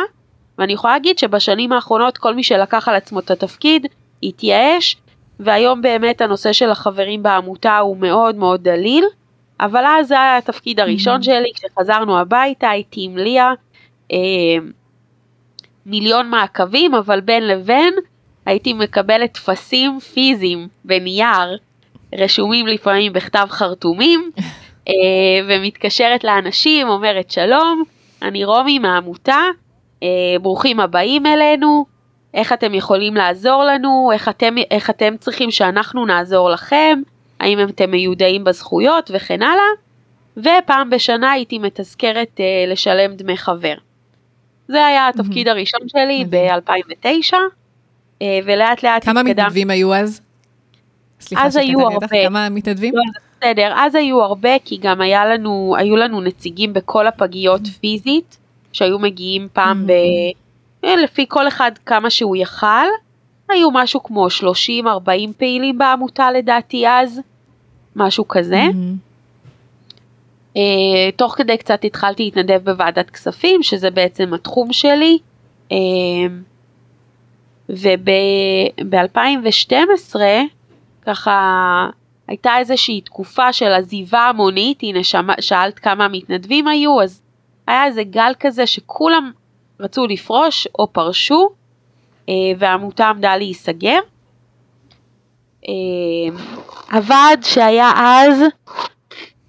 ואני 0.57 0.73
יכולה 0.73 0.93
להגיד 0.93 1.19
שבשנים 1.19 1.71
האחרונות 1.71 2.17
כל 2.17 2.35
מי 2.35 2.43
שלקח 2.43 2.87
על 2.87 2.95
עצמו 2.95 3.19
את 3.19 3.31
התפקיד, 3.31 3.85
התייאש, 4.23 4.97
והיום 5.39 5.81
באמת 5.81 6.21
הנושא 6.21 6.53
של 6.53 6.71
החברים 6.71 7.23
בעמותה 7.23 7.77
הוא 7.77 7.97
מאוד 7.97 8.35
מאוד 8.35 8.63
דליל. 8.63 9.05
אבל 9.59 9.83
אז 9.85 10.07
זה 10.07 10.21
היה 10.21 10.37
התפקיד 10.37 10.79
הראשון 10.79 11.23
שלי, 11.23 11.51
כשחזרנו 11.55 12.19
הביתה 12.19 12.69
הייתי 12.69 13.03
עם 13.03 13.17
ליה, 13.17 13.51
אה, 14.11 14.17
מיליון 15.85 16.29
מעקבים, 16.29 16.95
אבל 16.95 17.21
בין 17.21 17.47
לבין 17.47 17.93
הייתי 18.45 18.73
מקבלת 18.73 19.33
טפסים 19.33 19.99
פיזיים 19.99 20.67
בנייר, 20.85 21.57
רשומים 22.15 22.67
לפעמים 22.67 23.13
בכתב 23.13 23.47
חרטומים, 23.49 24.31
ומתקשרת 25.47 26.23
לאנשים, 26.23 26.89
אומרת 26.89 27.31
שלום, 27.31 27.83
אני 28.21 28.45
רומי 28.45 28.79
מהעמותה, 28.79 29.39
אה, 30.03 30.07
ברוכים 30.41 30.79
הבאים 30.79 31.25
אלינו, 31.25 31.85
איך 32.33 32.53
אתם 32.53 32.73
יכולים 32.73 33.15
לעזור 33.15 33.63
לנו, 33.63 34.09
איך 34.13 34.29
אתם, 34.29 34.55
איך 34.71 34.89
אתם 34.89 35.17
צריכים 35.19 35.51
שאנחנו 35.51 36.05
נעזור 36.05 36.49
לכם, 36.49 37.01
האם 37.39 37.69
אתם 37.69 37.91
מיודעים 37.91 38.43
בזכויות 38.43 39.11
וכן 39.13 39.41
הלאה, 39.41 39.63
ופעם 40.37 40.89
בשנה 40.89 41.31
הייתי 41.31 41.59
מתזכרת 41.59 42.39
אה, 42.39 42.71
לשלם 42.71 43.15
דמי 43.15 43.37
חבר. 43.37 43.73
זה 44.67 44.85
היה 44.85 45.07
התפקיד 45.07 45.47
הראשון 45.47 45.79
שלי 45.87 46.23
מדהים. 46.23 46.49
ב-2009, 46.49 47.33
אה, 48.21 48.39
ולאט 48.45 48.83
לאט 48.83 49.03
כמה 49.03 49.19
התקדמתי. 49.19 49.41
מתנדבים 49.41 49.69
היו 49.69 49.93
אז? 49.93 50.21
סליחה 51.21 51.45
אז 51.45 51.55
היו 51.55 51.79
שקטעתי 51.79 51.95
אותך, 51.95 52.13
הרבה. 52.13 52.25
כמה 52.25 52.49
מתנדבים? 52.49 52.93
לא, 52.95 53.01
בסדר, 53.41 53.73
אז 53.75 53.95
היו 53.95 54.21
הרבה, 54.21 54.59
כי 54.65 54.77
גם 54.77 55.01
היה 55.01 55.25
לנו, 55.25 55.75
היו 55.77 55.95
לנו 55.95 56.21
נציגים 56.21 56.73
בכל 56.73 57.07
הפגיות 57.07 57.61
פיזית, 57.79 58.37
שהיו 58.73 58.99
מגיעים 58.99 59.47
פעם 59.53 59.87
ב... 59.87 59.91
אה, 60.83 60.95
לפי 60.95 61.25
כל 61.29 61.47
אחד 61.47 61.71
כמה 61.85 62.09
שהוא 62.09 62.35
יכל. 62.35 62.87
היו 63.49 63.71
משהו 63.71 64.03
כמו 64.03 64.27
30-40 64.27 64.31
פעילים 65.37 65.77
בעמותה 65.77 66.31
לדעתי 66.31 66.87
אז, 66.87 67.21
משהו 67.95 68.27
כזה. 68.27 68.63
אה, 70.57 71.11
תוך 71.15 71.35
כדי 71.37 71.57
קצת 71.57 71.85
התחלתי 71.85 72.23
להתנדב 72.23 72.61
בוועדת 72.63 73.09
כספים, 73.09 73.63
שזה 73.63 73.91
בעצם 73.91 74.33
התחום 74.33 74.73
שלי. 74.73 75.17
אה, 75.71 75.77
וב-2012, 77.69 80.15
ככה, 81.05 81.89
הייתה 82.31 82.57
איזושהי 82.57 83.01
תקופה 83.01 83.53
של 83.53 83.71
עזיבה 83.71 84.19
המונית, 84.19 84.79
הנה 84.83 85.03
שמע, 85.03 85.33
שאלת 85.39 85.79
כמה 85.79 86.07
מתנדבים 86.07 86.67
היו, 86.67 87.01
אז 87.01 87.21
היה 87.67 87.85
איזה 87.85 88.03
גל 88.03 88.31
כזה 88.39 88.67
שכולם 88.67 89.31
רצו 89.79 90.07
לפרוש 90.07 90.67
או 90.79 90.93
פרשו, 90.93 91.49
אה, 92.29 92.33
והעמותה 92.57 93.07
עמדה 93.07 93.37
להיסגר. 93.37 93.99
אה, 95.67 95.73
הוועד 96.91 97.43
שהיה 97.43 97.91
אז, 97.97 98.43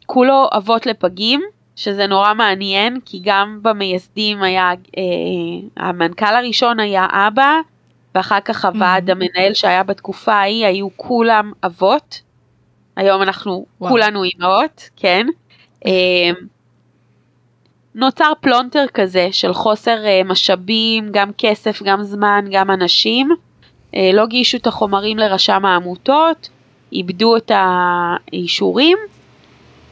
כולו 0.06 0.48
אבות 0.56 0.86
לפגים, 0.86 1.42
שזה 1.76 2.06
נורא 2.06 2.34
מעניין, 2.34 3.00
כי 3.04 3.20
גם 3.22 3.58
במייסדים 3.62 4.42
היה, 4.42 4.70
אה, 4.70 5.02
המנכ"ל 5.76 6.34
הראשון 6.34 6.80
היה 6.80 7.06
אבא, 7.10 7.56
ואחר 8.14 8.40
כך 8.40 8.64
הוועד 8.64 9.08
Mhm. 9.08 9.12
המנהל 9.12 9.54
שהיה 9.54 9.82
בתקופה 9.82 10.34
ההיא, 10.34 10.66
היו 10.66 10.88
כולם 10.96 11.52
אבות. 11.66 12.31
היום 12.97 13.22
אנחנו 13.22 13.66
וואו. 13.80 13.90
כולנו 13.90 14.24
אימהות, 14.24 14.90
כן. 14.97 15.26
אה, 15.86 16.30
נוצר 17.95 18.32
פלונטר 18.40 18.84
כזה 18.95 19.28
של 19.32 19.55
חוסר 19.55 20.05
אה, 20.05 20.20
משאבים, 20.24 21.09
גם 21.11 21.30
כסף, 21.38 21.82
גם 21.82 22.03
זמן, 22.03 22.45
גם 22.51 22.70
אנשים. 22.70 23.28
אה, 23.95 24.11
לא 24.12 24.26
גישו 24.26 24.57
את 24.57 24.66
החומרים 24.66 25.18
לרשם 25.18 25.64
העמותות, 25.64 26.49
איבדו 26.93 27.36
את 27.36 27.51
האישורים, 27.55 28.99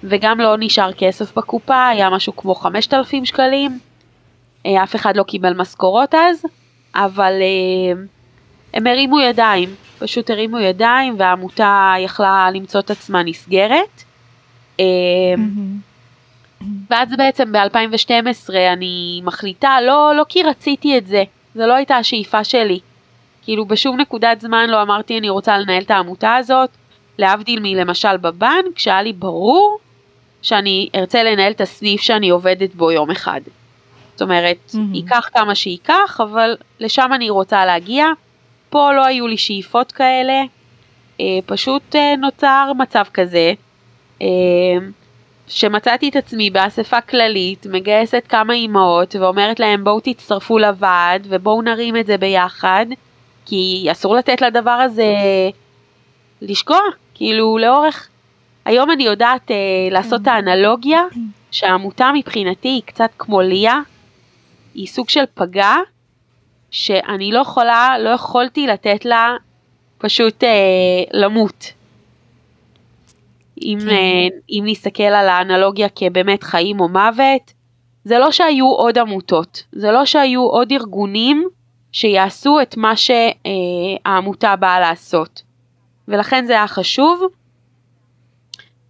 וגם 0.04 0.40
לא 0.40 0.54
נשאר 0.58 0.92
כסף 0.92 1.36
בקופה, 1.36 1.88
היה 1.88 2.10
משהו 2.10 2.36
כמו 2.36 2.54
5,000 2.54 3.24
שקלים. 3.24 3.78
אה, 4.66 4.82
אף 4.82 4.96
אחד 4.96 5.16
לא 5.16 5.22
קיבל 5.22 5.54
משכורות 5.54 6.14
אז, 6.14 6.44
אבל 6.94 7.32
הם 8.74 8.86
הרימו 8.86 9.20
ידיים, 9.20 9.74
פשוט 10.00 10.30
הרימו 10.30 10.58
ידיים 10.58 11.14
והעמותה 11.18 11.94
יכלה 11.98 12.50
למצוא 12.54 12.80
את 12.80 12.90
עצמה 12.90 13.22
נסגרת. 13.22 14.02
אה, 14.80 14.84
ואז 16.90 17.08
בעצם 17.18 17.52
ב-2012 17.52 18.54
אני 18.72 19.20
מחליטה, 19.24 19.80
לא, 19.80 20.12
לא 20.16 20.24
כי 20.28 20.42
רציתי 20.42 20.98
את 20.98 21.06
זה, 21.06 21.22
זו 21.54 21.66
לא 21.66 21.74
הייתה 21.74 21.96
השאיפה 21.96 22.44
שלי. 22.44 22.80
כאילו 23.42 23.64
בשום 23.64 24.00
נקודת 24.00 24.40
זמן 24.40 24.70
לא 24.70 24.82
אמרתי 24.82 25.18
אני 25.18 25.28
רוצה 25.28 25.58
לנהל 25.58 25.82
את 25.82 25.90
העמותה 25.90 26.34
הזאת, 26.34 26.70
להבדיל 27.18 27.60
מלמשל 27.62 28.16
בבנק, 28.16 28.78
שהיה 28.78 29.02
לי 29.02 29.12
ברור 29.12 29.78
שאני 30.42 30.88
ארצה 30.94 31.22
לנהל 31.22 31.52
את 31.52 31.60
הסניף 31.60 32.00
שאני 32.00 32.28
עובדת 32.28 32.74
בו 32.74 32.92
יום 32.92 33.10
אחד. 33.10 33.40
זאת 34.12 34.22
אומרת, 34.22 34.56
mm-hmm. 34.68 34.78
ייקח 34.92 35.28
כמה 35.32 35.54
שייקח, 35.54 36.20
אבל 36.22 36.56
לשם 36.80 37.10
אני 37.14 37.30
רוצה 37.30 37.66
להגיע. 37.66 38.06
פה 38.70 38.92
לא 38.92 39.06
היו 39.06 39.26
לי 39.26 39.36
שאיפות 39.36 39.92
כאלה, 39.92 40.42
אה, 41.20 41.38
פשוט 41.46 41.96
אה, 41.96 42.16
נוצר 42.16 42.72
מצב 42.78 43.04
כזה, 43.14 43.52
אה, 44.22 44.26
שמצאתי 45.48 46.08
את 46.08 46.16
עצמי 46.16 46.50
באספה 46.50 47.00
כללית, 47.00 47.66
מגייסת 47.66 48.24
כמה 48.28 48.54
אימהות 48.54 49.16
ואומרת 49.16 49.60
להם 49.60 49.84
בואו 49.84 50.00
תצטרפו 50.00 50.58
לוועד 50.58 51.26
ובואו 51.30 51.62
נרים 51.62 51.96
את 51.96 52.06
זה 52.06 52.16
ביחד, 52.16 52.86
כי 53.46 53.88
אסור 53.92 54.16
לתת 54.16 54.40
לדבר 54.40 54.70
הזה 54.70 55.14
לשקוע, 56.42 56.80
כאילו 57.14 57.58
לאורך, 57.58 58.08
היום 58.64 58.90
אני 58.90 59.04
יודעת 59.04 59.50
אה, 59.50 59.56
לעשות 59.90 60.22
את 60.22 60.26
האנלוגיה 60.26 61.02
שהעמותה 61.50 62.10
מבחינתי 62.14 62.68
היא 62.68 62.82
קצת 62.86 63.10
כמו 63.18 63.40
ליה, 63.40 63.80
היא 64.74 64.86
סוג 64.86 65.08
של 65.08 65.24
פגה, 65.34 65.76
שאני 66.70 67.32
לא 67.32 67.40
יכולה, 67.40 67.96
לא 67.98 68.08
יכולתי 68.08 68.66
לתת 68.66 69.04
לה 69.04 69.36
פשוט 69.98 70.44
אה, 70.44 70.48
למות. 71.12 71.72
אם, 73.62 73.78
כן. 73.80 73.88
אה, 73.88 74.28
אם 74.50 74.64
נסתכל 74.66 75.02
על 75.02 75.28
האנלוגיה 75.28 75.88
כבאמת 75.88 76.42
חיים 76.42 76.80
או 76.80 76.88
מוות, 76.88 77.52
זה 78.04 78.18
לא 78.18 78.30
שהיו 78.30 78.66
עוד 78.66 78.98
עמותות, 78.98 79.62
זה 79.72 79.92
לא 79.92 80.04
שהיו 80.04 80.42
עוד 80.42 80.72
ארגונים 80.72 81.48
שיעשו 81.92 82.60
את 82.62 82.76
מה 82.76 82.92
שהעמותה 82.96 84.56
באה 84.56 84.80
לעשות. 84.80 85.42
ולכן 86.08 86.44
זה 86.46 86.52
היה 86.52 86.66
חשוב. 86.66 87.22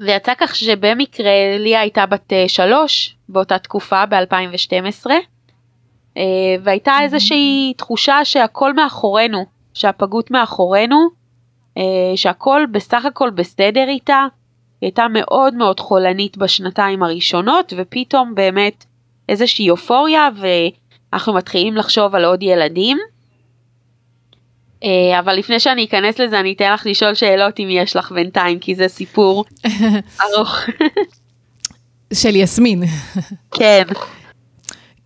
ויצא 0.00 0.32
כך 0.38 0.56
שבמקרה 0.56 1.30
ליה 1.58 1.80
הייתה 1.80 2.06
בת 2.06 2.32
אה, 2.32 2.44
שלוש 2.48 3.16
באותה 3.28 3.58
תקופה 3.58 4.06
ב-2012, 4.06 5.10
אה, 5.10 5.16
והייתה 6.62 6.92
איזושהי 7.02 7.72
תחושה 7.76 8.24
שהכל 8.24 8.72
מאחורינו, 8.72 9.46
שהפגות 9.74 10.30
מאחורינו, 10.30 11.08
אה, 11.78 11.82
שהכל 12.16 12.62
בסך 12.72 13.04
הכל 13.04 13.30
בסדר 13.30 13.88
איתה. 13.88 14.26
היא 14.80 14.86
הייתה 14.86 15.06
מאוד 15.08 15.54
מאוד 15.54 15.80
חולנית 15.80 16.36
בשנתיים 16.36 17.02
הראשונות, 17.02 17.72
ופתאום 17.76 18.34
באמת 18.34 18.84
איזושהי 19.28 19.70
אופוריה, 19.70 20.28
ואנחנו 20.36 21.34
מתחילים 21.34 21.76
לחשוב 21.76 22.14
על 22.14 22.24
עוד 22.24 22.42
ילדים. 22.42 22.98
אה, 24.84 25.18
אבל 25.18 25.34
לפני 25.34 25.60
שאני 25.60 25.84
אכנס 25.84 26.18
לזה 26.18 26.40
אני 26.40 26.52
אתן 26.52 26.72
לך 26.72 26.86
לשאול 26.86 27.14
שאלות 27.14 27.60
אם 27.60 27.68
יש 27.70 27.96
לך 27.96 28.12
בינתיים 28.12 28.58
כי 28.58 28.74
זה 28.74 28.88
סיפור 28.88 29.44
ארוך. 30.22 30.56
של 32.12 32.36
יסמין. 32.36 32.82
כן. 33.50 33.82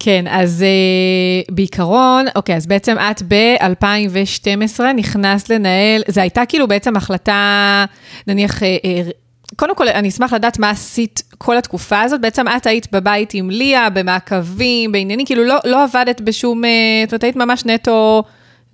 כן, 0.04 0.24
אז 0.28 0.64
uh, 0.64 1.54
בעיקרון, 1.54 2.24
אוקיי, 2.36 2.56
אז 2.56 2.66
בעצם 2.66 2.96
את 3.10 3.22
ב-2012 3.28 4.82
נכנסת 4.96 5.50
לנהל, 5.50 6.02
זה 6.08 6.22
הייתה 6.22 6.46
כאילו 6.46 6.68
בעצם 6.68 6.96
החלטה, 6.96 7.84
נניח, 8.26 8.58
uh, 8.58 8.62
uh, 8.62 9.56
קודם 9.56 9.76
כל, 9.76 9.88
אני 9.88 10.08
אשמח 10.08 10.32
לדעת 10.32 10.58
מה 10.58 10.70
עשית 10.70 11.22
כל 11.38 11.56
התקופה 11.56 12.00
הזאת. 12.00 12.20
בעצם 12.20 12.44
את 12.48 12.66
היית 12.66 12.92
בבית 12.92 13.34
עם 13.34 13.50
ליה, 13.50 13.90
במעקבים, 13.90 14.92
בעניינים, 14.92 15.26
כאילו 15.26 15.44
לא, 15.44 15.56
לא 15.64 15.84
עבדת 15.84 16.20
בשום, 16.20 16.64
uh, 16.64 16.66
זאת 17.04 17.12
אומרת, 17.12 17.24
היית 17.24 17.36
ממש 17.36 17.66
נטו 17.66 18.22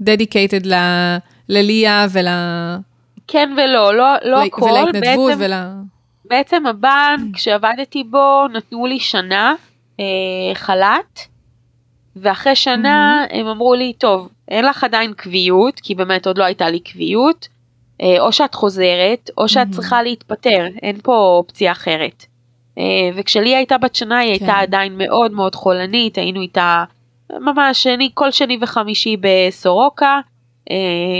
דדיקייטד 0.00 0.66
ל- 0.66 1.16
לליה 1.48 2.06
ול... 2.10 2.26
כן 3.28 3.50
ולא, 3.56 3.94
לא, 3.94 4.14
לא 4.24 4.42
הכל. 4.42 4.62
ולהתנדבות 4.62 5.32
ול... 5.38 5.52
בעצם 6.24 6.66
הבנק 6.66 7.36
שעבדתי 7.36 8.04
בו 8.04 8.48
נתנו 8.52 8.86
לי 8.86 9.00
שנה 9.00 9.54
חל"ת, 10.54 11.20
ואחרי 12.16 12.56
שנה 12.56 13.24
mm-hmm. 13.24 13.34
הם 13.36 13.46
אמרו 13.46 13.74
לי, 13.74 13.92
טוב, 13.92 14.28
אין 14.48 14.64
לך 14.64 14.84
עדיין 14.84 15.12
קביעות, 15.12 15.80
כי 15.80 15.94
באמת 15.94 16.26
עוד 16.26 16.38
לא 16.38 16.44
הייתה 16.44 16.70
לי 16.70 16.80
קביעות, 16.80 17.48
אה, 18.02 18.20
או 18.20 18.32
שאת 18.32 18.54
חוזרת, 18.54 19.30
או 19.38 19.48
שאת 19.48 19.66
mm-hmm. 19.66 19.72
צריכה 19.72 20.02
להתפטר, 20.02 20.66
אין 20.82 21.00
פה 21.02 21.16
אופציה 21.16 21.72
אחרת. 21.72 22.26
אה, 22.78 23.10
וכשלי 23.14 23.56
הייתה 23.56 23.78
בת 23.78 23.94
שנה 23.94 24.18
היא 24.18 24.38
כן. 24.38 24.44
הייתה 24.44 24.58
עדיין 24.58 24.98
מאוד 24.98 25.32
מאוד 25.32 25.54
חולנית, 25.54 26.18
היינו 26.18 26.40
איתה 26.40 26.84
ממש 27.30 27.82
שני, 27.82 28.10
כל 28.14 28.30
שני 28.30 28.58
וחמישי 28.60 29.16
בסורוקה, 29.20 30.20
אה, 30.70 30.76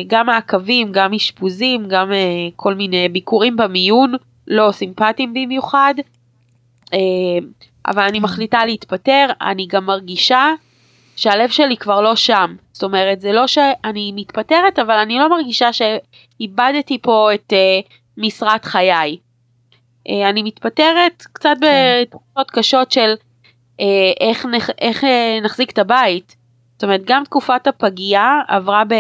גם 0.07 0.27
מעקבים, 0.27 0.93
גם 0.93 1.15
אשפוזים, 1.15 1.89
גם 1.89 2.13
אה, 2.13 2.49
כל 2.57 2.75
מיני 2.75 3.09
ביקורים 3.09 3.57
במיון, 3.57 4.15
לא 4.47 4.73
סימפטיים 4.73 5.35
במיוחד. 5.35 5.95
אבל 7.91 8.03
אני 8.03 8.21
מחליטה 8.21 8.65
להתפטר, 8.67 9.27
אני 9.41 9.67
גם 9.67 9.87
מרגישה 9.87 10.53
שהלב 11.17 11.49
שלי 11.51 11.77
כבר 11.77 12.01
לא 12.01 12.17
שם. 12.17 12.57
זאת 12.73 12.83
אומרת, 12.83 13.21
זה 13.21 13.33
לא 13.33 13.47
שאני 13.47 14.13
מתפטרת, 14.17 14.79
אבל 14.79 14.95
אני 14.95 15.19
לא 15.19 15.31
מרגישה 15.31 15.71
שאיבדתי 15.73 16.99
פה 17.03 17.35
את 17.35 17.53
משרת 18.17 18.65
חיי. 18.65 19.17
אני 20.09 20.43
מתפטרת 20.43 21.23
קצת 21.33 21.57
כן. 21.61 22.03
בתקופות 22.03 22.51
קשות 22.51 22.93
של 22.93 23.15
אה, 23.81 24.13
איך, 24.21 24.47
נח, 24.47 24.71
איך 24.81 25.05
אה, 25.05 25.39
נחזיק 25.43 25.71
את 25.71 25.79
הבית. 25.79 26.37
זאת 26.73 26.85
אומרת, 26.85 27.01
גם 27.05 27.25
תקופת 27.25 27.67
הפגייה 27.67 28.41
עברה 28.49 28.85
ב... 28.89 28.95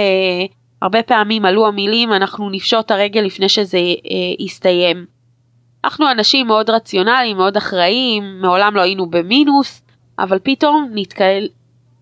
הרבה 0.82 1.02
פעמים 1.02 1.44
עלו 1.44 1.66
המילים 1.66 2.12
אנחנו 2.12 2.50
נפשוט 2.50 2.90
הרגל 2.90 3.20
לפני 3.20 3.48
שזה 3.48 3.78
אה, 3.78 4.44
יסתיים. 4.44 5.06
אנחנו 5.84 6.10
אנשים 6.10 6.46
מאוד 6.46 6.70
רציונליים, 6.70 7.36
מאוד 7.36 7.56
אחראיים, 7.56 8.40
מעולם 8.40 8.76
לא 8.76 8.80
היינו 8.80 9.10
במינוס, 9.10 9.82
אבל 10.18 10.38
פתאום 10.42 10.90
נתקל, 10.94 11.48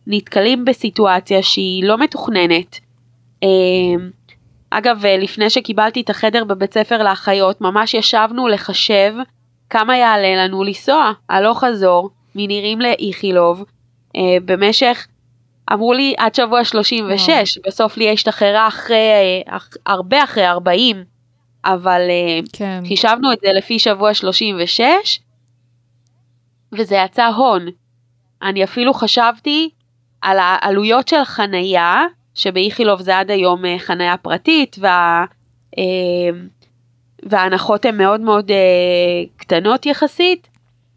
נתקלים 0.07 0.65
בסיטואציה 0.65 1.43
שהיא 1.43 1.85
לא 1.85 1.99
מתוכננת. 1.99 2.81
אה, 3.43 3.49
אגב, 4.71 5.07
אה, 5.07 5.17
לפני 5.17 5.51
שקיבלתי 5.51 6.01
את 6.01 6.11
החדר 6.11 6.45
בבית 6.45 6.75
ספר 6.75 7.03
לאחיות, 7.03 7.61
ממש 7.61 7.95
ישבנו 7.95 8.49
לחשב 8.49 9.15
כמה 9.71 9.97
יעלה 9.97 10.45
לנו 10.45 10.65
לנסוע, 10.65 11.13
הלוך 11.29 11.65
חזור, 11.65 12.11
מנירים 12.35 12.81
לאיכילוב 12.81 13.65
אה, 14.17 14.37
במשך, 14.45 15.07
אמרו 15.73 15.93
לי 15.93 16.15
עד 16.19 16.35
שבוע 16.35 16.65
36, 16.65 17.29
וואו. 17.29 17.43
בסוף 17.67 17.97
לי 17.97 18.13
השתחררה 18.13 18.69
אחרי, 18.69 18.97
אה, 19.49 19.59
הרבה 19.87 20.25
אחרי 20.25 20.47
40, 20.47 21.05
אבל 21.65 22.01
אה, 22.11 22.41
כן. 22.53 22.83
חישבנו 22.89 23.33
את 23.33 23.39
זה 23.41 23.49
לפי 23.53 23.79
שבוע 23.79 24.15
36, 24.15 25.21
וזה 26.73 26.97
יצא 26.97 27.27
הון. 27.27 27.67
אני 28.43 28.65
אפילו 28.65 28.95
חשבתי 28.95 29.71
על 30.23 30.39
העלויות 30.41 31.09
של 31.09 31.25
חנייה, 31.25 32.05
שבאיכילוב 32.35 33.03
זה 33.03 33.19
עד 33.19 33.31
היום 33.31 33.65
אה, 33.65 33.79
חנייה 33.79 34.17
פרטית, 34.17 34.77
וה... 34.81 35.25
אה, 35.79 35.85
וההנחות 37.23 37.85
הן 37.85 37.97
מאוד 37.99 38.21
מאוד 38.21 38.51
קטנות 39.37 39.87
יחסית, 39.87 40.49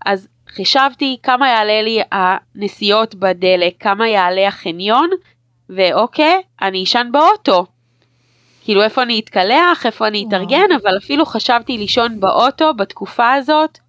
אז 0.05 0.27
חישבתי 0.49 1.17
כמה 1.23 1.49
יעלה 1.49 1.81
לי 1.81 2.01
הנסיעות 2.11 3.15
בדלק, 3.15 3.73
כמה 3.79 4.07
יעלה 4.07 4.47
החניון, 4.47 5.09
ואוקיי, 5.69 6.41
אני 6.61 6.83
אשן 6.83 7.07
באוטו. 7.11 7.65
כאילו 8.63 8.83
איפה 8.83 9.03
אני 9.03 9.19
אתקלח, 9.19 9.85
איפה 9.85 10.07
אני 10.07 10.25
אתארגן, 10.27 10.71
אבל 10.81 10.97
אפילו 10.97 11.25
חשבתי 11.25 11.77
לישון 11.77 12.19
באוטו 12.19 12.73
בתקופה 12.73 13.33
הזאת. 13.33 13.79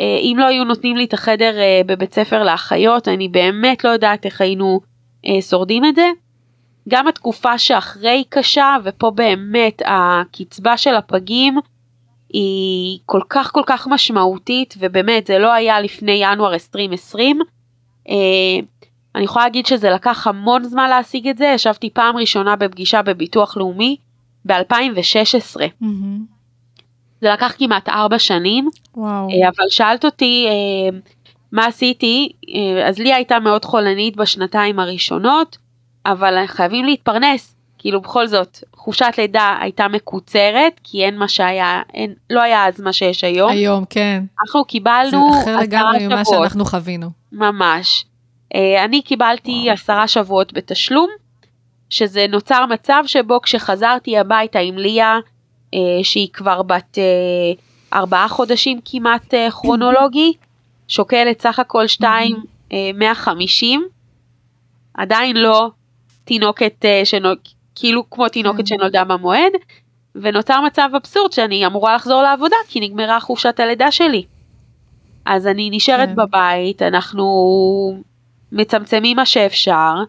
אה, 0.00 0.18
אם 0.22 0.36
לא 0.38 0.44
היו 0.44 0.64
נותנים 0.64 0.96
לי 0.96 1.04
את 1.04 1.14
החדר 1.14 1.58
אה, 1.58 1.80
בבית 1.86 2.14
ספר 2.14 2.44
לאחיות, 2.44 3.08
אני 3.08 3.28
באמת 3.28 3.84
לא 3.84 3.90
יודעת 3.90 4.26
איך 4.26 4.40
היינו 4.40 4.80
אה, 5.26 5.42
שורדים 5.42 5.84
את 5.84 5.94
זה. 5.94 6.10
גם 6.88 7.08
התקופה 7.08 7.58
שאחרי 7.58 8.24
קשה, 8.28 8.76
ופה 8.84 9.10
באמת 9.10 9.82
הקצבה 9.86 10.76
של 10.76 10.94
הפגים 10.94 11.58
היא 12.32 12.98
כל 13.06 13.20
כך 13.28 13.52
כל 13.52 13.62
כך 13.66 13.86
משמעותית, 13.90 14.74
ובאמת 14.78 15.26
זה 15.26 15.38
לא 15.38 15.52
היה 15.52 15.80
לפני 15.80 16.12
ינואר 16.12 16.54
2020. 16.54 17.40
אה, 18.08 18.14
אני 19.14 19.24
יכולה 19.24 19.44
להגיד 19.44 19.66
שזה 19.66 19.90
לקח 19.90 20.26
המון 20.26 20.64
זמן 20.64 20.88
להשיג 20.88 21.28
את 21.28 21.38
זה, 21.38 21.52
ישבתי 21.54 21.90
פעם 21.90 22.16
ראשונה 22.16 22.56
בפגישה 22.56 23.02
בביטוח 23.02 23.56
לאומי 23.56 23.96
ב-2016. 24.48 25.60
Mm-hmm. 25.82 26.38
זה 27.20 27.30
לקח 27.32 27.54
כמעט 27.58 27.88
ארבע 27.88 28.18
שנים, 28.18 28.68
וואו. 28.96 29.28
אה, 29.28 29.48
אבל 29.48 29.64
שאלת 29.68 30.04
אותי 30.04 30.46
אה, 30.48 30.98
מה 31.52 31.66
עשיתי, 31.66 32.32
אז 32.86 32.98
לי 32.98 33.14
הייתה 33.14 33.38
מאוד 33.38 33.64
חולנית 33.64 34.16
בשנתיים 34.16 34.78
הראשונות, 34.78 35.58
אבל 36.06 36.46
חייבים 36.46 36.84
להתפרנס. 36.84 37.54
כאילו 37.78 38.00
בכל 38.00 38.26
זאת, 38.26 38.58
חופשת 38.76 39.12
לידה 39.18 39.56
הייתה 39.60 39.88
מקוצרת, 39.88 40.80
כי 40.84 41.04
אין 41.04 41.18
מה 41.18 41.28
שהיה, 41.28 41.82
אין, 41.94 42.14
לא 42.30 42.42
היה 42.42 42.66
אז 42.66 42.80
מה 42.80 42.92
שיש 42.92 43.24
היום. 43.24 43.50
היום, 43.50 43.84
כן. 43.90 44.24
אנחנו 44.40 44.64
קיבלנו 44.64 45.08
עשרה 45.08 45.42
שבועות. 45.42 45.44
זה 45.44 45.54
אחר 45.54 45.60
לגמרי 45.60 46.06
ממה 46.06 46.24
שאנחנו 46.24 46.64
חווינו. 46.64 47.10
ממש. 47.32 48.04
אה, 48.54 48.84
אני 48.84 49.02
קיבלתי 49.02 49.62
וואו. 49.64 49.72
עשרה 49.72 50.08
שבועות 50.08 50.52
בתשלום, 50.52 51.10
שזה 51.90 52.26
נוצר 52.28 52.66
מצב 52.66 53.02
שבו 53.06 53.40
כשחזרתי 53.42 54.18
הביתה 54.18 54.58
עם 54.58 54.78
ליה, 54.78 55.18
אה, 55.74 55.78
שהיא 56.02 56.28
כבר 56.32 56.62
בת 56.62 56.98
אה, 56.98 57.52
ארבעה 57.98 58.28
חודשים 58.28 58.80
כמעט 58.84 59.34
כרונולוגי, 59.50 60.32
שוקלת 60.88 61.42
סך 61.42 61.58
הכל 61.58 61.86
שתיים, 61.86 62.36
מאה 62.94 63.14
חמישים, 63.14 63.88
עדיין 64.94 65.36
לא 65.36 65.70
תינוקת, 66.24 66.84
שנול... 67.04 67.36
כאילו 67.74 68.10
כמו 68.10 68.28
תינוקת 68.28 68.58
כן. 68.58 68.66
שנולדה 68.66 69.04
במועד, 69.04 69.52
ונוצר 70.14 70.60
מצב 70.60 70.88
אבסורד 70.96 71.32
שאני 71.32 71.66
אמורה 71.66 71.94
לחזור 71.94 72.22
לעבודה 72.22 72.56
כי 72.68 72.80
נגמרה 72.80 73.20
חופשת 73.20 73.60
הלידה 73.60 73.90
שלי. 73.90 74.24
אז 75.26 75.46
אני 75.46 75.70
נשארת 75.72 76.08
כן. 76.08 76.14
בבית, 76.14 76.82
אנחנו 76.82 77.24
מצמצמים 78.52 79.16
מה 79.16 79.26
שאפשר, 79.26 79.72
אה, 79.72 80.02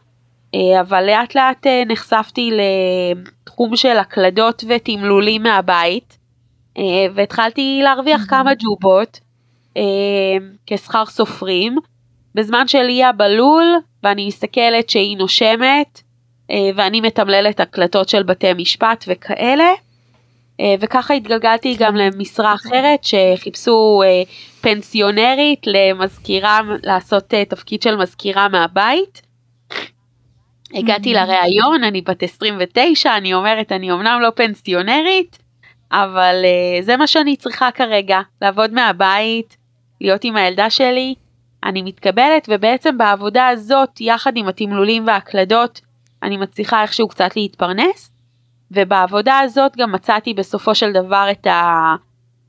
אבל 0.55 1.03
לאט 1.05 1.35
לאט 1.35 1.67
אה, 1.67 1.83
נחשפתי 1.87 2.51
לתחום 2.51 3.75
של 3.75 3.97
הקלדות 3.97 4.63
ותמלולים 4.67 5.43
מהבית, 5.43 6.17
אה, 6.77 6.83
והתחלתי 7.13 7.79
להרוויח 7.83 8.21
mm-hmm. 8.21 8.29
כמה 8.29 8.51
ג'ובות 8.53 9.19
כשכר 10.67 11.05
סופרים, 11.05 11.75
בזמן 12.35 12.67
שליה 12.67 13.11
בלול, 13.11 13.75
ואני 14.03 14.27
מסתכלת 14.27 14.89
שהיא 14.89 15.17
נושמת, 15.17 16.01
ואני 16.75 17.01
מתמללת 17.01 17.59
הקלטות 17.59 18.09
של 18.09 18.23
בתי 18.23 18.53
משפט 18.53 19.05
וכאלה. 19.07 19.73
וככה 20.79 21.13
התגלגלתי 21.13 21.75
גם 21.79 21.91
כן. 21.91 21.97
למשרה 21.97 22.53
אחרת 22.53 23.03
שחיפשו 23.03 24.01
פנסיונרית 24.61 25.67
למזכירה, 25.67 26.59
לעשות 26.83 27.23
תפקיד 27.49 27.81
של 27.81 27.95
מזכירה 27.95 28.47
מהבית. 28.47 29.28
הגעתי 30.73 31.13
לראיון, 31.13 31.83
אני 31.83 32.01
בת 32.01 32.23
29, 32.23 33.17
אני 33.17 33.33
אומרת, 33.33 33.71
אני 33.71 33.91
אמנם 33.91 34.19
לא 34.21 34.29
פנסיונרית, 34.35 35.37
אבל 35.91 36.35
uh, 36.43 36.83
זה 36.83 36.97
מה 36.97 37.07
שאני 37.07 37.35
צריכה 37.35 37.71
כרגע, 37.71 38.19
לעבוד 38.41 38.73
מהבית, 38.73 39.57
להיות 40.01 40.23
עם 40.23 40.35
הילדה 40.35 40.69
שלי. 40.69 41.15
אני 41.63 41.81
מתקבלת, 41.81 42.47
ובעצם 42.49 42.97
בעבודה 42.97 43.47
הזאת, 43.47 44.01
יחד 44.01 44.37
עם 44.37 44.47
התמלולים 44.47 45.07
והקלדות, 45.07 45.81
אני 46.23 46.37
מצליחה 46.37 46.81
איכשהו 46.81 47.07
קצת 47.07 47.35
להתפרנס. 47.35 48.11
ובעבודה 48.71 49.39
הזאת 49.39 49.77
גם 49.77 49.91
מצאתי 49.91 50.33
בסופו 50.33 50.75
של 50.75 50.91
דבר 50.91 51.27
את, 51.31 51.47
ה, 51.47 51.95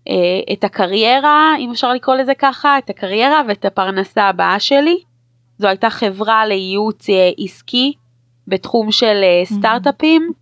uh, 0.09 0.13
את 0.53 0.65
הקריירה, 0.65 1.55
אם 1.59 1.71
אפשר 1.71 1.93
לקרוא 1.93 2.17
לזה 2.17 2.35
ככה, 2.35 2.79
את 2.79 2.91
הקריירה 2.91 3.43
ואת 3.49 3.65
הפרנסה 3.65 4.23
הבאה 4.25 4.61
שלי. 4.61 4.99
זו 5.59 5.69
הייתה 5.69 5.91
חברה 5.91 6.47
לייעוץ 6.47 7.11
uh, 7.11 7.45
עסקי 7.45 7.93
בתחום 8.51 8.93
של 8.93 9.21
אה, 9.23 9.43
סטארט-אפים 9.45 10.33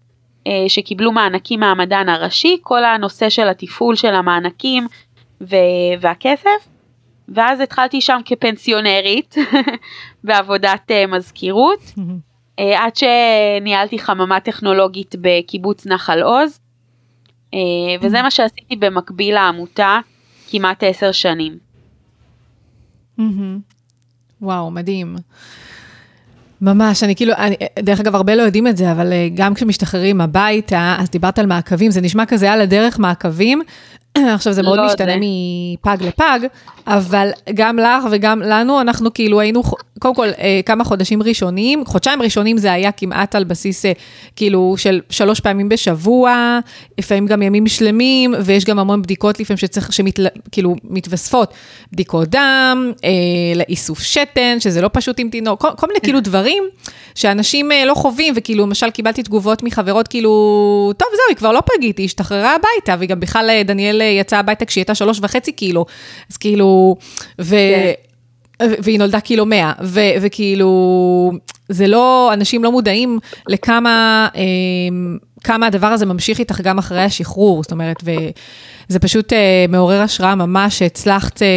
אה, 0.47 0.53
שקיבלו 0.69 1.13
מענקים 1.13 1.61
מהמדען 1.61 2.09
הראשי, 2.09 2.57
כל 2.63 2.85
הנושא 2.85 3.29
של 3.29 3.49
התפעול 3.49 3.97
של 3.97 4.15
המענקים 4.15 4.87
והכסף. 6.01 6.69
ואז 7.29 7.61
התחלתי 7.61 8.01
שם 8.01 8.21
כפנסיונרית 8.25 9.35
בעבודת 10.25 10.91
אה, 10.91 11.07
מזכירות, 11.07 11.81
עד 12.77 12.97
שניהלתי 12.97 13.99
חממה 13.99 14.41
טכנולוגית 14.41 15.15
בקיבוץ 15.21 15.87
נחל 15.87 16.23
עוז, 16.23 16.61
וזה 18.01 18.23
מה 18.23 18.31
שעשיתי 18.31 18.77
במקביל 18.77 19.35
לעמותה 19.35 19.99
כמעט 20.51 20.83
עשר 20.83 21.13
שנים. 21.13 21.59
וואו, 24.41 24.71
מדהים. 24.71 25.17
ממש, 26.61 27.03
אני 27.03 27.17
כאילו, 27.17 27.33
אני, 27.35 27.57
דרך 27.79 28.01
אגב, 28.01 28.15
הרבה 28.15 28.35
לא 28.35 28.43
יודעים 28.43 28.67
את 28.67 28.77
זה, 28.77 28.93
אבל 28.93 29.13
אה, 29.13 29.29
גם 29.35 29.55
כשמשתחררים 29.55 30.21
הביתה, 30.21 30.97
אז 30.99 31.11
דיברת 31.11 31.39
על 31.39 31.47
מעקבים, 31.47 31.91
זה 31.91 32.01
נשמע 32.01 32.27
כזה 32.27 32.53
על 32.53 32.61
הדרך 32.61 32.99
מעקבים, 32.99 33.63
עכשיו 34.35 34.53
זה 34.53 34.63
מאוד 34.63 34.79
לא 34.79 34.87
משתנה 34.87 35.13
זה. 35.13 35.19
מפג 35.21 35.97
לפג, 36.01 36.41
אבל 36.87 37.31
גם 37.55 37.79
לך 37.79 38.05
וגם 38.11 38.43
לנו, 38.43 38.81
אנחנו 38.81 39.15
כאילו 39.15 39.41
היינו, 39.41 39.63
קודם 39.99 40.15
כל, 40.15 40.29
אה, 40.39 40.61
כמה 40.67 40.85
חודשים 40.85 41.23
ראשונים, 41.23 41.85
חודשיים 41.87 42.23
ראשונים 42.23 42.59
זה 42.59 42.73
היה 42.73 42.93
כמעט 42.93 43.35
על 43.35 43.45
בסיס 43.45 43.85
אה, 43.85 43.93
כאילו 44.37 44.75
של 44.79 45.01
שלוש 45.11 45.41
פעמים 45.41 45.69
בשבוע, 45.69 46.59
לפעמים 46.99 47.27
גם 47.27 47.43
ימים 47.43 47.67
שלמים, 47.67 48.35
ויש 48.45 48.65
גם 48.65 48.79
המון 48.79 49.03
בדיקות 49.03 49.41
לפעמים 49.41 49.59
שצריך, 49.59 49.93
שכאילו 49.93 50.77
מתווספות, 50.85 51.55
בדיקות 51.93 52.29
דם, 52.29 52.93
אה, 53.05 53.11
לאיסוף 53.55 54.03
שתן, 54.03 54.57
שזה 54.61 54.81
לא 54.81 54.91
פשוט 54.93 55.21
עם 55.21 55.31
תינוק, 55.31 55.61
כל, 55.61 55.69
כל 55.77 55.87
מיני 55.87 56.01
כאילו 56.01 56.21
דברים 56.21 56.65
שאנשים 57.15 57.71
לא 57.87 57.95
חווים, 57.95 58.35
וכאילו, 58.37 58.67
למשל 58.67 58.91
קיבלתי 58.91 59.23
תגובות 59.23 59.63
מחברות, 59.63 60.09
כאילו, 60.09 60.31
טוב, 60.97 61.09
זהו, 61.13 61.25
היא 61.29 61.37
כבר 61.37 61.53
לא 61.53 61.61
פגית, 61.61 61.99
היא 61.99 62.05
השתחררה 62.05 62.55
הביתה, 62.55 62.97
וגם 62.99 63.21
בכלל 63.21 63.63
דניאל 63.65 64.01
יצאה 64.01 64.39
הביתה 64.39 64.65
כשהיא 64.65 64.81
הייתה 64.83 64.95
שלוש 64.95 65.19
וחצי 65.23 65.53
קילו, 65.53 65.87
אז 66.31 66.37
כאילו, 66.37 66.97
ו... 67.41 67.57
כן. 67.57 68.08
והיא 68.63 68.99
נולדה 68.99 69.21
קילו 69.21 69.47
מאה, 69.47 69.73
ו, 69.83 70.01
וכאילו, 70.21 71.33
זה 71.69 71.87
לא, 71.87 72.31
אנשים 72.33 72.65
לא 72.65 72.73
מודעים 72.73 73.19
לכמה 73.49 74.29
אה, 74.37 74.43
כמה 75.45 75.67
הדבר 75.67 75.87
הזה 75.87 76.07
ממשיך 76.07 76.39
איתך 76.39 76.61
גם 76.61 76.79
אחרי 76.79 77.03
השחרור, 77.03 77.63
זאת 77.63 77.73
אומרת, 77.73 78.03
וזה 78.03 78.99
פשוט 78.99 79.33
אה, 79.33 79.65
מעורר 79.69 80.01
השראה 80.01 80.35
ממש 80.35 80.79
שהצלחת, 80.79 81.43
אה, 81.43 81.49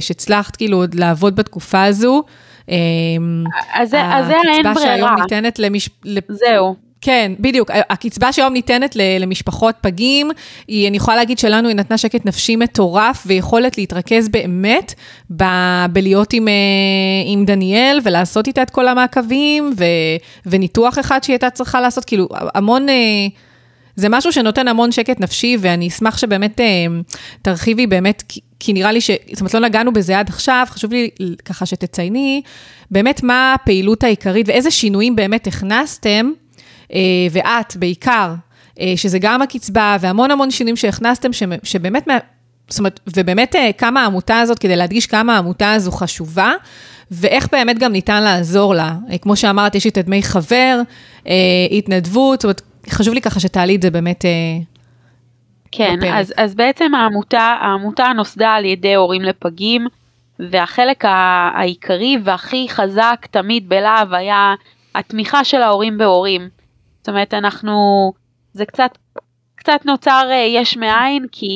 שהצלחת 0.00 0.56
כאילו 0.56 0.76
עוד 0.76 0.94
לעבוד 0.94 1.36
בתקופה 1.36 1.84
הזו. 1.84 2.22
אה, 2.70 2.76
אז 3.74 3.90
זה 3.90 3.96
אין 4.00 4.12
ברירה. 4.12 4.70
הקצבה 4.70 4.80
שהיום 4.80 5.10
ניתנת 5.20 5.58
למש... 5.58 5.90
זהו. 6.28 6.91
כן, 7.02 7.32
בדיוק. 7.40 7.70
הקצבה 7.90 8.32
שהיום 8.32 8.52
ניתנת 8.52 8.96
למשפחות 9.20 9.74
פגים, 9.80 10.30
היא, 10.68 10.88
אני 10.88 10.96
יכולה 10.96 11.16
להגיד 11.16 11.38
שלנו 11.38 11.68
היא 11.68 11.76
נתנה 11.76 11.98
שקט 11.98 12.26
נפשי 12.26 12.56
מטורף 12.56 13.22
ויכולת 13.26 13.78
להתרכז 13.78 14.28
באמת 14.28 14.94
ב- 15.36 15.86
בלהיות 15.92 16.32
עם, 16.32 16.48
אה, 16.48 16.52
עם 17.26 17.44
דניאל 17.44 18.00
ולעשות 18.04 18.46
איתה 18.46 18.62
את 18.62 18.70
כל 18.70 18.88
המעקבים 18.88 19.72
ו, 19.78 19.84
וניתוח 20.46 20.98
אחד 20.98 21.22
שהיא 21.22 21.34
הייתה 21.34 21.50
צריכה 21.50 21.80
לעשות, 21.80 22.04
כאילו 22.04 22.28
המון... 22.54 22.88
אה, 22.88 22.94
זה 23.96 24.08
משהו 24.08 24.32
שנותן 24.32 24.68
המון 24.68 24.92
שקט 24.92 25.20
נפשי, 25.20 25.56
ואני 25.60 25.88
אשמח 25.88 26.18
שבאמת 26.18 26.60
אה, 26.60 26.86
תרחיבי 27.42 27.86
באמת, 27.86 28.22
כי, 28.28 28.40
כי 28.60 28.72
נראה 28.72 28.92
לי 28.92 29.00
ש... 29.00 29.10
זאת 29.32 29.40
אומרת, 29.40 29.54
לא 29.54 29.60
נגענו 29.60 29.92
בזה 29.92 30.18
עד 30.18 30.28
עכשיו, 30.28 30.66
חשוב 30.70 30.92
לי 30.92 31.10
ככה 31.44 31.66
שתצייני 31.66 32.42
באמת 32.90 33.22
מה 33.22 33.54
הפעילות 33.54 34.04
העיקרית 34.04 34.48
ואיזה 34.48 34.70
שינויים 34.70 35.16
באמת 35.16 35.46
הכנסתם 35.46 36.30
ואת 37.30 37.76
בעיקר, 37.76 38.34
אה, 38.80 38.92
שזה 38.96 39.18
גם 39.18 39.42
הקצבה 39.42 39.96
והמון 40.00 40.30
המון 40.30 40.50
שינויים 40.50 40.76
שהכנסתם, 40.76 41.30
שבאמת, 41.62 42.08
זאת 42.68 42.78
אומרת, 42.78 43.00
ובאמת 43.16 43.56
אה, 43.56 43.70
כמה 43.78 44.02
העמותה 44.02 44.40
הזאת, 44.40 44.58
כדי 44.58 44.76
להדגיש 44.76 45.06
כמה 45.06 45.34
העמותה 45.34 45.72
הזו 45.72 45.92
חשובה, 45.92 46.52
ואיך 47.10 47.48
באמת 47.52 47.78
גם 47.78 47.92
ניתן 47.92 48.22
לעזור 48.22 48.74
לה. 48.74 48.94
כמו 49.22 49.36
שאמרת, 49.36 49.74
יש 49.74 49.84
לי 49.84 49.90
את 49.90 49.98
דמי 49.98 50.22
חבר, 50.22 50.80
התנדבות, 51.70 52.40
זאת 52.40 52.44
אומרת, 52.44 52.62
חשוב 52.90 53.14
לי 53.14 53.20
ככה 53.20 53.40
שתעלי 53.40 53.76
את 53.76 53.82
זה 53.82 53.90
באמת 53.90 54.24
כן, 55.72 55.98
אז, 56.12 56.32
אז 56.36 56.54
בעצם 56.54 56.94
העמותה, 56.94 57.56
העמותה 57.60 58.12
נוסדה 58.16 58.50
על 58.50 58.64
ידי 58.64 58.94
הורים 58.94 59.22
לפגים, 59.22 59.86
והחלק 60.38 61.04
העיקרי 61.04 62.16
והכי 62.24 62.66
חזק 62.68 63.26
תמיד 63.30 63.68
בלהב 63.68 64.12
היה 64.12 64.54
התמיכה 64.94 65.44
של 65.44 65.62
ההורים 65.62 65.98
בהורים. 65.98 66.48
זאת 67.02 67.08
אומרת, 67.08 67.34
אנחנו, 67.34 68.12
זה 68.52 68.66
קצת, 68.66 68.98
קצת 69.54 69.80
נוצר 69.84 70.28
אה, 70.30 70.46
יש 70.48 70.76
מאין, 70.76 71.26
כי 71.32 71.48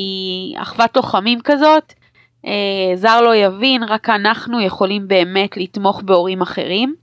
אחוות 0.57 0.97
לוחמים 0.97 1.39
כזאת, 1.45 1.93
אה, 2.47 2.97
זר 2.97 3.21
לא 3.21 3.35
יבין, 3.35 3.83
רק 3.83 4.09
אנחנו 4.11 4.61
יכולים 4.61 5.09
באמת 5.09 5.57
לתמוך 5.57 6.03
בהורים 6.03 6.43
אחרים. 6.43 6.95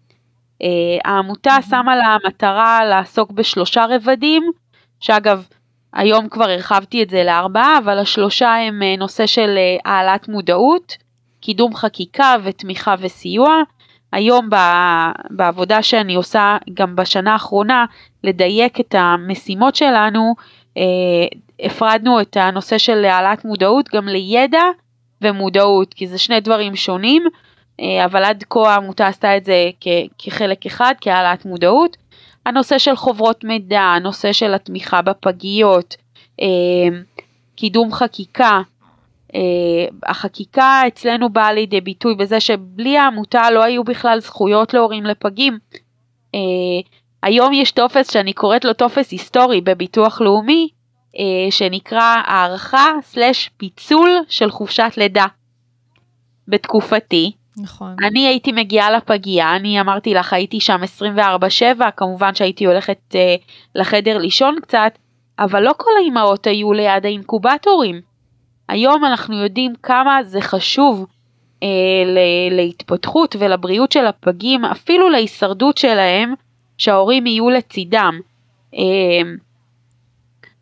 אה, 0.62 0.68
העמותה 1.06 1.58
שמה 1.70 1.96
לה 1.96 2.18
מטרה 2.28 2.86
לעסוק 2.86 3.32
בשלושה 3.32 3.86
רבדים, 3.90 4.44
שאגב, 5.00 5.48
היום 5.94 6.30
כבר 6.30 6.50
הרחבתי 6.50 7.04
את 7.04 7.10
זה 7.10 7.24
לארבעה, 7.24 7.78
אבל 7.78 8.00
השלושה 8.00 8.56
הם 8.56 8.84
נושא 8.98 9.26
של 9.26 9.58
העלאת 9.86 10.28
מודעות, 10.28 10.98
קידום 11.42 11.76
חקיקה 11.76 12.36
ותמיכה 12.44 12.96
וסיוע. 13.00 13.64
היום 14.14 14.50
בעבודה 15.30 15.84
שאני 15.84 16.16
עושה 16.16 16.58
גם 16.74 16.96
בשנה 16.96 17.34
האחרונה, 17.34 17.86
לדייק 18.24 18.80
את 18.80 18.96
המשימות 18.98 19.76
שלנו, 19.76 20.36
אה, 20.78 20.84
הפרדנו 21.60 22.22
את 22.22 22.38
הנושא 22.38 22.78
של 22.78 23.06
העלאת 23.06 23.46
מודעות 23.46 23.90
גם 23.90 24.08
לידע 24.08 24.64
ומודעות, 25.22 25.94
כי 25.94 26.08
זה 26.08 26.18
שני 26.18 26.40
דברים 26.40 26.76
שונים, 26.76 27.24
אה, 27.80 28.06
אבל 28.06 28.24
עד 28.24 28.44
כה 28.50 28.74
העמותה 28.74 29.08
עשתה 29.08 29.38
את 29.38 29.46
זה 29.46 29.70
כחלק 30.20 30.66
אחד, 30.66 30.94
כהעלאת 31.02 31.46
מודעות. 31.46 31.98
הנושא 32.46 32.78
של 32.78 32.96
חוברות 32.96 33.44
מידע, 33.44 33.82
הנושא 33.82 34.32
של 34.32 34.54
התמיכה 34.54 35.02
בפגיות, 35.02 35.96
קידום 37.56 37.94
חקיקה. 37.94 38.62
החקיקה 40.06 40.82
אצלנו 40.88 41.30
באה 41.30 41.54
לידי 41.54 41.82
ביטוי 41.82 42.16
בזה 42.16 42.40
שבלי 42.40 42.98
העמותה 42.98 43.52
לא 43.52 43.64
היו 43.64 43.84
בכלל 43.84 44.20
זכויות 44.20 44.74
להורים 44.74 45.04
לפגים. 45.04 45.60
היום 47.24 47.54
יש 47.54 47.72
טופס 47.72 48.12
שאני 48.12 48.34
קוראת 48.34 48.66
לו 48.66 48.74
טופס 48.74 49.12
היסטורי 49.12 49.62
בביטוח 49.62 50.22
לאומי, 50.22 50.70
אה, 51.20 51.52
שנקרא 51.52 52.16
הערכה 52.26 52.92
סלש 53.02 53.50
פיצול 53.58 54.10
של 54.30 54.52
חופשת 54.52 54.92
לידה. 54.98 55.26
בתקופתי, 56.48 57.32
נכון. 57.58 57.96
אני 58.08 58.28
הייתי 58.28 58.52
מגיעה 58.52 58.92
לפגייה, 58.92 59.56
אני 59.56 59.82
אמרתי 59.82 60.14
לך 60.14 60.34
הייתי 60.34 60.60
שם 60.60 60.82
24/7, 60.84 61.92
כמובן 61.98 62.36
שהייתי 62.36 62.66
הולכת 62.66 63.00
אה, 63.16 63.36
לחדר 63.76 64.18
לישון 64.18 64.56
קצת, 64.62 64.98
אבל 65.40 65.64
לא 65.64 65.74
כל 65.78 65.92
האימהות 65.98 66.48
היו 66.48 66.74
ליד 66.74 67.06
האינקובטורים. 67.06 68.02
היום 68.70 69.06
אנחנו 69.06 69.36
יודעים 69.36 69.74
כמה 69.84 70.20
זה 70.24 70.42
חשוב 70.42 71.06
אה, 71.64 71.68
להתפתחות 72.52 73.36
ולבריאות 73.40 73.92
של 73.92 74.06
הפגים, 74.06 74.66
אפילו 74.66 75.10
להישרדות 75.10 75.78
שלהם, 75.78 76.34
שההורים 76.78 77.28
יהיו 77.28 77.50
לצידם. 77.50 78.20
אה, 78.76 78.82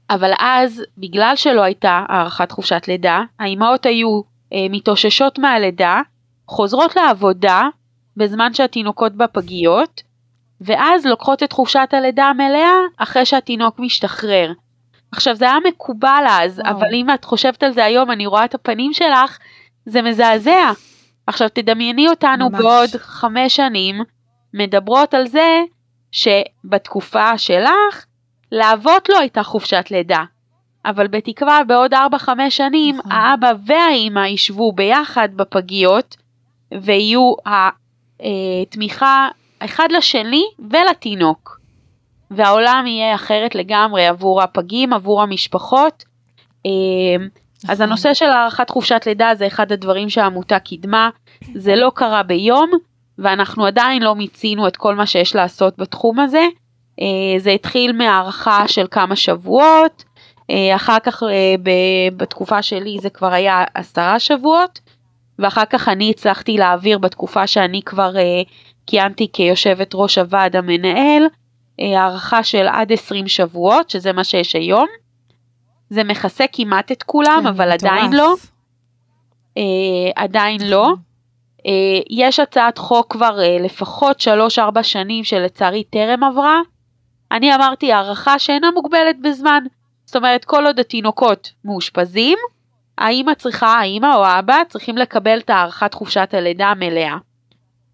אבל 0.10 0.32
אז, 0.40 0.84
בגלל 0.98 1.34
שלא 1.36 1.62
הייתה 1.62 2.06
הארכת 2.10 2.52
חופשת 2.52 2.88
לידה, 2.88 3.22
האימהות 3.40 3.86
היו 3.86 4.22
אה, 4.54 4.66
מתאוששות 4.70 5.40
מהלידה, 5.40 6.02
חוזרות 6.48 6.96
לעבודה 6.96 7.62
בזמן 8.18 8.54
שהתינוקות 8.54 9.16
בפגיות, 9.16 10.02
ואז 10.62 11.06
לוקחות 11.06 11.44
את 11.44 11.52
חופשת 11.54 11.90
הלידה 11.92 12.26
המלאה 12.26 12.74
אחרי 12.98 13.26
שהתינוק 13.26 13.80
משתחרר. 13.80 14.52
עכשיו 15.12 15.36
זה 15.36 15.46
היה 15.46 15.58
מקובל 15.68 16.24
אז, 16.30 16.60
וואו. 16.60 16.72
אבל 16.72 16.94
אם 16.94 17.08
את 17.14 17.26
חושבת 17.26 17.64
על 17.64 17.72
זה 17.72 17.86
היום, 17.86 18.12
אני 18.12 18.26
רואה 18.26 18.46
את 18.46 18.56
הפנים 18.56 18.94
שלך, 18.94 19.38
זה 19.86 20.02
מזעזע. 20.02 20.72
עכשיו 21.28 21.50
תדמייני 21.50 22.08
אותנו 22.10 22.50
ממש. 22.50 22.62
בעוד 22.62 22.90
חמש 22.98 23.56
שנים, 23.56 23.96
מדברות 24.54 25.14
על 25.14 25.28
זה 25.28 25.62
שבתקופה 26.12 27.38
שלך, 27.38 28.06
לאבות 28.52 29.10
לא 29.10 29.20
הייתה 29.20 29.44
חופשת 29.44 29.86
לידה. 29.92 30.24
אבל 30.86 31.08
בתקווה 31.08 31.64
בעוד 31.68 31.94
4-5 31.94 31.98
שנים 32.50 32.98
נכון. 32.98 33.12
האבא 33.12 33.52
והאימא 33.66 34.28
ישבו 34.28 34.72
ביחד 34.72 35.30
בפגיות 35.36 36.18
ויהיו 36.82 37.34
התמיכה 37.46 39.28
אחד 39.60 39.88
לשני 39.92 40.44
ולתינוק. 40.70 41.61
והעולם 42.32 42.84
יהיה 42.88 43.16
אחרת 43.16 43.56
לגמרי 43.56 44.08
עבור 44.08 44.42
הפגים, 44.42 44.94
עבור 44.94 45.22
המשפחות. 45.22 46.04
אמ, 46.66 47.28
אז 47.64 47.70
נכון. 47.70 47.84
הנושא 47.84 48.14
של 48.14 48.26
הארכת 48.26 48.70
חופשת 48.70 49.04
לידה 49.06 49.32
זה 49.36 49.48
אחד 49.48 49.72
הדברים 49.72 50.10
שהעמותה 50.10 50.60
קידמה, 50.60 51.10
זה 51.56 51.76
לא 51.76 51.92
קרה 51.96 52.24
ביום, 52.24 52.72
ואנחנו 53.18 53.66
עדיין 53.66 54.02
לא 54.02 54.16
מיצינו 54.16 54.68
את 54.68 54.78
כל 54.78 54.96
מה 54.96 55.06
שיש 55.06 55.36
לעשות 55.36 55.78
בתחום 55.78 56.20
הזה. 56.20 56.46
אה, 57.02 57.40
זה 57.40 57.52
התחיל 57.52 57.92
מהערכה 57.92 58.68
של 58.68 58.86
כמה 58.92 59.16
שבועות, 59.16 60.04
אה, 60.50 60.76
אחר 60.76 61.00
כך 61.04 61.24
אה, 61.24 61.56
בתקופה 62.18 62.62
שלי 62.62 62.98
זה 63.02 63.10
כבר 63.10 63.34
היה 63.34 63.64
עשרה 63.74 64.20
שבועות, 64.20 64.80
ואחר 65.40 65.66
כך 65.70 65.88
אני 65.88 66.10
הצלחתי 66.10 66.58
להעביר 66.58 66.98
בתקופה 66.98 67.48
שאני 67.48 67.82
כבר 67.86 68.14
כיהנתי 68.88 69.28
כיושבת 69.34 69.92
ראש 69.94 70.18
הוועד 70.18 70.56
המנהל, 70.56 71.24
הערכה 71.96 72.44
של 72.44 72.68
עד 72.68 72.92
20 72.92 73.28
שבועות, 73.28 73.90
שזה 73.90 74.14
מה 74.14 74.24
שיש 74.24 74.56
היום. 74.56 74.88
זה 75.90 76.04
מכסה 76.04 76.46
כמעט 76.52 76.92
את 76.92 77.04
כולם, 77.04 77.40
כן, 77.42 77.48
אבל. 77.48 77.72
עדיין 77.72 78.14
לא. 78.14 78.34
עדיין 80.16 80.62
לא. 80.70 80.84
נכון. 80.84 81.04
יש 82.10 82.40
הצעת 82.40 82.78
חוק 82.78 83.14
כבר 83.14 83.40
לפחות 83.60 84.28
3-4 84.60 84.84
שנים 84.84 85.24
שלצערי 85.24 85.84
טרם 85.84 86.24
עברה, 86.24 86.62
אני 87.32 87.56
אמרתי 87.56 87.94
הערכה 87.94 88.40
שאינה 88.40 88.72
מוגבלת 88.72 89.22
בזמן. 89.22 89.64
זאת 90.06 90.16
אומרת, 90.16 90.46
כל 90.46 90.66
עוד 90.66 90.80
התינוקות 90.80 91.52
מאושפזים, 91.66 92.38
האמא 92.98 93.34
צריכה, 93.34 93.80
האמא 93.80 94.16
או 94.16 94.26
האבא 94.26 94.62
צריכים 94.70 94.98
לקבל 94.98 95.40
את 95.40 95.50
הארכת 95.50 95.94
חופשת 95.94 96.30
הלידה 96.34 96.68
המלאה. 96.68 97.18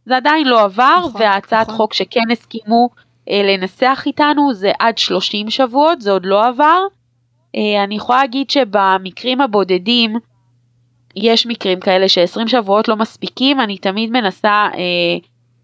זה 0.06 0.18
עדיין 0.18 0.48
לא 0.48 0.62
עבר, 0.62 0.96
נכון, 1.00 1.22
והצעת 1.22 1.68
נכון. 1.68 1.78
חוק 1.78 1.94
שכן 1.94 2.32
הסכימו 2.32 2.90
אה, 2.98 3.04
לנסח 3.44 4.04
איתנו 4.06 4.54
זה 4.54 4.72
עד 4.80 4.98
30 4.98 5.50
שבועות, 5.50 6.02
זה 6.02 6.12
עוד 6.12 6.26
לא 6.26 6.48
עבר. 6.48 6.80
אה, 7.56 7.84
אני 7.84 7.96
יכולה 7.96 8.20
להגיד 8.20 8.50
שבמקרים 8.50 9.42
הבודדים, 9.42 10.16
יש 11.16 11.48
מקרים 11.48 11.80
כאלה 11.80 12.10
ש-20 12.10 12.48
שבועות 12.48 12.88
לא 12.88 12.96
מספיקים, 12.96 13.60
אני 13.60 13.78
תמיד 13.78 14.10
מנסה 14.12 14.68
אה, 14.74 15.18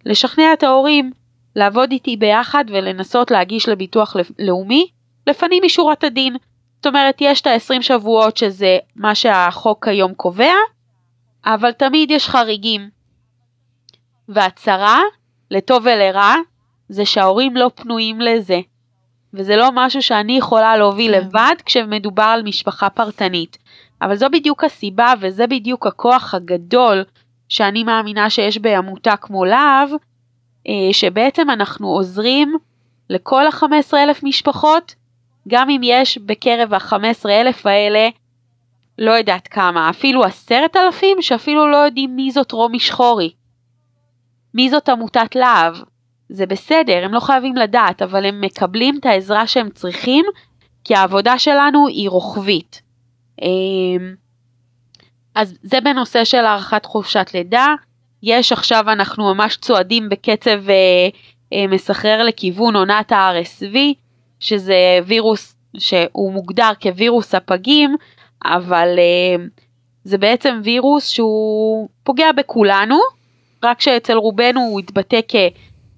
לשכנע 0.05 0.53
את 0.53 0.64
ההורים 0.64 1.11
לעבוד 1.55 1.91
איתי 1.91 2.18
ביחד 2.18 2.66
ולנסות 2.68 3.32
להגיש 3.32 3.70
לביטוח 3.70 4.16
לאומי 4.39 4.88
לפנים 5.28 5.64
משורת 5.66 6.03
הדין. 6.03 6.36
זאת 6.76 6.88
אומרת, 6.88 7.18
יש 7.22 7.41
את 7.41 7.47
ה-20 7.47 7.82
שבועות 7.82 8.38
שזה 8.38 8.78
מה 8.95 9.16
שהחוק 9.16 9.88
היום 9.88 10.14
קובע, 10.14 10.53
אבל 11.45 11.72
תמיד 11.72 12.11
יש 12.11 12.30
חריגים. 12.30 12.89
והצרה, 14.30 15.01
לטוב 15.51 15.84
ולרע, 15.86 16.36
זה 16.89 17.05
שההורים 17.05 17.57
לא 17.57 17.71
פנויים 17.75 18.21
לזה. 18.21 18.59
וזה 19.34 19.55
לא 19.55 19.69
משהו 19.73 20.01
שאני 20.01 20.38
יכולה 20.38 20.77
להוביל 20.77 21.11
כן. 21.11 21.19
לבד 21.19 21.55
כשמדובר 21.65 22.23
על 22.23 22.43
משפחה 22.43 22.89
פרטנית. 22.89 23.57
אבל 24.01 24.15
זו 24.15 24.27
בדיוק 24.31 24.63
הסיבה 24.63 25.13
וזה 25.19 25.47
בדיוק 25.47 25.88
הכוח 25.88 26.34
הגדול 26.34 27.03
שאני 27.49 27.84
מאמינה 27.84 28.29
שיש 28.29 28.57
בעמותה 28.57 29.15
כמו 29.15 29.45
להב, 29.45 29.89
אה, 30.67 30.73
שבעצם 30.93 31.49
אנחנו 31.49 31.88
עוזרים 31.88 32.57
לכל 33.09 33.47
ה-15 33.47 33.93
אלף 33.93 34.23
משפחות, 34.23 34.95
גם 35.47 35.69
אם 35.69 35.81
יש 35.84 36.17
בקרב 36.17 36.73
ה-15 36.73 37.29
אלף 37.29 37.65
האלה, 37.65 38.09
לא 38.97 39.11
יודעת 39.11 39.47
כמה, 39.47 39.89
אפילו 39.89 40.23
עשרת 40.23 40.75
אלפים 40.75 41.21
שאפילו 41.21 41.71
לא 41.71 41.77
יודעים 41.77 42.15
מי 42.15 42.31
זאת 42.31 42.51
רומי 42.51 42.79
שחורי. 42.79 43.31
מי 44.53 44.69
זאת 44.69 44.89
עמותת 44.89 45.36
להב. 45.36 45.75
זה 46.34 46.45
בסדר, 46.45 47.05
הם 47.05 47.13
לא 47.13 47.19
חייבים 47.19 47.55
לדעת, 47.55 48.01
אבל 48.01 48.25
הם 48.25 48.41
מקבלים 48.41 48.97
את 48.99 49.05
העזרה 49.05 49.47
שהם 49.47 49.69
צריכים, 49.69 50.25
כי 50.84 50.95
העבודה 50.95 51.39
שלנו 51.39 51.88
היא 51.88 52.09
רוחבית. 52.09 52.81
אמ, 53.41 54.15
אז 55.36 55.57
זה 55.63 55.81
בנושא 55.81 56.23
של 56.23 56.45
הארכת 56.45 56.86
חופשת 56.86 57.29
לידה. 57.34 57.75
יש 58.23 58.51
עכשיו, 58.51 58.84
אנחנו 58.88 59.34
ממש 59.34 59.57
צועדים 59.57 60.09
בקצב 60.09 60.69
אה, 60.69 60.75
אה, 61.53 61.67
מסחרר 61.67 62.23
לכיוון 62.23 62.75
עונת 62.75 63.11
ה-RSV, 63.11 63.77
שזה 64.39 64.99
וירוס 65.05 65.55
שהוא 65.77 66.34
מוגדר 66.34 66.71
כווירוס 66.81 67.36
הפגים, 67.36 67.95
אבל 68.45 68.88
אה, 68.97 69.45
זה 70.03 70.17
בעצם 70.17 70.61
וירוס 70.63 71.07
שהוא 71.07 71.89
פוגע 72.03 72.31
בכולנו, 72.31 72.99
רק 73.63 73.81
שאצל 73.81 74.17
רובנו 74.17 74.61
הוא 74.61 74.79
יתבטא 74.79 75.21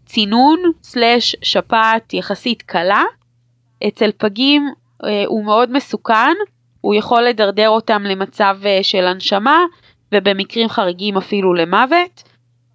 כצינון 0.06 0.60
סלש 0.84 1.36
שפעת 1.42 2.14
יחסית 2.14 2.62
קלה. 2.62 3.04
אצל 3.88 4.12
פגים 4.18 4.70
אה, 5.06 5.24
הוא 5.28 5.46
מאוד 5.46 5.72
מסוכן, 5.72 6.34
הוא 6.82 6.96
יכול 6.96 7.24
לדרדר 7.24 7.70
אותם 7.70 8.04
למצב 8.04 8.58
אה, 8.66 8.80
של 8.82 9.08
הנשמה 9.08 9.66
ובמקרים 10.12 10.70
חריגים 10.70 11.18
אפילו 11.18 11.54
למוות. 11.54 12.24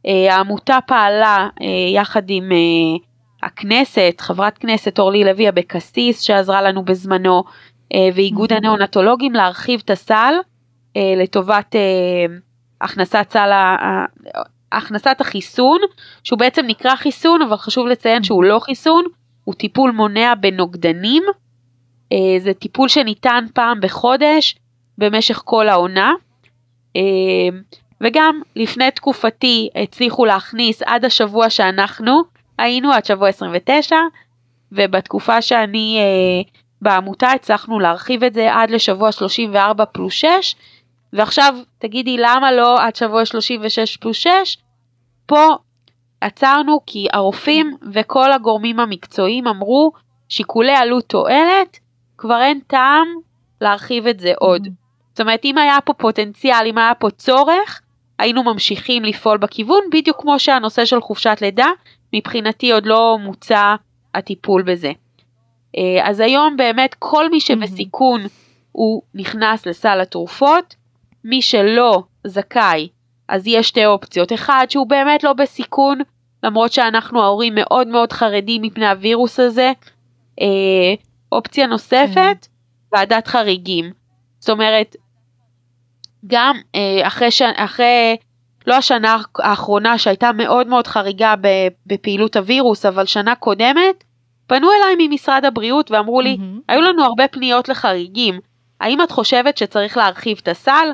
אה, 0.06 0.34
העמותה 0.34 0.78
פעלה 0.86 1.48
אה, 1.62 1.66
יחד 1.94 2.22
עם 2.28 2.52
אה, 2.52 3.06
הכנסת, 3.42 4.16
חברת 4.18 4.58
כנסת 4.58 4.98
אורלי 4.98 5.24
לוי 5.24 5.48
אבקסיס 5.48 6.20
שעזרה 6.20 6.62
לנו 6.62 6.84
בזמנו, 6.84 7.44
ואיגוד 8.14 8.52
הנאונטולוגים 8.52 9.32
להרחיב 9.32 9.80
את 9.84 9.90
הסל 9.90 10.34
לטובת 10.96 11.74
הכנסת 12.80 13.26
סל, 13.30 13.50
הכנסת 14.72 15.20
החיסון, 15.20 15.78
שהוא 16.24 16.38
בעצם 16.38 16.66
נקרא 16.66 16.96
חיסון, 16.96 17.42
אבל 17.42 17.56
חשוב 17.56 17.86
לציין 17.86 18.22
שהוא 18.22 18.44
לא 18.44 18.58
חיסון, 18.58 19.04
הוא 19.44 19.54
טיפול 19.54 19.90
מונע 19.90 20.34
בנוגדנים. 20.40 21.22
זה 22.38 22.54
טיפול 22.58 22.88
שניתן 22.88 23.44
פעם 23.54 23.80
בחודש 23.80 24.56
במשך 24.98 25.42
כל 25.44 25.68
העונה. 25.68 26.12
וגם 28.00 28.40
לפני 28.56 28.90
תקופתי 28.90 29.68
הצליחו 29.82 30.24
להכניס 30.24 30.82
עד 30.82 31.04
השבוע 31.04 31.50
שאנחנו 31.50 32.22
היינו, 32.58 32.92
עד 32.92 33.04
שבוע 33.04 33.28
29, 33.28 33.96
ובתקופה 34.72 35.42
שאני 35.42 35.98
אה, 35.98 36.50
בעמותה 36.82 37.30
הצלחנו 37.30 37.80
להרחיב 37.80 38.24
את 38.24 38.34
זה 38.34 38.54
עד 38.54 38.70
לשבוע 38.70 39.12
34 39.12 39.84
פלוס 39.84 40.14
6, 40.14 40.54
ועכשיו 41.12 41.54
תגידי 41.78 42.16
למה 42.16 42.52
לא 42.52 42.82
עד 42.82 42.96
שבוע 42.96 43.24
36 43.24 43.96
פלוס 43.96 44.16
6? 44.16 44.58
פה 45.26 45.46
עצרנו 46.20 46.80
כי 46.86 47.06
הרופאים 47.12 47.76
וכל 47.92 48.32
הגורמים 48.32 48.80
המקצועיים 48.80 49.46
אמרו 49.46 49.92
שיקולי 50.28 50.74
עלות 50.74 51.04
תועלת, 51.04 51.78
כבר 52.18 52.42
אין 52.42 52.61
טעם 52.66 53.08
להרחיב 53.61 54.06
את 54.06 54.20
זה 54.20 54.32
עוד. 54.38 54.68
זאת 55.11 55.20
אומרת, 55.20 55.44
אם 55.44 55.58
היה 55.58 55.78
פה 55.84 55.92
פוטנציאל, 55.92 56.66
אם 56.66 56.78
היה 56.78 56.94
פה 56.94 57.11
צורך, 57.11 57.80
היינו 58.18 58.42
ממשיכים 58.42 59.04
לפעול 59.04 59.38
בכיוון, 59.38 59.80
בדיוק 59.92 60.20
כמו 60.20 60.38
שהנושא 60.38 60.84
של 60.84 61.00
חופשת 61.00 61.38
לידה, 61.40 61.68
מבחינתי 62.12 62.72
עוד 62.72 62.86
לא 62.86 63.18
מוצע 63.20 63.74
הטיפול 64.14 64.62
בזה. 64.62 64.92
אה, 65.76 66.08
אז 66.08 66.20
היום 66.20 66.56
באמת 66.56 66.94
כל 66.98 67.30
מי 67.30 67.40
שבסיכון 67.40 68.20
הוא 68.72 69.02
נכנס 69.14 69.66
לסל 69.66 70.00
התרופות, 70.00 70.74
מי 71.24 71.42
שלא 71.42 72.02
זכאי, 72.26 72.88
אז 73.28 73.46
יש 73.46 73.68
שתי 73.68 73.86
אופציות. 73.86 74.32
אחד, 74.32 74.66
שהוא 74.68 74.86
באמת 74.86 75.24
לא 75.24 75.32
בסיכון, 75.32 75.98
למרות 76.42 76.72
שאנחנו 76.72 77.22
ההורים 77.22 77.54
מאוד 77.54 77.88
מאוד 77.88 78.12
חרדים 78.12 78.62
מפני 78.62 78.86
הווירוס 78.86 79.40
הזה. 79.40 79.72
אה, 80.40 80.94
אופציה 81.32 81.66
נוספת, 81.66 82.14
כן. 82.14 82.34
ועדת 82.92 83.26
חריגים. 83.26 83.92
זאת 84.38 84.50
אומרת, 84.50 84.96
גם 86.26 86.56
אה, 86.74 87.06
אחרי, 87.06 87.30
ש... 87.30 87.42
אחרי, 87.42 88.16
לא 88.66 88.74
השנה 88.74 89.16
האחרונה 89.38 89.98
שהייתה 89.98 90.32
מאוד 90.32 90.66
מאוד 90.66 90.86
חריגה 90.86 91.34
בפעילות 91.86 92.36
הווירוס, 92.36 92.86
אבל 92.86 93.06
שנה 93.06 93.34
קודמת, 93.34 94.04
פנו 94.46 94.68
אליי 94.72 95.08
ממשרד 95.08 95.44
הבריאות 95.44 95.90
ואמרו 95.90 96.20
לי, 96.20 96.36
mm-hmm. 96.40 96.60
היו 96.68 96.80
לנו 96.80 97.04
הרבה 97.04 97.28
פניות 97.28 97.68
לחריגים, 97.68 98.40
האם 98.80 99.02
את 99.02 99.10
חושבת 99.10 99.56
שצריך 99.56 99.96
להרחיב 99.96 100.38
את 100.42 100.48
הסל? 100.48 100.88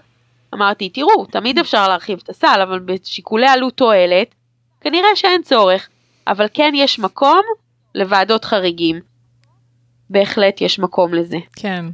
אמרתי, 0.56 0.88
תראו, 0.88 1.26
תמיד 1.26 1.58
אפשר 1.58 1.88
להרחיב 1.88 2.20
את 2.24 2.28
הסל, 2.28 2.60
אבל 2.62 2.78
בשיקולי 2.78 3.46
עלות 3.46 3.76
תועלת, 3.76 4.34
כנראה 4.80 5.08
שאין 5.14 5.42
צורך, 5.42 5.88
אבל 6.26 6.46
כן 6.54 6.72
יש 6.74 6.98
מקום 6.98 7.42
לוועדות 7.94 8.44
חריגים. 8.44 9.00
בהחלט 10.10 10.60
יש 10.60 10.78
מקום 10.78 11.14
לזה. 11.14 11.38
כן. 11.56 11.84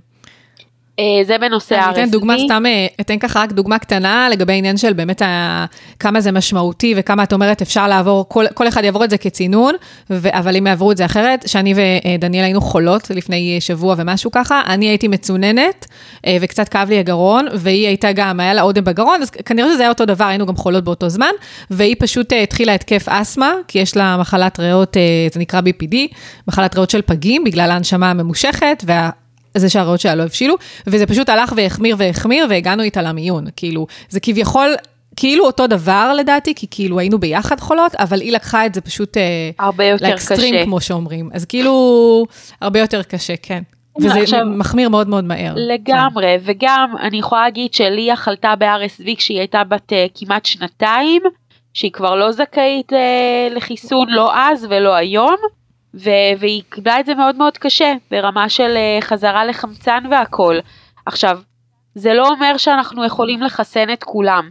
אה, 0.98 1.24
זה 1.26 1.38
בנושא 1.38 1.74
ה-RSV. 1.74 1.94
אני 1.94 2.02
אתן 2.02 2.10
דוגמה 2.10 2.34
סתם, 2.44 2.62
אה, 2.66 2.86
אתן 3.00 3.18
ככה 3.18 3.42
רק 3.42 3.52
דוגמה 3.52 3.78
קטנה 3.78 4.28
לגבי 4.30 4.52
העניין 4.52 4.76
של 4.76 4.92
באמת 4.92 5.22
ה, 5.22 5.64
כמה 5.98 6.20
זה 6.20 6.32
משמעותי 6.32 6.94
וכמה 6.96 7.22
את 7.22 7.32
אומרת 7.32 7.62
אפשר 7.62 7.88
לעבור, 7.88 8.28
כל, 8.28 8.44
כל 8.54 8.68
אחד 8.68 8.84
יעבור 8.84 9.04
את 9.04 9.10
זה 9.10 9.18
כצינון, 9.18 9.74
ו, 10.10 10.28
אבל 10.32 10.56
אם 10.56 10.66
יעברו 10.66 10.92
את 10.92 10.96
זה 10.96 11.04
אחרת, 11.04 11.48
שאני 11.48 11.74
ודניאל 11.76 12.44
היינו 12.44 12.60
חולות 12.60 13.10
לפני 13.10 13.56
שבוע 13.60 13.94
ומשהו 13.98 14.30
ככה, 14.30 14.62
אני 14.66 14.86
הייתי 14.86 15.08
מצוננת 15.08 15.86
אה, 16.26 16.36
וקצת 16.40 16.68
כאב 16.68 16.88
לי 16.88 16.98
הגרון, 16.98 17.46
והיא 17.54 17.86
הייתה 17.86 18.12
גם, 18.12 18.40
היה 18.40 18.54
לה 18.54 18.62
אודם 18.62 18.84
בגרון, 18.84 19.22
אז 19.22 19.30
כנראה 19.30 19.68
שזה 19.74 19.82
היה 19.82 19.88
אותו 19.88 20.04
דבר, 20.04 20.24
היינו 20.24 20.46
גם 20.46 20.56
חולות 20.56 20.84
באותו 20.84 21.08
זמן, 21.08 21.32
והיא 21.70 21.96
פשוט 21.98 22.32
התחילה 22.42 22.74
התקף 22.74 23.08
אסתמה, 23.08 23.52
כי 23.68 23.78
יש 23.78 23.96
לה 23.96 24.16
מחלת 24.16 24.60
ריאות, 24.60 24.96
זה 25.32 25.40
נקרא 25.40 25.60
BPD, 25.60 25.96
מחלת 26.48 26.74
ריאות 26.74 26.90
של 26.90 27.02
פגים, 27.02 27.44
בגלל 27.44 27.70
ההנשמה 27.70 28.10
הממושכת, 28.10 28.84
וה... 28.86 29.21
זה 29.56 29.68
שהריאות 29.68 30.00
שלה 30.00 30.14
לא 30.14 30.22
הבשילו, 30.22 30.54
וזה 30.86 31.06
פשוט 31.06 31.28
הלך 31.28 31.52
והחמיר 31.56 31.96
והחמיר, 31.98 32.46
והגענו 32.50 32.82
איתה 32.82 33.02
למיון. 33.02 33.46
כאילו, 33.56 33.86
זה 34.08 34.20
כביכול... 34.20 34.74
כאילו 35.16 35.46
אותו 35.46 35.66
דבר 35.66 36.12
לדעתי, 36.16 36.54
כי 36.54 36.66
כאילו 36.70 36.98
היינו 36.98 37.18
ביחד 37.18 37.60
חולות, 37.60 37.94
אבל 37.94 38.20
היא 38.20 38.32
לקחה 38.32 38.66
את 38.66 38.74
זה 38.74 38.80
פשוט... 38.80 39.16
אה, 39.16 39.50
הרבה 39.58 39.84
יותר 39.84 40.08
לאקסטרים, 40.08 40.54
קשה. 40.54 40.64
כמו 40.64 40.80
שאומרים. 40.80 41.30
אז 41.32 41.44
כאילו, 41.44 42.26
הרבה 42.60 42.80
יותר 42.80 43.02
קשה, 43.02 43.34
כן. 43.42 43.62
וזה 43.98 44.20
עכשיו, 44.20 44.46
מחמיר 44.46 44.88
מאוד 44.88 45.08
מאוד 45.08 45.24
מהר. 45.24 45.54
לגמרי, 45.56 46.36
כן. 46.38 46.42
וגם 46.44 46.94
אני 47.00 47.18
יכולה 47.18 47.42
להגיד 47.42 47.74
שליה 47.74 48.16
חלתה 48.16 48.54
ב-RSV 48.58 49.16
כשהיא 49.16 49.38
הייתה 49.38 49.64
בת 49.64 49.92
uh, 49.92 49.94
כמעט 50.14 50.46
שנתיים, 50.46 51.22
שהיא 51.74 51.92
כבר 51.92 52.14
לא 52.14 52.32
זכאית 52.32 52.92
uh, 52.92 53.54
לחיסון, 53.54 54.08
לא 54.10 54.36
אז 54.36 54.66
ולא 54.70 54.94
היום. 54.94 55.36
ו- 55.94 56.32
והיא 56.38 56.62
קיבלה 56.70 57.00
את 57.00 57.06
זה 57.06 57.14
מאוד 57.14 57.36
מאוד 57.36 57.58
קשה, 57.58 57.92
ברמה 58.10 58.48
של 58.48 58.76
uh, 58.76 59.04
חזרה 59.04 59.44
לחמצן 59.44 60.04
והכל. 60.10 60.58
עכשיו, 61.06 61.38
זה 61.94 62.14
לא 62.14 62.28
אומר 62.28 62.56
שאנחנו 62.56 63.04
יכולים 63.04 63.42
לחסן 63.42 63.92
את 63.92 64.04
כולם. 64.04 64.50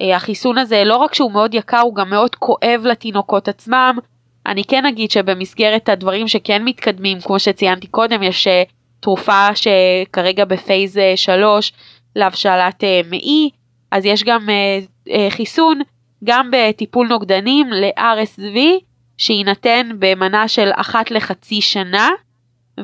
Uh, 0.00 0.04
החיסון 0.16 0.58
הזה, 0.58 0.84
לא 0.84 0.96
רק 0.96 1.14
שהוא 1.14 1.32
מאוד 1.32 1.54
יקר, 1.54 1.80
הוא 1.80 1.94
גם 1.94 2.10
מאוד 2.10 2.34
כואב 2.34 2.80
לתינוקות 2.84 3.48
עצמם. 3.48 3.98
אני 4.46 4.64
כן 4.64 4.86
אגיד 4.86 5.10
שבמסגרת 5.10 5.88
הדברים 5.88 6.28
שכן 6.28 6.64
מתקדמים, 6.64 7.20
כמו 7.20 7.38
שציינתי 7.38 7.86
קודם, 7.86 8.22
יש 8.22 8.46
uh, 8.46 8.50
תרופה 9.00 9.46
שכרגע 9.54 10.44
בפייז 10.44 10.98
3 11.16 11.72
להבשלת 12.16 12.84
מעי, 13.10 13.50
אז 13.90 14.04
יש 14.04 14.24
גם 14.24 14.48
חיסון, 15.30 15.80
גם 16.24 16.50
בטיפול 16.52 17.08
נוגדנים 17.08 17.66
ל-RSV, 17.70 18.58
שיינתן 19.18 19.88
במנה 19.98 20.48
של 20.48 20.70
אחת 20.74 21.10
לחצי 21.10 21.60
שנה, 21.60 22.08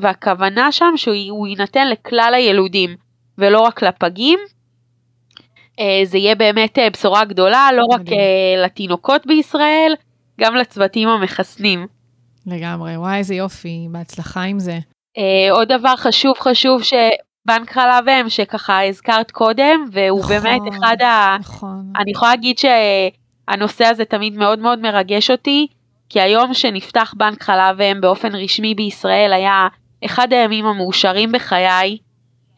והכוונה 0.00 0.72
שם 0.72 0.92
שהוא 0.96 1.46
יינתן 1.46 1.88
לכלל 1.88 2.32
הילודים 2.36 2.96
ולא 3.38 3.60
רק 3.60 3.82
לפגים. 3.82 4.38
אה, 5.80 6.00
זה 6.04 6.18
יהיה 6.18 6.34
באמת 6.34 6.78
אה, 6.78 6.90
בשורה 6.90 7.24
גדולה, 7.24 7.68
לא 7.76 7.84
רק 7.90 8.00
אה, 8.12 8.64
לתינוקות 8.64 9.26
בישראל, 9.26 9.94
גם 10.40 10.54
לצוותים 10.54 11.08
המחסנים. 11.08 11.86
לגמרי, 12.46 12.96
וואי 12.96 13.18
איזה 13.18 13.34
יופי, 13.34 13.88
בהצלחה 13.90 14.42
עם 14.42 14.58
זה. 14.58 14.78
עוד 15.50 15.68
דבר 15.68 15.96
חשוב 15.96 16.34
חשוב 16.38 16.82
שבנק 16.82 17.72
חלב 17.72 18.08
אם 18.08 18.28
שככה 18.28 18.86
הזכרת 18.86 19.30
קודם, 19.30 19.84
והוא 19.92 20.20
נכון, 20.20 20.30
באמת 20.36 20.60
אחד 20.68 20.96
ה... 21.02 21.36
נכון. 21.40 21.92
אני 22.00 22.10
יכולה 22.10 22.30
להגיד 22.30 22.56
שהנושא 22.58 23.84
הזה 23.84 24.04
תמיד 24.04 24.36
מאוד 24.36 24.58
מאוד 24.58 24.78
מרגש 24.78 25.30
אותי. 25.30 25.66
כי 26.10 26.20
היום 26.20 26.54
שנפתח 26.54 27.14
בנק 27.16 27.42
חלב 27.42 27.80
אם 27.80 28.00
באופן 28.00 28.34
רשמי 28.34 28.74
בישראל 28.74 29.32
היה 29.32 29.68
אחד 30.04 30.32
הימים 30.32 30.66
המאושרים 30.66 31.32
בחיי. 31.32 31.98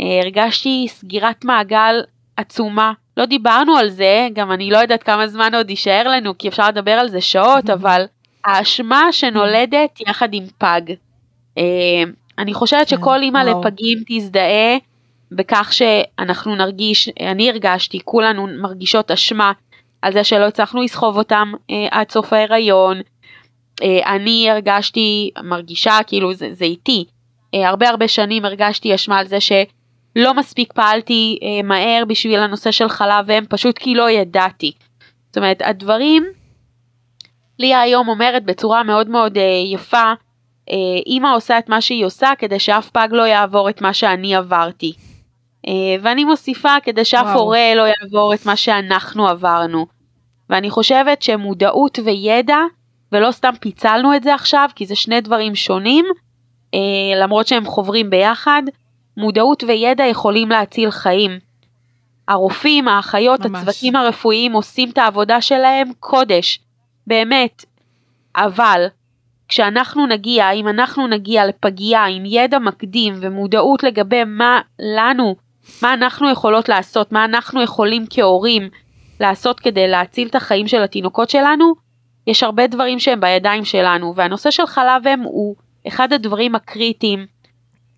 אה, 0.01 0.21
הרגשתי 0.23 0.87
סגירת 0.89 1.45
מעגל 1.45 1.95
עצומה. 2.37 2.93
לא 3.17 3.25
דיברנו 3.25 3.77
על 3.77 3.89
זה, 3.89 4.29
גם 4.33 4.53
אני 4.53 4.71
לא 4.71 4.79
יודעת 4.79 5.03
כמה 5.03 5.29
זמן 5.29 5.55
עוד 5.55 5.71
יישאר 5.71 6.09
לנו, 6.09 6.39
כי 6.39 6.49
אפשר 6.49 6.69
לדבר 6.69 6.93
על 6.93 7.09
זה 7.09 7.21
שעות, 7.21 7.71
אבל 7.71 8.05
האשמה 8.45 9.13
שנולדת 9.13 10.01
יחד 10.01 10.35
עם 10.35 10.45
פג. 10.59 10.81
אה, 11.59 11.63
אני 12.39 12.55
חושבת 12.55 12.89
כן, 12.89 12.97
שכל 12.97 13.23
אימא 13.23 13.39
לפגים 13.39 13.99
תזדהה 14.09 14.77
בכך 15.33 15.73
שאנחנו 15.73 16.55
נרגיש, 16.55 17.09
אני 17.21 17.51
הרגשתי, 17.51 17.99
כולנו 18.05 18.47
מרגישות 18.47 19.11
אשמה 19.11 19.53
על 20.03 20.13
זה 20.13 20.25
שלא 20.25 20.45
הצלחנו 20.45 20.83
לסחוב 20.83 21.17
אותם 21.17 21.53
אה, 21.71 21.87
עד 21.91 22.11
סוף 22.11 22.33
ההיריון, 22.33 23.01
אני 24.07 24.51
הרגשתי, 24.51 25.31
מרגישה 25.43 25.99
כאילו 26.07 26.35
זה, 26.35 26.49
זה 26.53 26.65
איתי, 26.65 27.05
אה, 27.55 27.69
הרבה 27.69 27.89
הרבה 27.89 28.09
שנים 28.09 28.45
הרגשתי 28.45 28.95
אשמה 28.95 29.19
על 29.19 29.27
זה 29.27 29.39
שלא 29.41 30.35
מספיק 30.37 30.73
פעלתי 30.73 31.39
אה, 31.43 31.63
מהר 31.63 32.05
בשביל 32.09 32.41
הנושא 32.41 32.71
של 32.71 32.89
חלב 32.89 33.31
אם, 33.31 33.45
פשוט 33.49 33.79
כי 33.79 33.95
לא 33.95 34.11
ידעתי. 34.11 34.73
זאת 35.27 35.37
אומרת, 35.37 35.63
הדברים, 35.65 36.25
ליה 37.59 37.81
היום 37.81 38.09
אומרת 38.09 38.45
בצורה 38.45 38.83
מאוד 38.83 39.09
מאוד 39.09 39.39
יפה, 39.73 40.13
אימא 41.07 41.35
עושה 41.35 41.59
את 41.59 41.69
מה 41.69 41.81
שהיא 41.81 42.05
עושה 42.05 42.31
כדי 42.39 42.59
שאף 42.59 42.91
פג 42.91 43.09
לא 43.11 43.23
יעבור 43.23 43.69
את 43.69 43.81
מה 43.81 43.93
שאני 43.93 44.35
עברתי. 44.35 44.93
ואני 46.03 46.25
מוסיפה 46.25 46.77
כדי 46.83 47.05
שאף 47.05 47.27
וואו. 47.27 47.39
הורה 47.39 47.75
לא 47.75 47.83
יעבור 47.83 48.35
את 48.35 48.47
מה 48.47 48.57
שאנחנו 48.57 49.29
עברנו. 49.29 49.87
ואני 50.51 50.71
חושבת 50.71 51.23
שמודעות 51.23 51.99
וידע 52.05 52.59
ולא 53.13 53.31
סתם 53.31 53.53
פיצלנו 53.61 54.17
את 54.17 54.23
זה 54.23 54.35
עכשיו, 54.35 54.69
כי 54.75 54.87
זה 54.87 54.95
שני 54.95 55.21
דברים 55.21 55.55
שונים, 55.55 56.05
אה, 56.75 56.81
למרות 57.23 57.47
שהם 57.47 57.65
חוברים 57.65 58.11
ביחד. 58.11 58.63
מודעות 59.17 59.63
וידע 59.63 60.07
יכולים 60.07 60.49
להציל 60.49 60.91
חיים. 60.91 61.39
הרופאים, 62.29 62.89
האחיות, 62.89 63.47
ממש. 63.47 63.61
הצוותים 63.61 63.97
הרפואיים 63.97 64.53
עושים 64.53 64.91
את 64.91 64.99
העבודה 64.99 65.41
שלהם 65.41 65.89
קודש, 66.01 66.61
באמת. 67.07 67.65
אבל 68.37 68.87
כשאנחנו 69.49 70.07
נגיע, 70.07 70.51
אם 70.51 70.69
אנחנו 70.69 71.07
נגיע 71.07 71.47
לפגייה 71.47 72.05
עם 72.05 72.23
ידע 72.27 72.59
מקדים 72.59 73.15
ומודעות 73.21 73.83
לגבי 73.83 74.25
מה 74.25 74.61
לנו, 74.79 75.37
מה 75.83 75.95
אנחנו 75.95 76.31
יכולות 76.31 76.69
לעשות, 76.69 77.13
מה 77.13 77.25
אנחנו 77.25 77.63
יכולים 77.63 78.05
כהורים 78.11 78.69
לעשות 79.21 79.61
כדי 79.61 79.89
להציל 79.89 80.29
את 80.29 80.35
החיים 80.35 80.69
של 80.69 80.83
התינוקות 80.83 81.31
שלנו, 81.31 81.75
יש 82.27 82.43
הרבה 82.43 82.67
דברים 82.67 82.99
שהם 82.99 83.21
בידיים 83.21 83.65
שלנו, 83.65 84.15
והנושא 84.17 84.51
של 84.51 84.67
חלב 84.67 85.07
אם 85.07 85.21
הוא 85.21 85.57
אחד 85.89 86.13
הדברים 86.13 86.55
הקריטיים. 86.55 87.27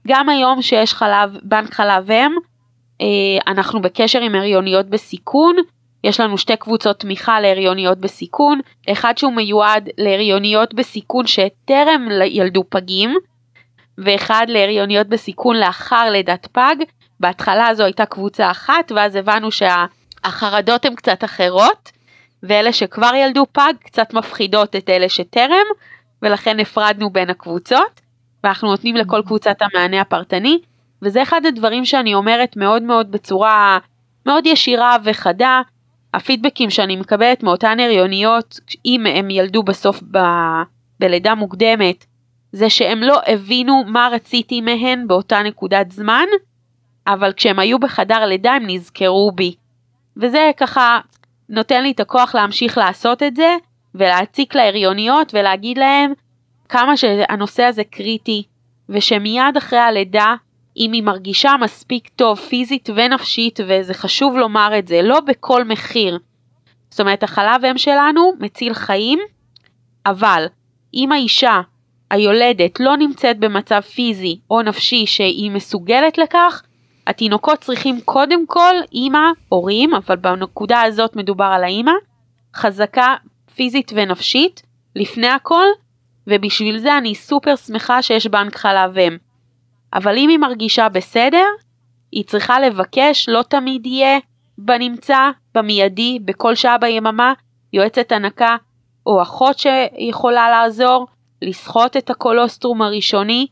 גם 0.08 0.28
היום 0.28 0.62
שיש 0.62 0.94
חלב, 0.94 1.36
בנק 1.42 1.74
חלב 1.74 2.10
אם, 2.10 2.32
אה, 3.00 3.06
אנחנו 3.46 3.82
בקשר 3.82 4.20
עם 4.20 4.34
הריוניות 4.34 4.86
בסיכון, 4.86 5.56
יש 6.04 6.20
לנו 6.20 6.38
שתי 6.38 6.56
קבוצות 6.56 7.00
תמיכה 7.00 7.40
להריוניות 7.40 7.98
בסיכון, 7.98 8.60
אחד 8.92 9.18
שהוא 9.18 9.32
מיועד 9.32 9.88
להריוניות 9.98 10.74
בסיכון 10.74 11.26
שטרם 11.26 12.08
ילדו 12.24 12.64
פגים, 12.68 13.14
ואחד 13.98 14.46
להריוניות 14.48 15.06
בסיכון 15.06 15.56
לאחר 15.56 16.10
לידת 16.10 16.46
פג. 16.52 16.76
בהתחלה 17.20 17.74
זו 17.74 17.84
הייתה 17.84 18.06
קבוצה 18.06 18.50
אחת, 18.50 18.92
ואז 18.94 19.16
הבנו 19.16 19.48
שהחרדות 19.50 20.84
הן 20.84 20.94
קצת 20.94 21.24
אחרות, 21.24 21.90
ואלה 22.44 22.72
שכבר 22.72 23.10
ילדו 23.14 23.46
פג 23.52 23.72
קצת 23.84 24.14
מפחידות 24.14 24.76
את 24.76 24.90
אלה 24.90 25.08
שטרם, 25.08 25.66
ולכן 26.22 26.60
הפרדנו 26.60 27.10
בין 27.10 27.30
הקבוצות, 27.30 28.00
ואנחנו 28.44 28.68
נותנים 28.68 28.96
לכל 28.96 29.22
קבוצת 29.26 29.56
המענה 29.60 30.00
הפרטני, 30.00 30.58
וזה 31.02 31.22
אחד 31.22 31.46
הדברים 31.46 31.84
שאני 31.84 32.14
אומרת 32.14 32.56
מאוד 32.56 32.82
מאוד 32.82 33.10
בצורה 33.12 33.78
מאוד 34.26 34.46
ישירה 34.46 34.96
וחדה, 35.04 35.62
הפידבקים 36.14 36.70
שאני 36.70 36.96
מקבלת 36.96 37.42
מאותן 37.42 37.80
הריוניות, 37.80 38.60
אם 38.86 39.06
הם 39.06 39.30
ילדו 39.30 39.62
בסוף 39.62 40.02
ב... 40.10 40.18
בלידה 41.00 41.34
מוקדמת, 41.34 42.04
זה 42.52 42.70
שהם 42.70 43.02
לא 43.02 43.20
הבינו 43.26 43.84
מה 43.86 44.08
רציתי 44.12 44.60
מהן 44.60 45.06
באותה 45.06 45.42
נקודת 45.42 45.90
זמן, 45.90 46.26
אבל 47.06 47.32
כשהם 47.32 47.58
היו 47.58 47.78
בחדר 47.78 48.24
לידה 48.24 48.52
הם 48.52 48.62
נזכרו 48.66 49.32
בי. 49.34 49.54
וזה 50.16 50.50
ככה 50.56 51.00
נותן 51.48 51.82
לי 51.82 51.90
את 51.90 52.00
הכוח 52.00 52.34
להמשיך 52.34 52.78
לעשות 52.78 53.22
את 53.22 53.36
זה, 53.36 53.56
ולהציק 53.94 54.54
להריוניות 54.54 55.34
ולהגיד 55.34 55.78
להם 55.78 56.12
כמה 56.68 56.96
שהנושא 56.96 57.62
הזה 57.62 57.84
קריטי, 57.84 58.42
ושמיד 58.88 59.56
אחרי 59.58 59.78
הלידה, 59.78 60.34
אם 60.76 60.92
היא 60.92 61.02
מרגישה 61.02 61.52
מספיק 61.60 62.08
טוב 62.08 62.38
פיזית 62.38 62.90
ונפשית, 62.94 63.60
וזה 63.68 63.94
חשוב 63.94 64.36
לומר 64.36 64.78
את 64.78 64.88
זה, 64.88 65.02
לא 65.02 65.20
בכל 65.20 65.64
מחיר. 65.64 66.18
זאת 66.90 67.00
אומרת, 67.00 67.22
החלב 67.22 67.64
אם 67.64 67.78
שלנו 67.78 68.32
מציל 68.40 68.74
חיים, 68.74 69.18
אבל 70.06 70.46
אם 70.94 71.12
האישה 71.12 71.60
היולדת 72.10 72.80
לא 72.80 72.96
נמצאת 72.96 73.38
במצב 73.38 73.80
פיזי 73.80 74.38
או 74.50 74.62
נפשי 74.62 75.06
שהיא 75.06 75.50
מסוגלת 75.50 76.18
לכך, 76.18 76.62
התינוקות 77.06 77.58
צריכים 77.60 78.00
קודם 78.00 78.46
כל 78.46 78.74
אימא, 78.92 79.28
הורים, 79.48 79.94
אבל 79.94 80.16
בנקודה 80.16 80.82
הזאת 80.82 81.16
מדובר 81.16 81.44
על 81.44 81.64
האימא, 81.64 81.92
חזקה 82.56 83.14
פיזית 83.54 83.92
ונפשית, 83.94 84.62
לפני 84.96 85.28
הכל, 85.28 85.66
ובשביל 86.26 86.78
זה 86.78 86.98
אני 86.98 87.14
סופר 87.14 87.56
שמחה 87.56 88.02
שיש 88.02 88.26
בנק 88.26 88.56
חלב 88.56 88.98
אם. 88.98 89.16
אבל 89.94 90.18
אם 90.18 90.28
היא 90.28 90.38
מרגישה 90.38 90.88
בסדר, 90.88 91.46
היא 92.12 92.24
צריכה 92.24 92.60
לבקש, 92.60 93.28
לא 93.28 93.42
תמיד 93.42 93.86
יהיה 93.86 94.18
בנמצא, 94.58 95.30
במיידי, 95.54 96.18
בכל 96.24 96.54
שעה 96.54 96.78
ביממה, 96.78 97.32
יועצת 97.72 98.12
הנקה 98.12 98.56
או 99.06 99.22
אחות 99.22 99.58
שיכולה 99.58 100.50
לעזור, 100.50 101.06
לסחוט 101.42 101.96
את 101.96 102.10
הקולוסטרום 102.10 102.82
הראשוני, 102.82 103.46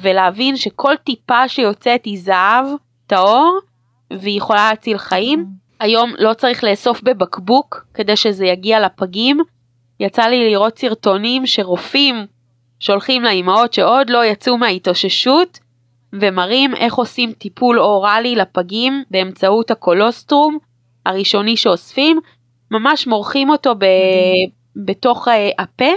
ולהבין 0.00 0.56
שכל 0.56 0.94
טיפה 1.04 1.48
שיוצאת 1.48 2.04
היא 2.04 2.18
זהב 2.18 2.66
טהור, 3.06 3.58
והיא 4.12 4.38
יכולה 4.38 4.70
להציל 4.70 4.98
חיים. 4.98 5.46
היום 5.80 6.12
לא 6.18 6.34
צריך 6.34 6.64
לאסוף 6.64 7.02
בבקבוק 7.02 7.86
כדי 7.94 8.16
שזה 8.16 8.46
יגיע 8.46 8.80
לפגים. 8.80 9.38
יצא 10.00 10.22
לי 10.22 10.50
לראות 10.50 10.78
סרטונים 10.78 11.46
שרופאים 11.46 12.26
שולחים 12.80 13.22
לאימהות 13.22 13.72
שעוד 13.72 14.10
לא 14.10 14.24
יצאו 14.24 14.58
מההתאוששות 14.58 15.58
ומראים 16.12 16.74
איך 16.74 16.94
עושים 16.94 17.32
טיפול 17.32 17.80
אוראלי 17.80 18.36
לפגים 18.36 19.02
באמצעות 19.10 19.70
הקולוסטרום 19.70 20.58
הראשוני 21.06 21.56
שאוספים, 21.56 22.20
ממש 22.70 23.06
מורחים 23.06 23.50
אותו 23.50 23.74
ב... 23.74 23.84
בתוך 24.86 25.28
אה, 25.28 25.50
הפה, 25.58 25.92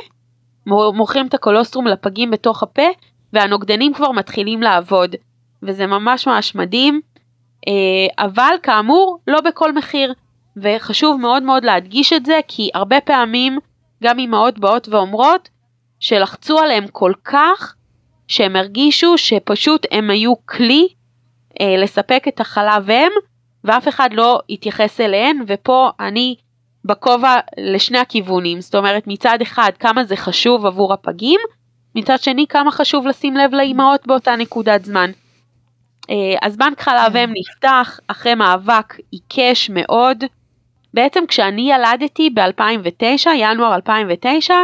מורחים 0.67 1.27
את 1.27 1.33
הקולוסטרום 1.33 1.87
לפגים 1.87 2.31
בתוך 2.31 2.63
הפה 2.63 2.87
והנוגדנים 3.33 3.93
כבר 3.93 4.11
מתחילים 4.11 4.61
לעבוד 4.61 5.15
וזה 5.63 5.87
ממש 5.87 6.27
ממש 6.27 6.55
מדהים, 6.55 7.01
אה, 7.67 8.25
אבל 8.25 8.55
כאמור 8.63 9.19
לא 9.27 9.41
בכל 9.41 9.73
מחיר 9.73 10.13
וחשוב 10.57 11.21
מאוד 11.21 11.43
מאוד 11.43 11.65
להדגיש 11.65 12.13
את 12.13 12.25
זה 12.25 12.39
כי 12.47 12.69
הרבה 12.73 13.01
פעמים 13.01 13.59
גם 14.03 14.19
אימהות 14.19 14.59
באות 14.59 14.87
ואומרות 14.89 15.49
שלחצו 15.99 16.59
עליהם 16.59 16.87
כל 16.91 17.11
כך, 17.23 17.75
שהם 18.27 18.55
הרגישו 18.55 19.17
שפשוט 19.17 19.85
הם 19.91 20.09
היו 20.09 20.33
כלי 20.45 20.87
אה, 21.61 21.75
לספק 21.77 22.23
את 22.27 22.39
החלב 22.39 22.89
אם, 22.89 23.11
ואף 23.63 23.87
אחד 23.87 24.09
לא 24.13 24.39
התייחס 24.49 25.01
אליהן, 25.01 25.43
ופה 25.47 25.89
אני 25.99 26.35
בכובע 26.85 27.35
לשני 27.57 27.97
הכיוונים, 27.97 28.61
זאת 28.61 28.75
אומרת 28.75 29.03
מצד 29.07 29.37
אחד 29.41 29.71
כמה 29.79 30.03
זה 30.03 30.15
חשוב 30.15 30.65
עבור 30.65 30.93
הפגים, 30.93 31.39
מצד 31.95 32.19
שני 32.19 32.45
כמה 32.49 32.71
חשוב 32.71 33.07
לשים 33.07 33.37
לב 33.37 33.53
לאימהות 33.53 34.07
באותה 34.07 34.35
נקודת 34.35 34.85
זמן. 34.85 35.11
אה, 36.09 36.15
אז 36.41 36.57
בנק 36.57 36.81
חלב 36.81 37.15
אם 37.17 37.33
נפתח 37.33 37.99
אחרי 38.07 38.35
מאבק 38.35 38.97
עיקש 39.11 39.69
מאוד. 39.69 40.23
בעצם 40.93 41.23
כשאני 41.27 41.71
ילדתי 41.71 42.29
ב-2009, 42.29 43.29
ינואר 43.35 43.75
2009, 43.75 44.55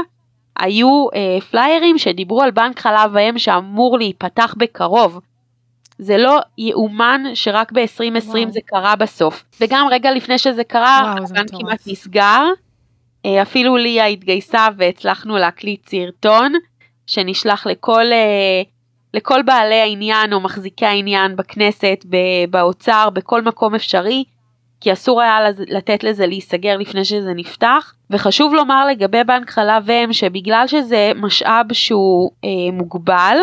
היו 0.60 1.08
אה, 1.16 1.42
פליירים 1.42 1.98
שדיברו 1.98 2.42
על 2.42 2.52
בנק 2.52 2.80
חלב 2.80 3.18
האם 3.18 3.38
שאמור 3.38 3.98
להיפתח 3.98 4.56
בקרוב. 4.58 5.20
זה 5.98 6.18
לא 6.18 6.40
יאומן 6.58 7.24
שרק 7.34 7.72
ב-2020 7.72 8.50
זה 8.50 8.60
קרה 8.66 8.96
בסוף. 8.96 9.44
וגם 9.62 9.88
רגע 9.92 10.12
לפני 10.12 10.38
שזה 10.38 10.64
קרה, 10.64 11.16
הבנק 11.18 11.50
כמעט 11.50 11.88
נסגר. 11.88 12.44
אה, 13.26 13.42
אפילו 13.42 13.78
ליה 13.78 14.06
התגייסה 14.06 14.68
והצלחנו 14.78 15.38
להקליט 15.38 15.90
סרטון 15.90 16.54
שנשלח 17.08 17.68
לכל, 17.68 18.06
אה, 18.12 18.62
לכל 19.14 19.42
בעלי 19.42 19.80
העניין 19.80 20.34
או 20.34 20.40
מחזיקי 20.40 20.86
העניין 20.86 21.36
בכנסת, 21.36 22.06
באוצר, 22.50 23.10
בכל 23.10 23.42
מקום 23.42 23.76
אפשרי. 23.76 24.24
כי 24.84 24.94
אסור 24.94 25.22
היה 25.22 25.38
לתת 25.68 26.04
לזה 26.04 26.28
להיסגר 26.28 26.78
לפני 26.78 27.06
שזה 27.06 27.34
נפתח. 27.34 27.94
וחשוב 28.10 28.54
לומר 28.54 28.86
לגבי 28.86 29.24
בנק 29.24 29.50
חלב 29.50 29.90
אם 29.90 30.14
שבגלל 30.14 30.68
שזה 30.68 31.12
משאב 31.16 31.74
שהוא 31.74 32.32
אה, 32.44 32.50
מוגבל, 32.74 33.38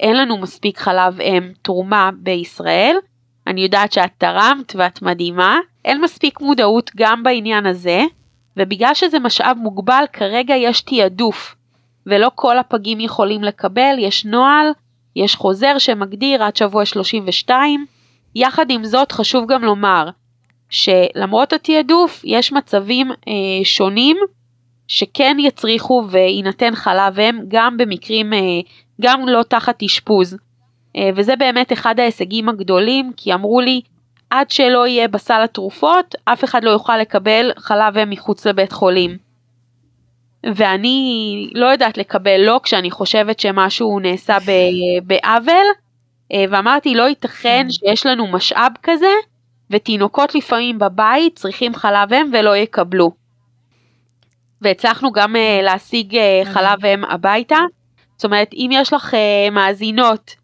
אין 0.00 0.16
לנו 0.16 0.38
מספיק 0.38 0.78
חלב 0.78 1.20
אם 1.20 1.52
תרומה 1.62 2.10
בישראל. 2.16 2.96
אני 3.46 3.60
יודעת 3.60 3.92
שאת 3.92 4.10
תרמת 4.18 4.72
ואת 4.76 5.02
מדהימה, 5.02 5.58
אין 5.84 6.00
מספיק 6.00 6.40
מודעות 6.40 6.90
גם 6.96 7.22
בעניין 7.22 7.66
הזה, 7.66 8.02
ובגלל 8.56 8.94
שזה 8.94 9.18
משאב 9.18 9.56
מוגבל 9.60 10.04
כרגע 10.12 10.54
יש 10.54 10.80
תעדוף, 10.80 11.56
ולא 12.06 12.30
כל 12.34 12.58
הפגים 12.58 13.00
יכולים 13.00 13.42
לקבל, 13.42 13.94
יש 13.98 14.24
נוהל, 14.24 14.66
יש 15.16 15.36
חוזר 15.36 15.78
שמגדיר 15.78 16.42
עד 16.42 16.56
שבוע 16.56 16.84
32. 16.84 17.86
יחד 18.34 18.66
עם 18.70 18.84
זאת 18.84 19.12
חשוב 19.12 19.52
גם 19.52 19.64
לומר 19.64 20.08
שלמרות 20.72 21.52
התעדוף 21.52 22.20
יש 22.24 22.52
מצבים 22.52 23.10
אה, 23.10 23.64
שונים 23.64 24.16
שכן 24.88 25.36
יצריכו 25.40 26.04
ויינתן 26.10 26.74
חלב 26.74 27.20
אם 27.20 27.38
גם 27.48 27.76
במקרים, 27.76 28.32
אה, 28.32 28.38
גם 29.00 29.28
לא 29.28 29.42
תחת 29.42 29.82
אשפוז. 29.82 30.36
אה, 30.96 31.10
וזה 31.16 31.36
באמת 31.36 31.72
אחד 31.72 32.00
ההישגים 32.00 32.48
הגדולים 32.48 33.12
כי 33.16 33.34
אמרו 33.34 33.60
לי 33.60 33.80
עד 34.30 34.50
שלא 34.50 34.86
יהיה 34.86 35.08
בסל 35.08 35.42
התרופות 35.44 36.14
אף 36.24 36.44
אחד 36.44 36.64
לא 36.64 36.70
יוכל 36.70 36.96
לקבל 36.96 37.50
חלב 37.58 37.98
אם 37.98 38.10
מחוץ 38.10 38.46
לבית 38.46 38.72
חולים. 38.72 39.31
ואני 40.54 41.50
לא 41.54 41.66
יודעת 41.66 41.98
לקבל 41.98 42.40
לא 42.40 42.60
כשאני 42.62 42.90
חושבת 42.90 43.40
שמשהו 43.40 44.00
נעשה 44.00 44.36
בעוול 45.06 45.66
אה, 46.32 46.44
ואמרתי 46.50 46.94
לא 46.94 47.02
ייתכן 47.02 47.62
כן. 47.62 47.70
שיש 47.70 48.06
לנו 48.06 48.26
משאב 48.26 48.72
כזה 48.82 49.12
ותינוקות 49.70 50.34
לפעמים 50.34 50.78
בבית 50.78 51.36
צריכים 51.36 51.74
חלב 51.74 52.12
אם 52.12 52.30
ולא 52.32 52.56
יקבלו. 52.56 53.10
והצלחנו 54.60 55.12
גם 55.12 55.36
uh, 55.36 55.62
להשיג 55.62 56.16
uh, 56.16 56.18
חלב 56.44 56.84
אם 56.84 57.04
הביתה. 57.04 57.58
זאת 58.16 58.24
אומרת, 58.24 58.48
אם 58.54 58.70
יש 58.72 58.92
לך 58.92 59.14
מאזינות 59.52 60.34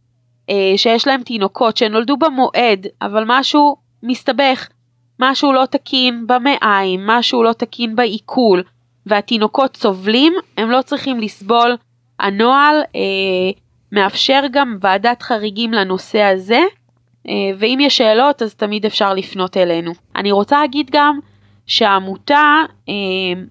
שיש 0.76 1.06
להם 1.06 1.22
תינוקות 1.22 1.76
שנולדו 1.76 2.16
במועד, 2.16 2.86
אבל 3.02 3.24
משהו 3.26 3.76
מסתבך, 4.02 4.68
משהו 5.20 5.52
לא 5.52 5.66
תקין 5.66 6.26
במעיים, 6.26 7.06
משהו 7.06 7.42
לא 7.42 7.52
תקין 7.52 7.96
בעיכול, 7.96 8.62
והתינוקות 9.08 9.76
סובלים, 9.76 10.32
הם 10.56 10.70
לא 10.70 10.82
צריכים 10.82 11.20
לסבול. 11.20 11.76
הנוהל 12.20 12.82
uh, 12.86 13.58
מאפשר 13.92 14.40
גם 14.50 14.76
ועדת 14.80 15.22
חריגים 15.22 15.72
לנושא 15.72 16.22
הזה, 16.22 16.60
אה, 17.28 17.50
ואם 17.58 17.78
יש 17.80 17.96
שאלות 17.96 18.42
אז 18.42 18.54
תמיד 18.54 18.86
אפשר 18.86 19.14
לפנות 19.14 19.56
אלינו. 19.56 19.92
אני 20.16 20.32
רוצה 20.32 20.60
להגיד 20.60 20.90
גם 20.92 21.18
שהעמותה, 21.66 22.54
אה, 22.88 23.42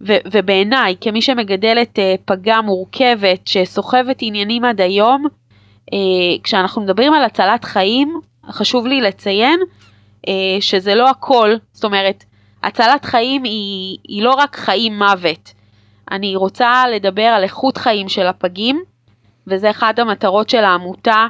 ובעיניי 0.00 0.96
כמי 1.00 1.22
שמגדלת 1.22 1.98
אה, 1.98 2.14
פגה 2.24 2.60
מורכבת 2.60 3.46
שסוחבת 3.46 4.18
עניינים 4.20 4.64
עד 4.64 4.80
היום, 4.80 5.24
כשאנחנו 6.42 6.82
מדברים 6.82 7.12
על 7.12 7.24
הצלת 7.24 7.64
חיים, 7.64 8.20
חשוב 8.50 8.86
לי 8.86 9.00
לציין 9.00 9.60
שזה 10.60 10.94
לא 10.94 11.10
הכל, 11.10 11.50
זאת 11.72 11.84
אומרת, 11.84 12.24
הצלת 12.62 13.04
חיים 13.04 13.44
היא, 13.44 13.98
היא 14.08 14.22
לא 14.22 14.34
רק 14.34 14.56
חיים 14.56 14.98
מוות. 14.98 15.52
אני 16.10 16.36
רוצה 16.36 16.84
לדבר 16.94 17.22
על 17.22 17.42
איכות 17.42 17.76
חיים 17.76 18.08
של 18.08 18.26
הפגים, 18.26 18.82
וזה 19.46 19.70
אחת 19.70 19.98
המטרות 19.98 20.48
של 20.48 20.64
העמותה 20.64 21.26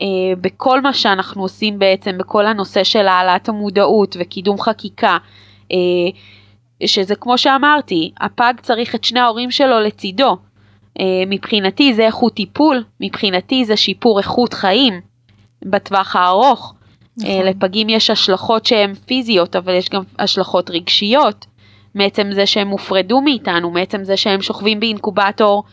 אה, 0.00 0.06
בכל 0.40 0.80
מה 0.80 0.92
שאנחנו 0.92 1.42
עושים 1.42 1.78
בעצם, 1.78 2.18
בכל 2.18 2.46
הנושא 2.46 2.84
של 2.84 3.08
העלאת 3.08 3.48
המודעות 3.48 4.16
וקידום 4.20 4.60
חקיקה. 4.60 5.18
אה, 5.72 5.76
שזה 6.86 7.14
כמו 7.14 7.38
שאמרתי, 7.38 8.12
הפג 8.20 8.54
צריך 8.62 8.94
את 8.94 9.04
שני 9.04 9.20
ההורים 9.20 9.50
שלו 9.50 9.80
לצידו. 9.80 10.36
אה, 11.00 11.04
מבחינתי 11.26 11.94
זה 11.94 12.02
איכות 12.02 12.34
טיפול, 12.34 12.84
מבחינתי 13.00 13.64
זה 13.64 13.76
שיפור 13.76 14.18
איכות 14.18 14.54
חיים 14.54 15.00
בטווח 15.64 16.16
הארוך. 16.16 16.74
נכון. 17.16 17.46
לפגים 17.46 17.88
יש 17.88 18.10
השלכות 18.10 18.66
שהן 18.66 18.94
פיזיות, 18.94 19.56
אבל 19.56 19.74
יש 19.74 19.88
גם 19.88 20.02
השלכות 20.18 20.70
רגשיות, 20.70 21.46
מעצם 21.94 22.32
זה 22.32 22.46
שהם 22.46 22.68
הופרדו 22.68 23.20
מאיתנו, 23.20 23.70
מעצם 23.70 24.04
זה 24.04 24.16
שהם 24.16 24.42
שוכבים 24.42 24.80
באינקובטור 24.80 25.64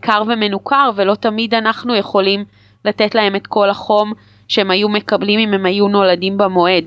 קר 0.00 0.22
ומנוכר, 0.26 0.90
ולא 0.94 1.14
תמיד 1.14 1.54
אנחנו 1.54 1.94
יכולים 1.94 2.44
לתת 2.84 3.14
להם 3.14 3.36
את 3.36 3.46
כל 3.46 3.70
החום 3.70 4.12
שהם 4.48 4.70
היו 4.70 4.88
מקבלים 4.88 5.40
אם 5.40 5.54
הם 5.54 5.66
היו 5.66 5.88
נולדים 5.88 6.38
במועד. 6.38 6.84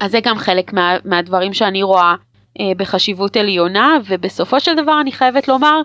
אז 0.00 0.10
זה 0.10 0.20
גם 0.22 0.38
חלק 0.38 0.72
מה, 0.72 0.96
מהדברים 1.04 1.52
שאני 1.52 1.82
רואה 1.82 2.14
אה, 2.60 2.72
בחשיבות 2.76 3.36
עליונה, 3.36 3.96
ובסופו 4.06 4.60
של 4.60 4.74
דבר 4.74 5.00
אני 5.00 5.12
חייבת 5.12 5.48
לומר 5.48 5.80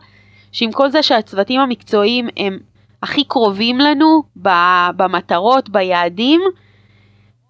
שעם 0.51 0.71
כל 0.71 0.89
זה 0.89 1.03
שהצוותים 1.03 1.59
המקצועיים 1.59 2.27
הם 2.37 2.59
הכי 3.03 3.23
קרובים 3.23 3.79
לנו 3.79 4.23
במטרות, 4.95 5.69
ביעדים, 5.69 6.41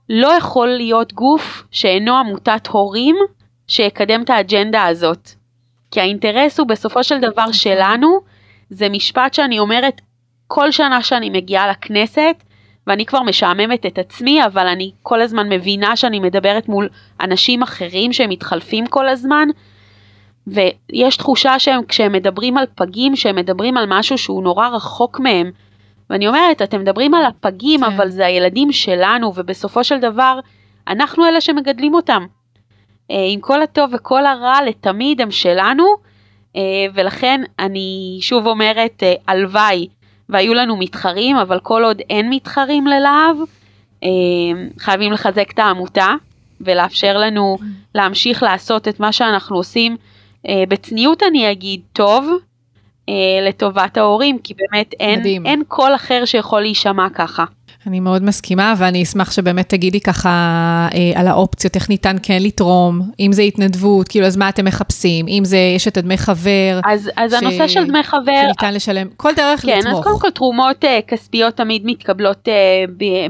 לא 0.10 0.28
יכול 0.28 0.68
להיות 0.68 1.14
גוף 1.14 1.64
שאינו 1.72 2.18
עמותת 2.18 2.68
הורים 2.68 3.16
שיקדם 3.68 4.22
את 4.22 4.30
האג'נדה 4.30 4.86
הזאת. 4.86 5.30
כי 5.92 6.02
האינטרס 6.02 6.60
הוא 6.60 6.68
בסופו 6.68 7.04
של 7.04 7.20
דבר 7.20 7.52
שלנו, 7.52 8.20
זה 8.70 8.90
משפט 8.90 9.34
שאני 9.34 9.60
אומרת 9.60 10.02
כל 10.48 10.72
שנה 10.72 11.04
שאני 11.04 11.30
מגיעה 11.30 11.68
לכנסת, 11.68 12.44
ואני 12.88 13.06
כבר 13.06 13.24
משעממת 13.24 13.86
את 13.86 14.00
עצמי, 14.00 14.46
אבל 14.46 14.68
אני 14.68 14.92
כל 15.04 15.22
הזמן 15.22 15.50
מבינה 15.50 15.96
שאני 15.96 16.20
מדברת 16.20 16.70
מול 16.70 16.90
אנשים 17.22 17.64
אחרים 17.64 18.14
שהם 18.14 18.30
מתחלפים 18.30 18.88
כל 18.88 19.10
הזמן, 19.10 19.48
ויש 20.52 21.18
תחושה 21.18 21.60
שהם, 21.60 21.82
כשהם 21.88 22.12
מדברים 22.12 22.58
על 22.58 22.66
פגים, 22.76 23.16
שהם 23.16 23.36
מדברים 23.36 23.78
על 23.78 23.86
משהו 23.88 24.18
שהוא 24.18 24.44
נורא 24.44 24.68
רחוק 24.68 25.20
מהם. 25.20 25.52
ואני 26.10 26.28
אומרת, 26.28 26.62
אתם 26.62 26.82
מדברים 26.82 27.14
על 27.14 27.26
הפגים, 27.26 27.80
כן. 27.80 27.86
אבל 27.86 28.10
זה 28.10 28.26
הילדים 28.26 28.72
שלנו, 28.72 29.34
ובסופו 29.36 29.84
של 29.84 30.00
דבר, 30.00 30.40
אנחנו 30.88 31.26
אלה 31.26 31.42
שמגדלים 31.42 31.94
אותם. 31.94 32.26
אה, 33.12 33.26
עם 33.30 33.40
כל 33.40 33.62
הטוב 33.62 33.90
וכל 33.94 34.26
הרע, 34.26 34.62
לתמיד 34.68 35.22
הם 35.22 35.32
שלנו, 35.32 35.86
אה, 36.56 36.62
ולכן 36.94 37.42
אני 37.60 38.18
שוב 38.22 38.48
אומרת, 38.48 39.04
אה, 39.04 39.14
הלוואי 39.28 39.88
והיו 40.30 40.54
לנו 40.54 40.78
מתחרים, 40.78 41.38
אבל 41.38 41.60
כל 41.60 41.84
עוד 41.84 42.02
אין 42.10 42.30
מתחרים 42.30 42.88
ללהב, 42.88 43.38
חייבים 44.80 45.12
לחזק 45.12 45.52
את 45.52 45.60
העמותה 45.60 46.08
ולאפשר 46.62 47.18
לנו 47.18 47.58
להמשיך 47.96 48.44
לעשות 48.44 48.88
את 48.88 49.00
מה 49.00 49.12
שאנחנו 49.12 49.58
עושים 49.58 49.98
בצניעות 50.48 51.24
אני 51.24 51.52
אגיד 51.52 51.82
טוב, 51.94 52.30
אה, 53.10 53.48
לטובת 53.50 53.98
ההורים, 53.98 54.38
כי 54.44 54.54
באמת 54.54 54.94
אין, 55.00 55.46
אין 55.46 55.64
קול 55.68 55.96
אחר 55.96 56.26
שיכול 56.26 56.62
להישמע 56.62 57.08
ככה. 57.14 57.46
אני 57.88 58.00
מאוד 58.00 58.24
מסכימה, 58.24 58.74
ואני 58.78 59.04
אשמח 59.04 59.32
שבאמת 59.32 59.70
תגידי 59.70 60.00
ככה 60.00 60.30
אה, 60.94 61.20
על 61.20 61.28
האופציות, 61.28 61.76
איך 61.76 61.90
ניתן 61.90 62.16
כן 62.24 62.38
לתרום, 62.42 63.02
אם 63.20 63.32
זה 63.32 63.42
התנדבות, 63.42 64.08
כאילו, 64.08 64.26
אז 64.26 64.38
מה 64.38 64.50
אתם 64.50 64.66
מחפשים, 64.66 65.28
אם 65.28 65.46
זה, 65.46 65.58
יש 65.76 65.88
את 65.88 65.98
הדמי 65.98 66.18
חבר. 66.18 66.80
אז, 66.86 67.10
אז 67.16 67.32
ש... 67.32 67.34
הנושא 67.34 67.68
של 67.68 67.88
דמי 67.88 68.04
חבר... 68.04 68.42
שניתן 68.44 68.74
לשלם, 68.74 69.08
כל 69.18 69.34
דרך 69.36 69.62
כן, 69.62 69.78
לתמוך. 69.78 69.94
כן, 69.94 69.98
אז 69.98 70.04
קודם 70.04 70.20
כל 70.20 70.30
תרומות 70.30 70.86
אה, 70.86 71.00
כספיות 71.08 71.56
תמיד 71.56 71.82
מתקבלות 71.86 72.48
אה, 72.48 72.84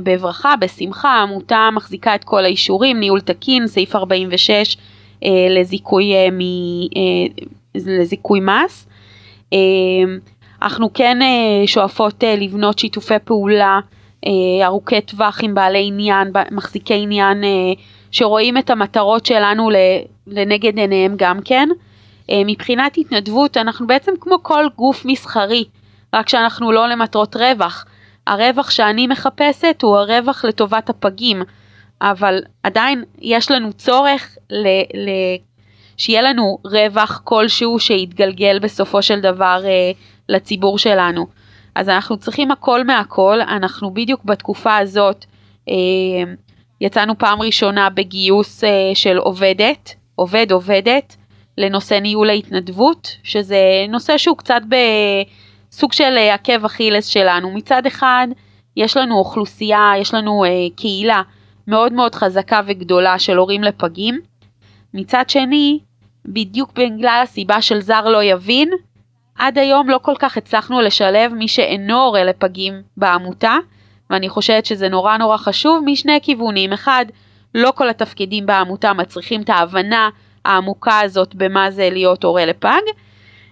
בברכה, 0.04 0.56
בשמחה, 0.56 1.10
העמותה 1.10 1.70
מחזיקה 1.74 2.16
את 2.16 2.24
כל 2.24 2.46
האישורים, 2.46 3.00
ניהול 3.00 3.22
תקין, 3.22 3.68
סעיף 3.68 3.96
46 3.96 4.50
אה, 4.50 4.84
לזיכוי, 5.50 6.14
אה, 6.14 6.28
מ, 6.32 6.40
אה, 6.98 7.46
לזיכוי 7.76 8.40
מס. 8.40 8.88
אה, 9.54 9.58
אנחנו 10.62 10.94
כן 10.94 11.22
אה, 11.22 11.68
שואפות 11.68 12.24
אה, 12.24 12.36
לבנות 12.36 12.80
שיתופי 12.80 13.20
פעולה. 13.26 13.80
אה, 14.26 14.66
ארוכי 14.66 15.02
טווח 15.02 15.40
עם 15.44 15.56
בעלי 15.56 15.88
עניין, 15.88 16.32
מחזיקי 16.52 16.94
עניין 17.04 17.44
אה, 17.44 17.50
שרואים 18.12 18.58
את 18.58 18.70
המטרות 18.70 19.26
שלנו 19.26 19.70
לנגד 20.28 20.78
עיניהם 20.78 21.14
גם 21.18 21.40
כן. 21.46 21.70
אה, 22.32 22.42
מבחינת 22.46 22.98
התנדבות 22.98 23.58
אנחנו 23.58 23.88
בעצם 23.88 24.12
כמו 24.20 24.36
כל 24.44 24.66
גוף 24.76 25.06
מסחרי, 25.06 25.66
רק 26.14 26.30
שאנחנו 26.30 26.72
לא 26.72 26.88
למטרות 26.88 27.36
רווח. 27.36 27.86
הרווח 28.28 28.70
שאני 28.70 29.08
מחפשת 29.08 29.80
הוא 29.82 29.98
הרווח 29.98 30.46
לטובת 30.46 30.90
הפגים, 30.90 31.42
אבל 32.02 32.40
עדיין 32.64 33.04
יש 33.22 33.52
לנו 33.52 33.74
צורך 33.74 34.38
ל, 34.50 34.68
ל, 34.94 35.10
שיהיה 35.98 36.22
לנו 36.22 36.58
רווח 36.66 37.22
כלשהו 37.24 37.80
שיתגלגל 37.80 38.60
בסופו 38.60 39.02
של 39.02 39.20
דבר 39.20 39.62
אה, 39.66 39.92
לציבור 40.30 40.78
שלנו. 40.78 41.28
אז 41.76 41.90
אנחנו 41.90 42.18
צריכים 42.18 42.52
הכל 42.52 42.84
מהכל, 42.84 43.42
אנחנו 43.42 43.94
בדיוק 43.94 44.24
בתקופה 44.26 44.78
הזאת 44.78 45.26
אה, 45.70 46.34
יצאנו 46.82 47.18
פעם 47.18 47.42
ראשונה 47.42 47.90
בגיוס 47.90 48.64
אה, 48.64 48.70
של 48.94 49.18
עובדת, 49.18 49.96
עובד 50.16 50.52
עובדת, 50.52 51.16
לנושא 51.58 51.94
ניהול 51.94 52.30
ההתנדבות, 52.30 53.18
שזה 53.24 53.60
נושא 53.90 54.18
שהוא 54.18 54.38
קצת 54.38 54.62
בסוג 54.70 55.94
של 55.94 56.18
אה, 56.18 56.34
עקב 56.34 56.66
אכילס 56.66 57.06
שלנו. 57.06 57.52
מצד 57.52 57.86
אחד, 57.86 58.28
יש 58.78 58.98
לנו 58.98 59.18
אוכלוסייה, 59.18 59.92
יש 59.98 60.14
לנו 60.14 60.46
אה, 60.46 60.50
קהילה 60.76 61.22
מאוד 61.70 61.94
מאוד 61.94 62.16
חזקה 62.16 62.62
וגדולה 62.68 63.20
של 63.20 63.38
הורים 63.38 63.64
לפגים. 63.64 64.20
מצד 64.94 65.30
שני, 65.30 65.80
בדיוק 66.26 66.72
בגלל 66.74 67.20
הסיבה 67.24 67.62
של 67.62 67.82
זר 67.82 68.10
לא 68.10 68.24
יבין, 68.24 68.70
עד 69.36 69.58
היום 69.58 69.90
לא 69.90 70.00
כל 70.02 70.14
כך 70.20 70.38
הצלחנו 70.38 70.82
לשלב 70.82 71.34
מי 71.34 71.48
שאינו 71.48 72.04
הורה 72.04 72.24
לפגים 72.24 72.74
בעמותה, 72.98 73.58
ואני 74.10 74.30
חושבת 74.30 74.66
שזה 74.66 74.90
נורא 74.90 75.18
נורא 75.18 75.38
חשוב 75.38 75.84
משני 75.86 76.20
כיוונים. 76.22 76.74
אחד, 76.74 77.06
לא 77.56 77.72
כל 77.76 77.90
התפקידים 77.90 78.46
בעמותה 78.46 78.94
מצריכים 78.94 79.42
את 79.42 79.50
ההבנה 79.50 80.10
העמוקה 80.46 81.00
הזאת 81.00 81.36
במה 81.36 81.72
זה 81.72 81.90
להיות 81.92 82.24
הורה 82.24 82.46
לפג. 82.46 82.82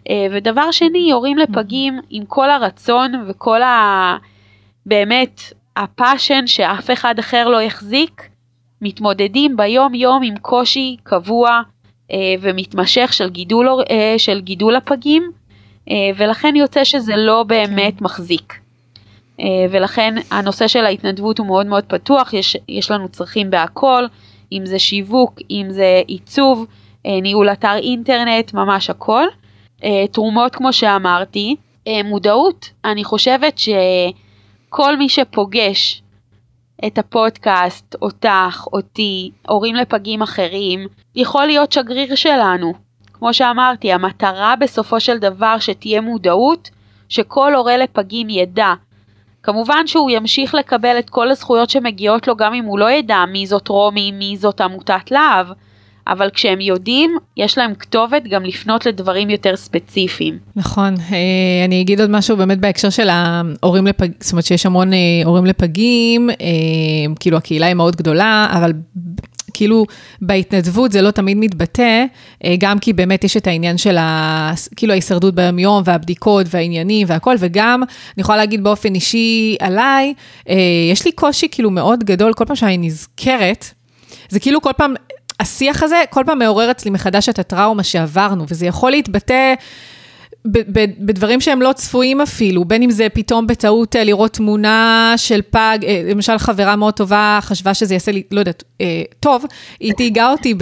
אה, 0.09 0.28
ודבר 0.32 0.72
שני, 0.72 1.11
הורים 1.11 1.38
לפגים 1.38 1.99
עם 2.09 2.26
כל 2.26 2.49
הרצון 2.49 3.26
וכל 3.28 3.61
ה... 3.61 4.18
באמת 4.86 5.41
הפאשן 5.78 6.47
שאף 6.47 6.91
אחד 6.91 7.19
אחר 7.19 7.47
לא 7.47 7.61
יחזיק, 7.61 8.30
מתמודדים 8.82 9.57
ביום 9.57 9.93
יום 9.93 10.23
עם 10.23 10.38
קושי 10.38 10.97
קבוע 11.03 11.61
אה, 12.11 12.17
ומתמשך 12.41 13.13
של 13.13 13.30
גידול, 13.30 13.67
אה, 13.89 14.15
של 14.17 14.41
גידול 14.41 14.75
הפגים, 14.75 15.32
אה, 15.89 15.95
ולכן 16.15 16.55
יוצא 16.55 16.84
שזה 16.84 17.15
לא 17.15 17.43
באמת 17.43 17.99
כן. 17.99 18.05
מחזיק. 18.05 18.53
אה, 19.39 19.45
ולכן 19.71 20.15
הנושא 20.32 20.67
של 20.67 20.86
ההתנדבות 20.86 21.39
הוא 21.39 21.47
מאוד 21.47 21.66
מאוד 21.66 21.83
פתוח, 21.83 22.33
יש, 22.33 22.58
יש 22.70 22.91
לנו 22.91 23.09
צרכים 23.09 23.49
בהכל, 23.49 24.05
אם 24.51 24.66
זה 24.66 24.79
שיווק, 24.79 25.39
אם 25.51 25.66
זה 25.70 26.01
עיצוב, 26.08 26.66
אה, 27.05 27.21
ניהול 27.21 27.51
אתר 27.51 27.75
אינטרנט, 27.75 28.54
ממש 28.54 28.89
הכל. 28.89 29.24
תרומות 30.12 30.55
כמו 30.55 30.74
שאמרתי, 30.74 31.55
מודעות, 32.05 32.70
אני 32.86 33.04
חושבת 33.04 33.58
שכל 34.68 34.98
מי 34.98 35.10
שפוגש 35.10 36.02
את 36.88 36.98
הפודקאסט, 36.98 37.96
אותך, 38.02 38.68
אותי, 38.74 39.32
הורים 39.48 39.76
לפגים 39.76 40.22
אחרים, 40.22 40.88
יכול 41.16 41.46
להיות 41.46 41.72
שגריר 41.72 42.16
שלנו. 42.16 42.74
כמו 43.14 43.34
שאמרתי, 43.34 43.94
המטרה 43.94 44.56
בסופו 44.56 45.00
של 45.00 45.18
דבר 45.18 45.60
שתהיה 45.60 46.02
מודעות, 46.02 46.70
שכל 47.10 47.56
הורה 47.56 47.78
לפגים 47.78 48.30
ידע. 48.30 48.74
כמובן 49.44 49.88
שהוא 49.88 50.12
ימשיך 50.12 50.56
לקבל 50.56 51.00
את 51.00 51.10
כל 51.10 51.32
הזכויות 51.32 51.70
שמגיעות 51.70 52.28
לו 52.28 52.36
גם 52.36 52.54
אם 52.54 52.66
הוא 52.66 52.80
לא 52.80 52.92
ידע 52.92 53.26
מי 53.26 53.48
זאת 53.48 53.68
רומי, 53.68 54.12
מי 54.12 54.38
זאת 54.38 54.62
עמותת 54.62 55.12
להב, 55.12 55.48
אבל 56.08 56.29
כשהם 56.34 56.62
יודעים, 56.62 57.17
יש 57.38 57.58
להם 57.58 57.75
כתובת 57.75 58.24
גם 58.29 58.43
לפנות 58.43 58.86
לדברים 58.86 59.29
יותר 59.29 59.55
ספציפיים. 59.55 60.38
נכון, 60.55 60.96
אה, 61.12 61.66
אני 61.66 61.82
אגיד 61.82 62.01
עוד 62.01 62.09
משהו 62.09 62.38
באמת 62.38 62.59
בהקשר 62.59 62.89
של 62.89 63.09
ההורים 63.09 63.88
לפגים, 63.88 64.13
זאת 64.20 64.32
אומרת 64.32 64.46
שיש 64.46 64.66
המון 64.66 64.93
אה, 64.93 64.97
הורים 65.25 65.46
לפגים, 65.46 66.29
אה, 66.29 66.36
כאילו 67.20 67.38
הקהילה 67.38 67.66
היא 67.66 67.74
מאוד 67.74 67.96
גדולה, 67.96 68.47
אבל 68.51 68.71
כאילו 69.54 69.86
בהתנדבות 70.21 70.92
זה 70.92 71.01
לא 71.01 71.12
תמיד 71.12 71.38
מתבטא, 71.38 72.05
גם 72.59 72.79
כי 72.79 72.93
באמת 72.93 73.24
יש 73.24 73.38
את 73.38 73.47
העניין 73.47 73.78
של 73.78 73.97
ה, 73.97 74.51
כאילו 74.75 74.93
ההישרדות 74.93 75.36
ביום-יום 75.36 75.82
והבדיקות 75.86 76.46
והעניינים 76.50 77.08
והכל, 77.09 77.36
וגם, 77.39 77.84
אני 77.84 78.21
יכולה 78.21 78.38
להגיד 78.38 78.63
באופן 78.63 78.96
אישי 78.96 79.55
עליי, 79.59 80.13
יש 80.92 81.05
לי 81.05 81.12
קושי 81.12 81.47
כאילו 81.51 81.71
מאוד 81.71 82.04
גדול 82.04 82.34
כל 82.34 82.46
פעם 82.46 82.55
שאני 82.55 82.78
נזכרת, 82.78 83.74
זה 84.29 84.39
כאילו 84.39 84.62
כל 84.62 84.71
פעם, 84.78 84.93
השיח 85.39 85.84
הזה 85.84 86.04
כל 86.09 86.24
פעם 86.26 86.39
מעורר 86.39 86.72
אצלי 86.72 86.92
מחדש 86.92 87.30
את 87.30 87.39
הטראומה 87.39 87.84
שעברנו, 87.84 88.46
וזה 88.50 88.66
יכול 88.66 88.92
להתבטא... 88.92 89.54
בדברים 91.00 91.42
שהם 91.42 91.62
לא 91.62 91.74
צפויים 91.74 92.22
אפילו, 92.22 92.66
בין 92.66 92.84
אם 92.84 92.92
זה 92.92 93.08
פתאום 93.14 93.47
בטעות 93.47 93.96
אה, 93.96 94.04
לראות 94.04 94.34
תמונה 94.34 95.14
של 95.18 95.42
פג, 95.50 95.78
אה, 95.84 96.01
למשל 96.05 96.38
חברה 96.38 96.76
מאוד 96.76 96.93
טובה 96.93 97.39
חשבה 97.42 97.74
שזה 97.74 97.93
יעשה 97.93 98.12
לי, 98.12 98.24
לא 98.32 98.39
יודעת, 98.39 98.64
אה, 98.82 99.04
טוב, 99.20 99.46
היא 99.80 99.93
תהיגה 99.93 100.32
אותי 100.32 100.54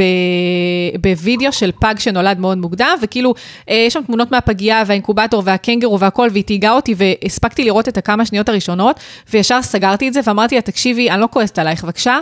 בווידאו 1.02 1.52
של 1.52 1.72
פג 1.80 1.96
שנולד 1.98 2.40
מאוד 2.40 2.58
מוקדם, 2.58 2.98
וכאילו, 3.02 3.34
יש 3.68 3.94
שם 3.94 4.02
תמונות 4.06 4.32
מהפגייה 4.32 4.84
והאינקובטור 4.88 5.42
והקנגרו 5.46 6.00
והכל, 6.00 6.30
והיא 6.32 6.44
תהיגה 6.44 6.72
אותי 6.72 6.96
והספקתי 6.98 7.64
לראות 7.64 7.88
את 7.88 7.98
הכמה 7.98 8.26
שניות 8.26 8.50
הראשונות, 8.50 9.00
וישר 9.34 9.62
סגרתי 9.62 10.08
את 10.08 10.14
זה 10.14 10.20
ואמרתי 10.26 10.56
לה, 10.56 10.62
תקשיבי, 10.62 11.10
אני 11.10 11.22
לא 11.22 11.28
כועסת 11.32 11.60
עלייך, 11.60 11.84
בבקשה, 11.84 12.20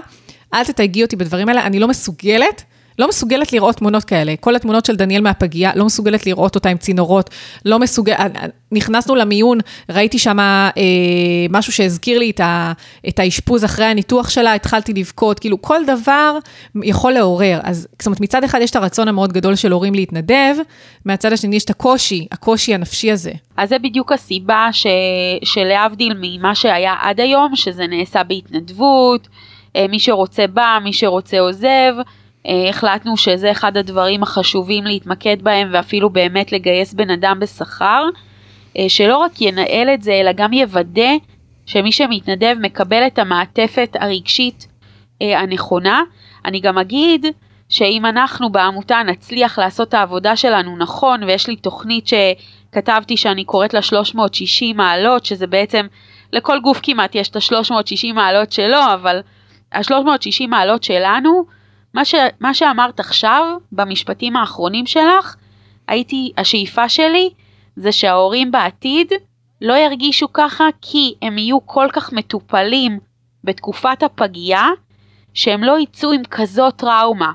אל 0.54 0.64
תתייגי 0.64 1.04
אותי 1.04 1.16
בדברים 1.16 1.50
האלה, 1.50 1.66
אני 1.66 1.80
לא 1.80 1.88
מסוגלת. 1.88 2.64
לא 3.00 3.08
מסוגלת 3.08 3.54
לראות 3.54 3.76
תמונות 3.76 4.04
כאלה. 4.04 4.34
כל 4.40 4.56
התמונות 4.56 4.86
של 4.86 4.96
דניאל 4.96 5.22
מהפגייה, 5.22 5.72
לא 5.76 5.86
מסוגלת 5.86 6.26
לראות 6.26 6.56
אותה 6.56 6.70
עם 6.70 6.78
צינורות, 6.78 7.30
לא 7.66 7.80
מסוגלת, 7.80 8.20
אה, 8.20 8.26
אה, 8.36 8.46
נכנסנו 8.72 9.16
למיון, 9.16 9.58
ראיתי 9.90 10.20
שם 10.20 10.40
אה, 10.40 10.74
משהו 11.50 11.74
שהזכיר 11.74 12.20
לי 12.20 12.30
את, 12.30 12.40
ה, 12.40 12.74
את 13.08 13.20
האשפוז 13.20 13.66
אחרי 13.66 13.86
הניתוח 13.86 14.30
שלה, 14.30 14.54
התחלתי 14.54 14.94
לבכות, 14.94 15.40
כאילו 15.40 15.62
כל 15.62 15.86
דבר 15.86 16.38
יכול 16.84 17.12
לעורר. 17.12 17.60
אז 17.64 17.88
זאת 18.00 18.06
אומרת, 18.06 18.22
מצד 18.22 18.44
אחד 18.44 18.60
יש 18.62 18.72
את 18.72 18.76
הרצון 18.76 19.08
המאוד 19.08 19.34
גדול 19.34 19.56
של 19.56 19.72
הורים 19.72 19.94
להתנדב, 19.94 20.56
מהצד 21.06 21.34
השני 21.34 21.56
יש 21.56 21.64
את 21.64 21.70
הקושי, 21.70 22.28
הקושי 22.32 22.74
הנפשי 22.74 23.12
הזה. 23.12 23.32
אז 23.58 23.70
זה 23.70 23.80
בדיוק 23.80 24.12
הסיבה 24.12 24.68
ש, 24.72 24.88
שלהבדיל 25.44 26.14
ממה 26.22 26.56
שהיה 26.56 26.96
עד 27.02 27.20
היום, 27.20 27.56
שזה 27.56 27.88
נעשה 27.88 28.24
בהתנדבות, 28.24 29.28
מי 29.90 30.00
שרוצה 30.00 30.48
בא, 30.48 30.80
מי 30.84 30.94
שרוצה 30.94 31.40
עוזב. 31.40 31.94
אה, 32.48 32.70
החלטנו 32.70 33.18
שזה 33.18 33.52
אחד 33.52 33.78
הדברים 33.78 34.24
החשובים 34.24 34.84
להתמקד 34.84 35.42
בהם 35.42 35.70
ואפילו 35.74 36.10
באמת 36.10 36.52
לגייס 36.52 36.94
בן 36.94 37.10
אדם 37.10 37.40
בשכר, 37.40 38.04
אה, 38.78 38.90
שלא 38.90 39.18
רק 39.18 39.42
ינהל 39.42 39.90
את 39.94 40.04
זה 40.04 40.14
אלא 40.14 40.32
גם 40.32 40.54
יוודא 40.54 41.12
שמי 41.66 41.92
שמתנדב 41.92 42.56
מקבל 42.62 43.08
את 43.08 43.20
המעטפת 43.20 43.96
הרגשית 44.00 44.68
אה, 45.22 45.40
הנכונה. 45.40 46.02
אני 46.46 46.60
גם 46.60 46.78
אגיד 46.78 47.26
שאם 47.70 48.06
אנחנו 48.06 48.52
בעמותה 48.52 49.02
נצליח 49.06 49.60
לעשות 49.60 49.90
את 49.90 49.94
העבודה 49.94 50.36
שלנו 50.36 50.78
נכון 50.78 51.24
ויש 51.24 51.48
לי 51.48 51.56
תוכנית 51.56 52.08
שכתבתי 52.08 53.18
שאני 53.18 53.44
קוראת 53.44 53.74
לה 53.74 53.82
360 53.82 54.78
מעלות 54.78 55.26
שזה 55.26 55.48
בעצם 55.48 55.86
לכל 56.34 56.60
גוף 56.60 56.80
כמעט 56.84 57.16
יש 57.16 57.30
את 57.30 57.36
ה-360 57.36 58.14
מעלות 58.14 58.52
שלו 58.52 58.80
אבל 58.94 59.22
ה-360 59.74 60.48
מעלות 60.48 60.84
שלנו 60.84 61.46
מה, 61.94 62.06
ש, 62.06 62.16
מה 62.40 62.54
שאמרת 62.54 63.00
עכשיו, 63.00 63.58
במשפטים 63.72 64.36
האחרונים 64.36 64.86
שלך, 64.86 65.36
הייתי, 65.88 66.32
השאיפה 66.38 66.90
שלי 66.90 67.30
זה 67.76 67.92
שההורים 67.92 68.52
בעתיד 68.52 69.12
לא 69.62 69.74
ירגישו 69.74 70.34
ככה 70.34 70.64
כי 70.82 71.14
הם 71.22 71.38
יהיו 71.38 71.66
כל 71.66 71.88
כך 71.94 72.14
מטופלים 72.14 73.00
בתקופת 73.44 74.04
הפגייה, 74.04 74.68
שהם 75.34 75.64
לא 75.64 75.80
יצאו 75.80 76.12
עם 76.12 76.22
כזאת 76.32 76.76
טראומה. 76.76 77.32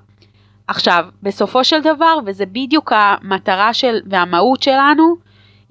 עכשיו, 0.66 1.04
בסופו 1.22 1.64
של 1.64 1.80
דבר, 1.80 2.18
וזה 2.26 2.46
בדיוק 2.46 2.92
המטרה 2.92 3.74
של, 3.74 4.00
והמהות 4.06 4.62
שלנו, 4.62 5.16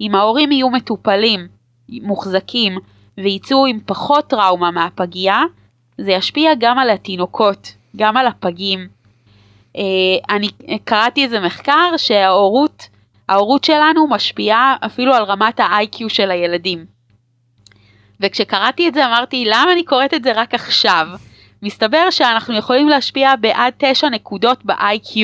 אם 0.00 0.14
ההורים 0.14 0.52
יהיו 0.52 0.70
מטופלים, 0.70 1.48
מוחזקים, 1.88 2.78
ויצאו 3.18 3.66
עם 3.66 3.78
פחות 3.86 4.26
טראומה 4.30 4.70
מהפגייה, 4.70 5.42
זה 5.98 6.12
ישפיע 6.12 6.50
גם 6.58 6.78
על 6.78 6.90
התינוקות. 6.90 7.74
גם 7.96 8.16
על 8.16 8.26
הפגים. 8.26 8.88
אה, 9.76 9.82
אני 10.36 10.48
קראתי 10.84 11.24
איזה 11.24 11.40
מחקר 11.40 11.96
שההורות, 11.96 12.88
ההורות 13.28 13.64
שלנו 13.64 14.06
משפיעה 14.08 14.76
אפילו 14.86 15.14
על 15.14 15.22
רמת 15.22 15.60
ה-IQ 15.60 16.08
של 16.08 16.30
הילדים. 16.30 16.86
וכשקראתי 18.20 18.88
את 18.88 18.94
זה 18.94 19.06
אמרתי 19.06 19.44
למה 19.44 19.72
אני 19.72 19.84
קוראת 19.84 20.14
את 20.14 20.22
זה 20.24 20.32
רק 20.34 20.54
עכשיו? 20.54 21.06
מסתבר 21.62 22.10
שאנחנו 22.10 22.56
יכולים 22.56 22.88
להשפיע 22.88 23.36
בעד 23.40 23.72
9 23.78 24.08
נקודות 24.08 24.64
ב-IQ 24.64 25.18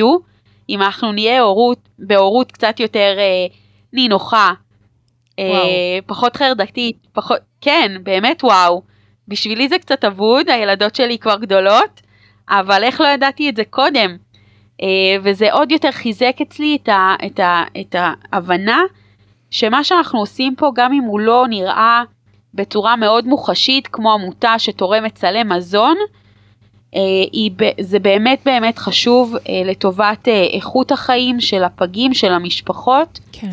אם 0.69 0.81
אנחנו 0.81 1.11
נהיה 1.11 1.41
הורות, 1.41 1.79
בהורות 1.99 2.51
קצת 2.51 2.79
יותר 2.79 3.15
אה, 3.17 3.55
נינוחה, 3.93 4.51
אה, 5.39 5.99
פחות 6.05 6.37
חרדתית, 6.37 6.97
פחות, 7.13 7.39
כן, 7.61 7.91
באמת 8.03 8.43
וואו. 8.43 8.81
בשבילי 9.27 9.69
זה 9.69 9.77
קצת 9.77 10.03
אבוד, 10.03 10.49
הילדות 10.49 10.95
שלי 10.95 11.17
כבר 11.17 11.35
גדולות, 11.35 12.01
אבל 12.49 12.83
איך 12.83 13.01
לא 13.01 13.07
ידעתי 13.07 13.49
את 13.49 13.55
זה 13.55 13.63
קודם? 13.69 14.17
אה, 14.81 14.87
וזה 15.23 15.53
עוד 15.53 15.71
יותר 15.71 15.91
חיזק 15.91 16.35
אצלי 16.41 16.77
את, 16.83 16.89
ה, 16.89 17.15
את, 17.25 17.39
ה, 17.39 17.63
את 17.81 17.95
ההבנה 17.99 18.81
שמה 19.51 19.83
שאנחנו 19.83 20.19
עושים 20.19 20.55
פה, 20.55 20.71
גם 20.75 20.93
אם 20.93 21.03
הוא 21.03 21.19
לא 21.19 21.45
נראה 21.49 22.03
בצורה 22.53 22.95
מאוד 22.95 23.27
מוחשית, 23.27 23.87
כמו 23.87 24.13
עמותה 24.13 24.59
שתורמת 24.59 25.17
סלי 25.17 25.43
מזון, 25.43 25.95
אה, 26.95 27.01
זה 27.79 27.99
באמת 27.99 28.41
באמת 28.45 28.77
חשוב 28.77 29.35
אה, 29.35 29.61
לטובת 29.65 30.27
איכות 30.53 30.91
החיים 30.91 31.39
של 31.39 31.63
הפגים, 31.63 32.13
של 32.13 32.33
המשפחות, 32.33 33.19
כן. 33.31 33.49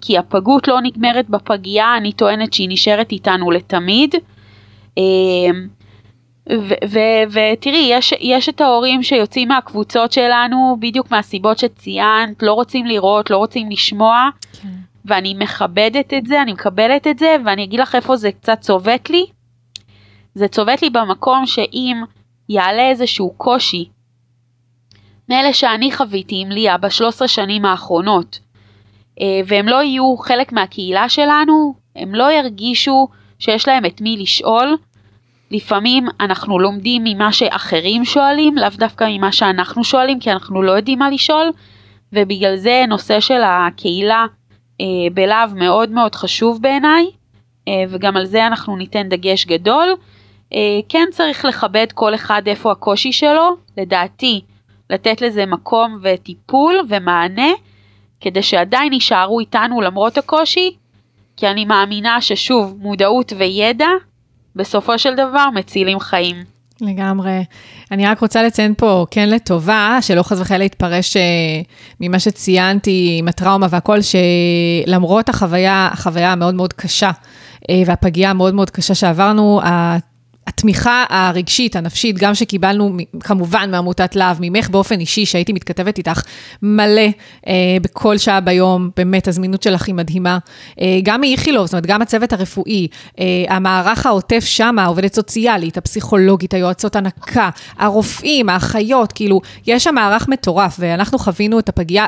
כי 0.00 0.18
הפגות 0.18 0.68
לא 0.68 0.80
נגמרת 0.80 1.30
בפגייה, 1.30 1.96
אני 1.96 2.12
טוענת 2.12 2.52
שהיא 2.52 2.68
נשארת 2.70 3.12
איתנו 3.12 3.50
לתמיד. 3.50 4.14
ותראי, 7.30 7.88
יש, 7.90 8.14
יש 8.20 8.48
את 8.48 8.60
ההורים 8.60 9.02
שיוצאים 9.02 9.48
מהקבוצות 9.48 10.12
שלנו 10.12 10.76
בדיוק 10.80 11.10
מהסיבות 11.10 11.58
שציינת, 11.58 12.42
לא 12.42 12.52
רוצים 12.52 12.86
לראות, 12.86 13.30
לא 13.30 13.36
רוצים 13.36 13.70
לשמוע, 13.70 14.28
כן. 14.62 14.68
ואני 15.04 15.34
מכבדת 15.34 16.14
את 16.14 16.26
זה, 16.26 16.42
אני 16.42 16.52
מקבלת 16.52 17.06
את 17.06 17.18
זה, 17.18 17.36
ואני 17.44 17.64
אגיד 17.64 17.80
לך 17.80 17.94
איפה 17.94 18.16
זה 18.16 18.32
קצת 18.32 18.60
צובט 18.60 19.10
לי. 19.10 19.26
זה 20.34 20.48
צובט 20.48 20.82
לי 20.82 20.90
במקום 20.90 21.46
שאם 21.46 22.02
יעלה 22.48 22.88
איזשהו 22.88 23.34
קושי, 23.36 23.88
מאלה 25.28 25.52
שאני 25.52 25.92
חוויתי 25.92 26.40
עם 26.40 26.50
ליה 26.50 26.78
בשלוש 26.78 27.14
עשרה 27.14 27.28
שנים 27.28 27.64
האחרונות, 27.64 28.40
אה, 29.20 29.40
והם 29.46 29.68
לא 29.68 29.82
יהיו 29.82 30.16
חלק 30.16 30.52
מהקהילה 30.52 31.08
שלנו, 31.08 31.74
הם 31.96 32.14
לא 32.14 32.32
ירגישו 32.32 33.08
שיש 33.42 33.68
להם 33.68 33.84
את 33.84 34.00
מי 34.00 34.16
לשאול, 34.16 34.76
לפעמים 35.50 36.06
אנחנו 36.20 36.58
לומדים 36.58 37.04
ממה 37.04 37.32
שאחרים 37.32 38.04
שואלים, 38.04 38.56
לאו 38.56 38.68
דווקא 38.76 39.06
ממה 39.10 39.32
שאנחנו 39.32 39.84
שואלים, 39.84 40.20
כי 40.20 40.32
אנחנו 40.32 40.62
לא 40.62 40.72
יודעים 40.72 40.98
מה 40.98 41.10
לשאול, 41.10 41.50
ובגלל 42.12 42.56
זה 42.56 42.84
נושא 42.88 43.20
של 43.20 43.40
הקהילה 43.44 44.26
אה, 44.80 44.86
בלהב 45.14 45.54
מאוד 45.54 45.90
מאוד 45.90 46.14
חשוב 46.14 46.62
בעיניי, 46.62 47.04
אה, 47.68 47.84
וגם 47.88 48.16
על 48.16 48.24
זה 48.24 48.46
אנחנו 48.46 48.76
ניתן 48.76 49.08
דגש 49.08 49.46
גדול. 49.46 49.88
אה, 50.54 50.80
כן 50.88 51.08
צריך 51.10 51.44
לכבד 51.44 51.86
כל 51.94 52.14
אחד 52.14 52.42
איפה 52.46 52.72
הקושי 52.72 53.12
שלו, 53.12 53.56
לדעתי 53.78 54.40
לתת 54.90 55.20
לזה 55.20 55.46
מקום 55.46 55.98
וטיפול 56.02 56.80
ומענה, 56.88 57.50
כדי 58.20 58.42
שעדיין 58.42 58.92
יישארו 58.92 59.40
איתנו 59.40 59.80
למרות 59.80 60.18
הקושי, 60.18 60.76
כי 61.42 61.48
אני 61.48 61.64
מאמינה 61.64 62.20
ששוב, 62.20 62.76
מודעות 62.80 63.32
וידע 63.38 63.86
בסופו 64.56 64.98
של 64.98 65.14
דבר 65.14 65.46
מצילים 65.54 66.00
חיים. 66.00 66.36
לגמרי. 66.80 67.44
אני 67.90 68.06
רק 68.06 68.20
רוצה 68.20 68.42
לציין 68.42 68.74
פה, 68.74 69.06
כן 69.10 69.28
לטובה, 69.28 69.98
שלא 70.00 70.22
חס 70.22 70.40
וחלילה 70.40 70.64
יתפרש 70.64 71.16
אה, 71.16 71.22
ממה 72.00 72.18
שציינתי 72.18 73.16
עם 73.18 73.28
הטראומה 73.28 73.66
והכל, 73.70 73.98
שלמרות 74.02 75.28
החוויה, 75.28 75.88
החוויה 75.92 76.32
המאוד 76.32 76.54
מאוד 76.54 76.72
קשה, 76.72 77.10
אה, 77.70 77.82
והפגיעה 77.86 78.30
המאוד 78.30 78.54
מאוד 78.54 78.70
קשה 78.70 78.94
שעברנו, 78.94 79.60
התמיכה 80.62 81.04
הרגשית, 81.08 81.76
הנפשית, 81.76 82.18
גם 82.18 82.34
שקיבלנו 82.34 82.96
כמובן 83.20 83.70
מעמותת 83.70 84.16
להב, 84.16 84.36
ממך 84.40 84.70
באופן 84.70 85.00
אישי, 85.00 85.26
שהייתי 85.26 85.52
מתכתבת 85.52 85.98
איתך 85.98 86.22
מלא 86.62 87.08
אה, 87.46 87.52
בכל 87.82 88.18
שעה 88.18 88.40
ביום, 88.40 88.90
באמת 88.96 89.28
הזמינות 89.28 89.62
שלך 89.62 89.86
היא 89.86 89.94
מדהימה. 89.94 90.38
אה, 90.80 90.98
גם 91.02 91.20
מאיכילוב, 91.20 91.66
זאת 91.66 91.72
אומרת, 91.72 91.86
גם 91.86 92.02
הצוות 92.02 92.32
הרפואי, 92.32 92.88
אה, 93.18 93.24
המערך 93.48 94.06
העוטף 94.06 94.44
שם, 94.44 94.78
העובדת 94.78 95.14
סוציאלית, 95.14 95.76
הפסיכולוגית, 95.76 96.54
היועצות 96.54 96.96
הנקה, 96.96 97.50
הרופאים, 97.78 98.48
האחיות, 98.48 99.12
כאילו, 99.12 99.40
יש 99.66 99.84
שם 99.84 99.94
מערך 99.94 100.28
מטורף, 100.28 100.76
ואנחנו 100.78 101.18
חווינו 101.18 101.58
את 101.58 101.68
הפגיעה 101.68 102.06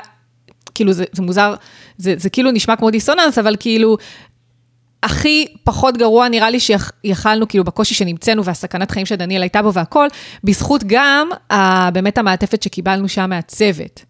כאילו 0.75 0.93
זה, 0.93 1.05
זה 1.13 1.23
מוזר, 1.23 1.55
זה, 1.99 2.15
זה 2.19 2.31
כאילו 2.31 2.51
נשמע 2.51 2.77
כמו 2.77 2.91
דיסוננס, 2.91 3.39
אבל 3.39 3.57
כאילו 3.61 3.97
הכי 5.05 5.47
פחות 5.65 5.97
גרוע 5.97 6.29
נראה 6.29 6.51
לי 6.51 6.59
שיכלנו, 6.61 7.49
כאילו 7.49 7.65
בקושי 7.65 7.95
שנמצאנו 7.95 8.45
והסכנת 8.45 8.91
חיים 8.91 9.07
שדניאל 9.07 9.43
הייתה 9.43 9.63
בו 9.63 9.73
והכל, 9.73 10.07
בזכות 10.45 10.85
גם 10.87 11.29
ה, 11.53 11.91
באמת 11.91 12.19
המעטפת 12.19 12.63
שקיבלנו 12.63 13.09
שם 13.09 13.31
מהצוות. 13.31 14.05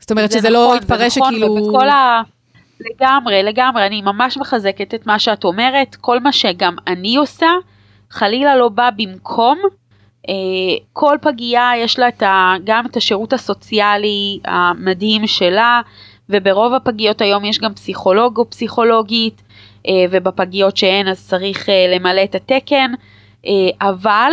זאת 0.00 0.10
אומרת 0.10 0.32
שזה 0.32 0.50
לא 0.50 0.62
נכון, 0.62 0.76
לא 0.76 0.80
יתפרש 0.80 1.18
נכון, 1.18 1.32
שכאילו... 1.32 1.52
ובכל 1.52 1.88
ה... 1.88 2.22
לגמרי, 2.80 3.42
לגמרי, 3.42 3.86
אני 3.86 4.02
ממש 4.02 4.36
מחזקת 4.36 4.94
את 4.94 5.06
מה 5.06 5.18
שאת 5.18 5.44
אומרת, 5.44 5.94
כל 5.94 6.20
מה 6.20 6.32
שגם 6.32 6.76
אני 6.86 7.16
עושה, 7.16 7.50
חלילה 8.10 8.56
לא 8.56 8.68
בא 8.68 8.90
במקום. 8.96 9.58
אה, 10.28 10.34
כל 10.92 11.16
פגייה 11.20 11.70
יש 11.76 11.98
לה 11.98 12.08
את 12.08 12.22
ה, 12.22 12.54
גם 12.64 12.86
את 12.86 12.96
השירות 12.96 13.32
הסוציאלי 13.32 14.38
המדהים 14.44 15.26
שלה, 15.26 15.80
וברוב 16.28 16.74
הפגיות 16.74 17.20
היום 17.20 17.44
יש 17.44 17.58
גם 17.58 17.74
פסיכולוג 17.74 18.38
או 18.38 18.50
פסיכולוגית, 18.50 19.42
ובפגיות 20.10 20.76
שאין 20.76 21.08
אז 21.08 21.28
צריך 21.28 21.68
אה, 21.68 21.86
למלא 21.94 22.24
את 22.24 22.34
התקן, 22.34 22.92
אה, 23.46 23.88
אבל 23.88 24.32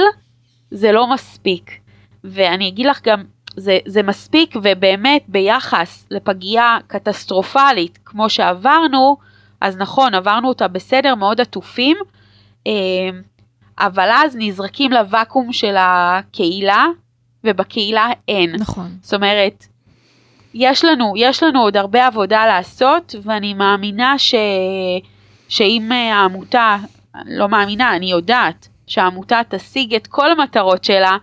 זה 0.72 0.91
לא 0.91 1.07
מספיק. 1.14 1.72
ואני 2.23 2.68
אגיד 2.68 2.86
לך 2.86 3.02
גם, 3.03 3.23
זה, 3.57 3.77
זה 3.86 4.03
מספיק 4.03 4.56
ובאמת 4.64 5.23
ביחס 5.27 6.07
לפגייה 6.11 6.77
קטסטרופלית 6.88 7.99
כמו 8.06 8.30
שעברנו, 8.30 9.18
אז 9.61 9.77
נכון, 9.77 10.14
עברנו 10.14 10.48
אותה 10.48 10.68
בסדר, 10.68 11.15
מאוד 11.15 11.41
עטופים, 11.41 11.98
אבל 13.80 14.10
אז 14.14 14.36
נזרקים 14.40 14.91
לוואקום 14.91 15.53
של 15.53 15.76
הקהילה, 15.80 16.86
ובקהילה 17.44 18.10
אין. 18.27 18.56
נכון. 18.56 18.98
זאת 19.02 19.14
אומרת, 19.14 19.65
יש 20.53 20.86
לנו, 20.86 21.14
יש 21.18 21.44
לנו 21.44 21.61
עוד 21.61 21.77
הרבה 21.77 22.07
עבודה 22.07 22.45
לעשות, 22.45 23.15
ואני 23.23 23.53
מאמינה 23.53 24.19
ש, 24.19 24.36
שאם 25.50 25.92
העמותה, 25.92 26.78
לא 27.26 27.50
מאמינה, 27.50 27.96
אני 27.96 28.12
יודעת, 28.12 28.68
שהעמותה 28.88 29.42
תשיג 29.50 29.96
את 29.96 30.08
כל 30.08 30.32
המטרות 30.32 30.84
שלה, 30.84 31.18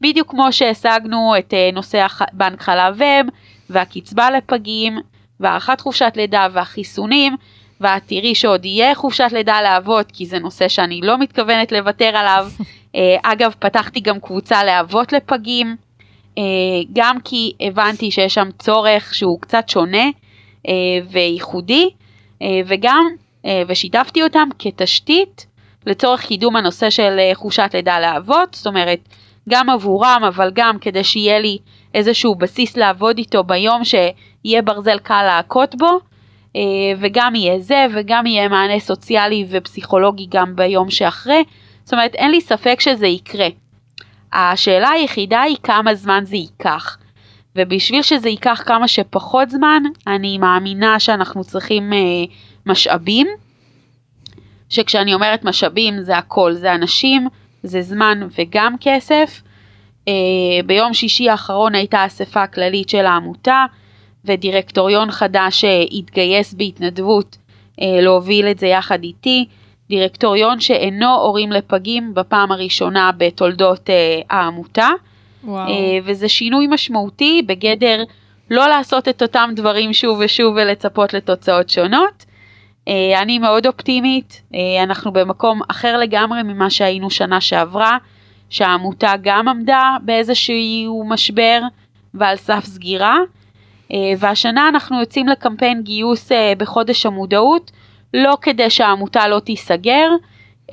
בדיוק 0.00 0.30
כמו 0.30 0.52
שהשגנו 0.52 1.34
את 1.38 1.54
אה, 1.54 1.70
נושא 1.72 2.06
בנק 2.32 2.62
חלב 2.62 3.02
אם, 3.02 3.26
והקצבה 3.70 4.30
לפגים, 4.30 4.98
והארכת 5.40 5.80
חופשת 5.80 6.12
לידה 6.16 6.46
והחיסונים, 6.52 7.36
ואת 7.80 8.02
תראי 8.06 8.34
שעוד 8.34 8.64
יהיה 8.64 8.94
חופשת 8.94 9.28
לידה 9.32 9.62
לאבות, 9.62 10.12
כי 10.12 10.26
זה 10.26 10.38
נושא 10.38 10.68
שאני 10.68 11.00
לא 11.02 11.18
מתכוונת 11.18 11.72
לוותר 11.72 12.16
עליו. 12.16 12.48
אה, 12.94 13.16
אגב, 13.22 13.54
פתחתי 13.58 14.00
גם 14.00 14.20
קבוצה 14.20 14.64
לאבות 14.64 15.12
לפגים, 15.12 15.76
אה, 16.38 16.42
גם 16.92 17.16
כי 17.24 17.52
הבנתי 17.60 18.10
שיש 18.10 18.34
שם 18.34 18.48
צורך 18.58 19.14
שהוא 19.14 19.40
קצת 19.40 19.68
שונה 19.68 20.04
וייחודי, 21.10 21.90
וגם, 22.66 23.06
ושיתפתי 23.68 24.22
אותם 24.22 24.48
כתשתית 24.58 25.46
לצורך 25.86 26.26
קידום 26.26 26.56
הנושא 26.56 26.90
של 26.90 27.18
חופשת 27.34 27.70
לידה 27.74 28.00
לאבות, 28.00 28.54
זאת 28.54 28.66
אומרת, 28.66 28.98
גם 29.48 29.70
עבורם, 29.70 30.22
אבל 30.28 30.50
גם 30.54 30.78
כדי 30.78 31.04
שיהיה 31.04 31.38
לי 31.38 31.58
איזשהו 31.94 32.34
בסיס 32.34 32.76
לעבוד 32.76 33.18
איתו 33.18 33.44
ביום 33.44 33.82
שיהיה 33.84 34.62
ברזל 34.62 34.98
קל 34.98 35.22
להכות 35.22 35.74
בו, 35.74 36.00
אה, 36.56 36.60
וגם 36.98 37.34
יהיה 37.34 37.58
זה, 37.58 37.86
וגם 37.94 38.26
יהיה 38.26 38.48
מענה 38.48 38.80
סוציאלי 38.80 39.46
ופסיכולוגי 39.50 40.26
גם 40.30 40.56
ביום 40.56 40.90
שאחרי. 40.90 41.44
זאת 41.84 41.92
אומרת, 41.92 42.14
אין 42.14 42.30
לי 42.30 42.40
ספק 42.40 42.80
שזה 42.80 43.06
יקרה. 43.06 43.48
השאלה 44.32 44.90
היחידה 44.90 45.40
היא 45.40 45.56
כמה 45.62 45.94
זמן 45.94 46.24
זה 46.26 46.36
ייקח. 46.36 46.98
ובשביל 47.56 48.02
שזה 48.02 48.28
ייקח 48.28 48.62
כמה 48.66 48.88
שפחות 48.88 49.50
זמן, 49.50 49.82
אני 50.06 50.38
מאמינה 50.38 50.98
שאנחנו 50.98 51.44
צריכים 51.44 51.92
אה, 51.92 51.98
משאבים, 52.68 53.26
שכשאני 54.68 55.14
אומרת 55.14 55.44
משאבים 55.44 56.02
זה 56.02 56.18
הכל, 56.18 56.52
זה 56.52 56.74
אנשים, 56.74 57.28
זה 57.62 57.82
זמן 57.82 58.20
וגם 58.38 58.74
כסף. 58.80 59.42
Uh, 60.08 60.10
ביום 60.66 60.94
שישי 60.94 61.30
האחרון 61.30 61.74
הייתה 61.74 62.06
אספה 62.06 62.46
כללית 62.46 62.88
של 62.88 63.06
העמותה 63.06 63.64
ודירקטוריון 64.24 65.10
חדש 65.10 65.60
שהתגייס 65.60 66.54
בהתנדבות 66.54 67.36
uh, 67.36 67.84
להוביל 67.84 68.46
את 68.46 68.58
זה 68.58 68.66
יחד 68.66 69.02
איתי. 69.02 69.46
דירקטוריון 69.88 70.60
שאינו 70.60 71.14
הורים 71.14 71.52
לפגים 71.52 72.14
בפעם 72.14 72.52
הראשונה 72.52 73.10
בתולדות 73.16 73.90
העמותה. 74.30 74.88
וואו. 75.44 75.72
וזה 76.04 76.28
שינוי 76.28 76.66
משמעותי 76.66 77.42
בגדר 77.46 78.02
לא 78.50 78.68
לעשות 78.68 79.08
את 79.08 79.22
אותם 79.22 79.50
דברים 79.56 79.92
שוב 79.92 80.18
ושוב 80.24 80.54
ולצפות 80.56 81.14
לתוצאות 81.14 81.68
שונות. 81.68 82.24
Uh, 82.88 82.90
אני 83.22 83.38
מאוד 83.38 83.66
אופטימית, 83.66 84.42
uh, 84.52 84.56
אנחנו 84.82 85.12
במקום 85.12 85.60
אחר 85.68 85.96
לגמרי 85.96 86.42
ממה 86.42 86.70
שהיינו 86.70 87.10
שנה 87.10 87.40
שעברה, 87.40 87.98
שהעמותה 88.50 89.12
גם 89.22 89.48
עמדה 89.48 89.96
באיזשהו 90.02 91.04
משבר 91.08 91.60
ועל 92.14 92.36
סף 92.36 92.64
סגירה, 92.64 93.16
uh, 93.88 93.94
והשנה 94.18 94.68
אנחנו 94.68 95.00
יוצאים 95.00 95.28
לקמפיין 95.28 95.82
גיוס 95.82 96.32
בחודש 96.58 97.06
המודעות, 97.06 97.70
לא 98.14 98.36
כדי 98.42 98.70
שהעמותה 98.70 99.28
לא 99.28 99.40
תיסגר, 99.40 100.08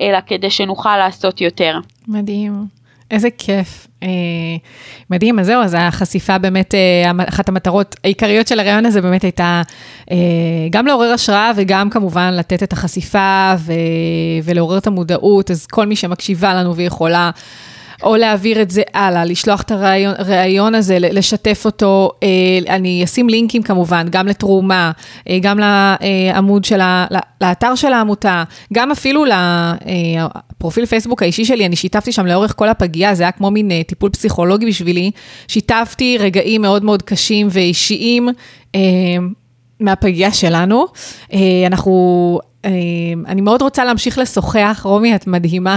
אלא 0.00 0.18
כדי 0.26 0.50
שנוכל 0.50 0.96
לעשות 0.96 1.40
יותר. 1.40 1.78
מדהים. 2.08 2.75
איזה 3.10 3.28
כיף. 3.38 3.86
אה, 4.02 4.08
מדהים, 5.10 5.38
אז 5.38 5.46
זהו, 5.46 5.62
אז 5.62 5.76
החשיפה 5.78 6.38
באמת, 6.38 6.74
אה, 6.74 7.24
אחת 7.28 7.48
המטרות 7.48 7.96
העיקריות 8.04 8.48
של 8.48 8.60
הרעיון 8.60 8.86
הזה 8.86 9.00
באמת 9.00 9.22
הייתה 9.22 9.62
אה, 10.10 10.16
גם 10.70 10.86
לעורר 10.86 11.12
השראה 11.12 11.50
וגם 11.56 11.90
כמובן 11.90 12.34
לתת 12.34 12.62
את 12.62 12.72
החשיפה 12.72 13.54
ו- 13.58 13.72
ולעורר 14.44 14.78
את 14.78 14.86
המודעות, 14.86 15.50
אז 15.50 15.66
כל 15.66 15.86
מי 15.86 15.96
שמקשיבה 15.96 16.54
לנו 16.54 16.76
ויכולה... 16.76 17.30
או 18.02 18.16
להעביר 18.16 18.62
את 18.62 18.70
זה 18.70 18.82
הלאה, 18.94 19.24
לשלוח 19.24 19.62
את 19.62 19.70
הרעיון 19.70 20.74
הזה, 20.74 20.98
לשתף 21.00 21.62
אותו. 21.64 22.10
אה, 22.22 22.28
אני 22.74 23.04
אשים 23.04 23.28
לינקים 23.28 23.62
כמובן, 23.62 24.06
גם 24.10 24.26
לתרומה, 24.26 24.92
אה, 25.28 25.38
גם 25.42 25.58
לעמוד 25.58 26.64
של 26.64 26.80
ה... 26.80 27.06
לאתר 27.40 27.74
של 27.74 27.92
העמותה, 27.92 28.44
גם 28.72 28.90
אפילו 28.90 29.24
לפרופיל 29.24 30.86
פייסבוק 30.86 31.22
האישי 31.22 31.44
שלי, 31.44 31.66
אני 31.66 31.76
שיתפתי 31.76 32.12
שם 32.12 32.26
לאורך 32.26 32.54
כל 32.56 32.68
הפגייה, 32.68 33.14
זה 33.14 33.22
היה 33.22 33.32
כמו 33.32 33.50
מין 33.50 33.70
אה, 33.70 33.82
טיפול 33.86 34.10
פסיכולוגי 34.10 34.66
בשבילי. 34.66 35.10
שיתפתי 35.48 36.16
רגעים 36.20 36.62
מאוד 36.62 36.84
מאוד 36.84 37.02
קשים 37.02 37.48
ואישיים. 37.50 38.28
מהפגייה 39.80 40.32
שלנו. 40.32 40.86
אנחנו 41.66 42.40
אמ, 42.66 43.22
אני 43.26 43.40
מאוד 43.40 43.62
רוצה 43.62 43.84
להמשיך 43.84 44.18
לשוחח, 44.18 44.80
רומי, 44.84 45.14
את 45.14 45.26
מדהימה. 45.26 45.76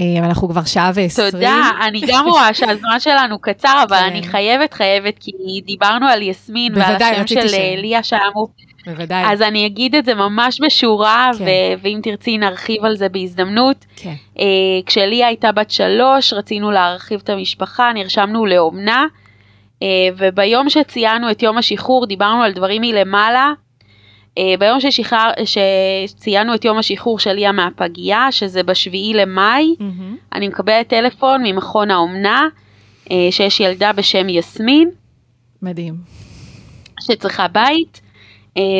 אמ, 0.00 0.24
אנחנו 0.24 0.48
כבר 0.48 0.64
שעה 0.64 0.90
ועשרים. 0.94 1.30
תודה, 1.30 1.70
אני 1.86 2.00
גם 2.08 2.28
רואה 2.28 2.54
שהזמן 2.54 3.00
שלנו 3.00 3.38
קצר, 3.38 3.84
אבל 3.88 3.96
אני 3.96 4.22
כן. 4.22 4.28
חייבת, 4.28 4.74
חייבת, 4.74 5.18
כי 5.18 5.32
דיברנו 5.66 6.06
על 6.06 6.22
יסמין 6.22 6.72
ועל 6.76 6.94
השם 6.94 7.26
של 7.26 7.54
אה, 7.54 7.74
ליה 7.76 8.02
שעמו. 8.02 8.46
בוודאי. 8.86 9.32
אז 9.32 9.42
אני 9.42 9.66
אגיד 9.66 9.94
את 9.94 10.04
זה 10.04 10.14
ממש 10.14 10.60
בשורה, 10.60 11.30
כן. 11.38 11.44
ו- 11.44 11.82
ואם 11.82 12.00
תרצי 12.02 12.38
נרחיב 12.38 12.84
על 12.84 12.96
זה 12.96 13.08
בהזדמנות. 13.08 13.84
כן. 13.96 14.14
כשליה 14.86 15.26
הייתה 15.26 15.52
בת 15.52 15.70
שלוש, 15.70 16.32
רצינו 16.32 16.70
להרחיב 16.70 17.20
את 17.24 17.30
המשפחה, 17.30 17.90
נרשמנו 17.94 18.46
לאומנה, 18.46 19.06
וביום 20.16 20.70
שציינו 20.70 21.30
את 21.30 21.42
יום 21.42 21.58
השחרור 21.58 22.06
דיברנו 22.06 22.42
על 22.42 22.52
דברים 22.52 22.82
מלמעלה, 22.82 23.52
Uh, 24.38 24.58
ביום 24.58 24.80
ששחרר, 24.80 25.30
שציינו 25.44 26.54
את 26.54 26.64
יום 26.64 26.78
השחרור 26.78 27.18
של 27.18 27.32
ליה 27.32 27.52
מהפגייה, 27.52 28.32
שזה 28.32 28.62
בשביעי 28.62 29.14
למאי, 29.14 29.74
mm-hmm. 29.78 30.34
אני 30.34 30.48
מקבלת 30.48 30.88
טלפון 30.88 31.42
ממכון 31.42 31.90
האומנה, 31.90 32.48
uh, 33.04 33.10
שיש 33.30 33.60
ילדה 33.60 33.92
בשם 33.92 34.28
יסמין. 34.28 34.90
מדהים. 35.62 35.94
שצריכה 37.00 37.48
בית, 37.48 38.00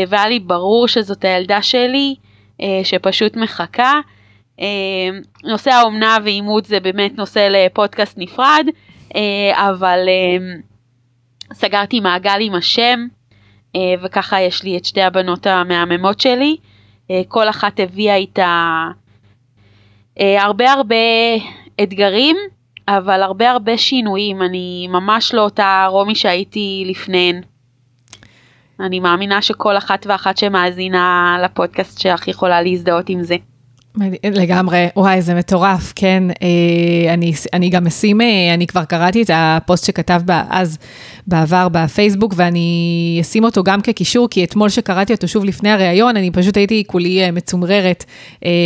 והיה 0.08 0.28
לי 0.28 0.40
ברור 0.40 0.88
שזאת 0.88 1.24
הילדה 1.24 1.62
שלי, 1.62 2.14
שפשוט 2.82 3.36
מחכה. 3.36 4.00
נושא 5.44 5.70
האומנה 5.70 6.16
ואימוץ 6.24 6.68
זה 6.68 6.80
באמת 6.80 7.18
נושא 7.18 7.48
לפודקאסט 7.50 8.18
נפרד, 8.18 8.66
אבל 9.52 9.98
סגרתי 11.52 12.00
מעגל 12.00 12.38
עם 12.40 12.54
השם. 12.54 13.06
אה, 13.76 13.94
וככה 14.02 14.40
יש 14.40 14.62
לי 14.62 14.76
את 14.76 14.84
שתי 14.84 15.02
הבנות 15.02 15.46
המהממות 15.46 16.20
שלי. 16.20 16.56
אה, 17.10 17.22
כל 17.28 17.48
אחת 17.48 17.80
הביאה 17.80 18.16
איתה 18.16 18.84
אה, 20.20 20.42
הרבה 20.42 20.72
הרבה 20.72 20.96
אתגרים, 21.82 22.36
אבל 22.88 23.22
הרבה 23.22 23.50
הרבה 23.50 23.78
שינויים. 23.78 24.42
אני 24.42 24.88
ממש 24.90 25.34
לא 25.34 25.40
אותה 25.40 25.86
רומי 25.90 26.14
שהייתי 26.14 26.84
לפניהן. 26.86 27.40
אני 28.80 29.00
מאמינה 29.00 29.42
שכל 29.42 29.76
אחת 29.76 30.06
ואחת 30.06 30.36
שמאזינה 30.36 31.36
לפודקאסט 31.44 32.00
שלך 32.00 32.28
יכולה 32.28 32.62
להזדהות 32.62 33.08
עם 33.08 33.22
זה. 33.22 33.36
לגמרי, 34.24 34.86
וואי, 34.96 35.22
זה 35.22 35.34
מטורף, 35.34 35.92
כן. 35.96 36.22
אה, 36.42 37.14
אני, 37.14 37.32
אני 37.52 37.68
גם 37.68 37.86
אשים, 37.86 38.20
אה, 38.20 38.54
אני 38.54 38.66
כבר 38.66 38.84
קראתי 38.84 39.22
את 39.22 39.30
הפוסט 39.34 39.84
שכתב 39.84 40.20
אז 40.50 40.78
בעבר 41.26 41.68
בפייסבוק, 41.72 42.34
ואני 42.36 43.18
אשים 43.20 43.44
אותו 43.44 43.62
גם 43.62 43.80
כקישור, 43.80 44.28
כי 44.28 44.44
אתמול 44.44 44.68
שקראתי 44.68 45.12
אותו 45.12 45.28
שוב 45.28 45.44
לפני 45.44 45.70
הריאיון, 45.70 46.16
אני 46.16 46.30
פשוט 46.30 46.56
הייתי 46.56 46.84
כולי 46.86 47.24
אה, 47.24 47.30
מצומררת. 47.30 48.04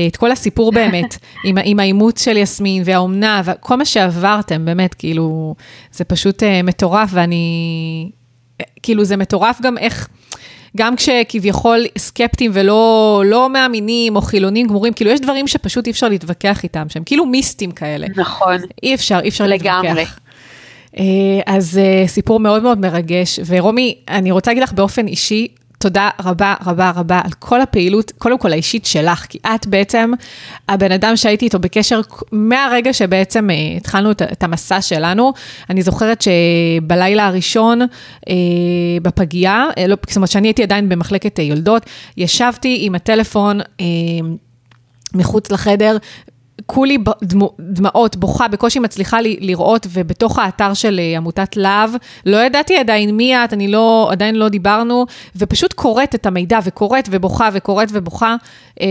את 0.09 0.17
כל 0.17 0.31
הסיפור 0.31 0.73
באמת, 0.73 1.17
עם, 1.45 1.59
עם 1.65 1.81
האימוץ 1.81 2.25
של 2.25 2.37
יסמין 2.37 2.83
והאומנה, 2.87 3.43
וכל 3.45 3.77
מה 3.77 3.85
שעברתם, 3.85 4.65
באמת, 4.65 4.95
כאילו, 4.95 5.55
זה 5.93 6.05
פשוט 6.05 6.43
מטורף, 6.65 7.11
ואני, 7.13 8.11
כאילו, 8.83 9.05
זה 9.05 9.17
מטורף 9.17 9.61
גם 9.63 9.79
איך... 9.79 10.09
גם 10.77 10.97
כשכביכול 10.97 11.85
סקפטיים 11.99 12.51
ולא 12.55 13.23
לא 13.27 13.51
מאמינים 13.51 14.17
או 14.17 14.21
חילונים 14.21 14.67
גמורים, 14.67 14.93
כאילו 14.93 15.11
יש 15.11 15.21
דברים 15.21 15.47
שפשוט 15.47 15.87
אי 15.87 15.93
אפשר 15.93 16.09
להתווכח 16.09 16.63
איתם, 16.63 16.89
שהם 16.89 17.03
כאילו 17.07 17.27
מיסטים 17.27 17.71
כאלה. 17.71 18.07
נכון. 18.17 18.57
אי 18.83 18.95
אפשר, 18.95 19.19
אי 19.23 19.29
אפשר 19.29 19.47
לגמרי. 19.47 19.89
להתווכח. 19.89 20.19
אה, 20.99 21.05
אז 21.47 21.79
אה, 21.79 22.05
סיפור 22.07 22.41
מאוד 22.41 22.63
מאוד 22.63 22.79
מרגש, 22.81 23.41
ורומי, 23.47 23.95
אני 24.09 24.31
רוצה 24.31 24.51
להגיד 24.51 24.63
לך 24.63 24.73
באופן 24.73 25.07
אישי, 25.07 25.49
תודה 25.79 26.11
רבה 26.25 26.55
רבה 26.67 26.91
רבה 26.91 27.21
על 27.25 27.31
כל 27.39 27.61
הפעילות, 27.61 28.13
קודם 28.19 28.39
כל 28.39 28.53
האישית 28.53 28.87
שלך, 28.87 29.27
כי 29.29 29.39
את 29.55 29.67
בעצם 29.67 30.13
הבן 30.69 30.93
אדם 30.93 31.17
שהייתי 31.17 31.45
איתו 31.45 31.59
בקשר 31.59 32.01
מהרגע 32.33 32.93
שבעצם 32.93 33.51
אה, 33.51 33.77
התחלנו 33.77 34.11
את, 34.11 34.23
את 34.23 34.43
המסע 34.43 34.81
שלנו. 34.81 35.33
אני 35.71 35.83
זוכרת 35.83 36.23
שבלילה 36.23 37.27
הראשון 37.27 37.81
אה, 38.29 38.35
בפגייה, 39.03 39.67
אה, 39.79 39.87
לא, 39.87 39.97
זאת 40.07 40.17
אומרת 40.17 40.31
שאני 40.31 40.49
הייתי 40.49 40.63
עדיין 40.63 40.89
במחלקת 40.89 41.39
יולדות, 41.39 41.87
ישבתי 42.17 42.79
עם 42.81 42.95
הטלפון 42.95 43.61
אה, 43.61 43.87
מחוץ 45.15 45.51
לחדר, 45.51 45.97
כולי 46.71 46.99
דמעות, 47.61 48.17
בוכה, 48.17 48.49
בקושי 48.49 48.79
מצליחה 48.79 49.21
לי, 49.21 49.37
לראות, 49.41 49.87
ובתוך 49.91 50.39
האתר 50.39 50.75
של 50.75 51.01
אה, 51.03 51.17
עמותת 51.17 51.57
להב, 51.57 51.91
לא 52.27 52.37
ידעתי 52.37 52.77
עדיין 52.77 53.17
מי 53.17 53.37
את, 53.37 53.53
אני 53.53 53.69
לא, 53.69 54.09
עדיין 54.13 54.35
לא 54.35 54.49
דיברנו, 54.49 55.07
ופשוט 55.37 55.73
קוראת 55.73 56.15
את 56.15 56.27
המידע, 56.27 56.59
וקוראת 56.65 57.09
ובוכה, 57.11 57.49
וקוראת 57.53 57.89
ובוכה, 57.93 58.37
אה, 58.81 58.87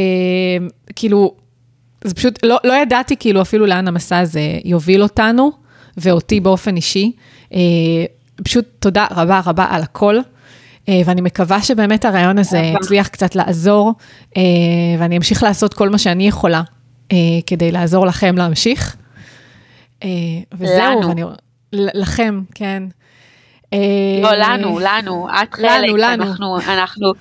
כאילו, 0.95 1.33
זה 2.03 2.15
פשוט, 2.15 2.39
לא, 2.43 2.57
לא 2.63 2.73
ידעתי 2.73 3.15
כאילו 3.17 3.41
אפילו 3.41 3.65
לאן 3.65 3.87
המסע 3.87 4.17
הזה 4.19 4.41
יוביל 4.65 5.03
אותנו, 5.03 5.51
ואותי 5.97 6.39
באופן 6.39 6.75
אישי. 6.75 7.11
אה, 7.53 7.59
פשוט 8.43 8.65
תודה 8.79 9.05
רבה 9.11 9.41
רבה 9.45 9.65
על 9.69 9.81
הכל. 9.81 10.19
אה, 10.89 11.01
ואני 11.05 11.21
מקווה 11.21 11.61
שבאמת 11.61 12.05
הרעיון 12.05 12.37
הזה 12.37 12.57
יצליח 12.57 13.07
קצת 13.07 13.35
לעזור, 13.35 13.93
אה, 14.37 14.41
ואני 14.99 15.17
אמשיך 15.17 15.43
לעשות 15.43 15.73
כל 15.73 15.89
מה 15.89 15.97
שאני 15.97 16.27
יכולה 16.27 16.61
כדי 17.45 17.71
לעזור 17.71 18.05
לכם 18.05 18.37
להמשיך. 18.37 18.95
אה, 20.03 20.09
וזהו, 20.53 21.01
לנו. 21.01 21.09
ואני, 21.09 21.23
לכם, 21.71 22.41
כן. 22.55 22.83
אה, 23.73 23.79
לא, 24.21 24.31
לנו, 24.33 24.79
לנו, 24.79 25.27
את 25.29 25.53
חלק, 25.53 25.67
לנו, 25.67 25.97
לנו. 25.97 26.23
אנחנו, 26.23 26.57
אנחנו, 26.57 27.13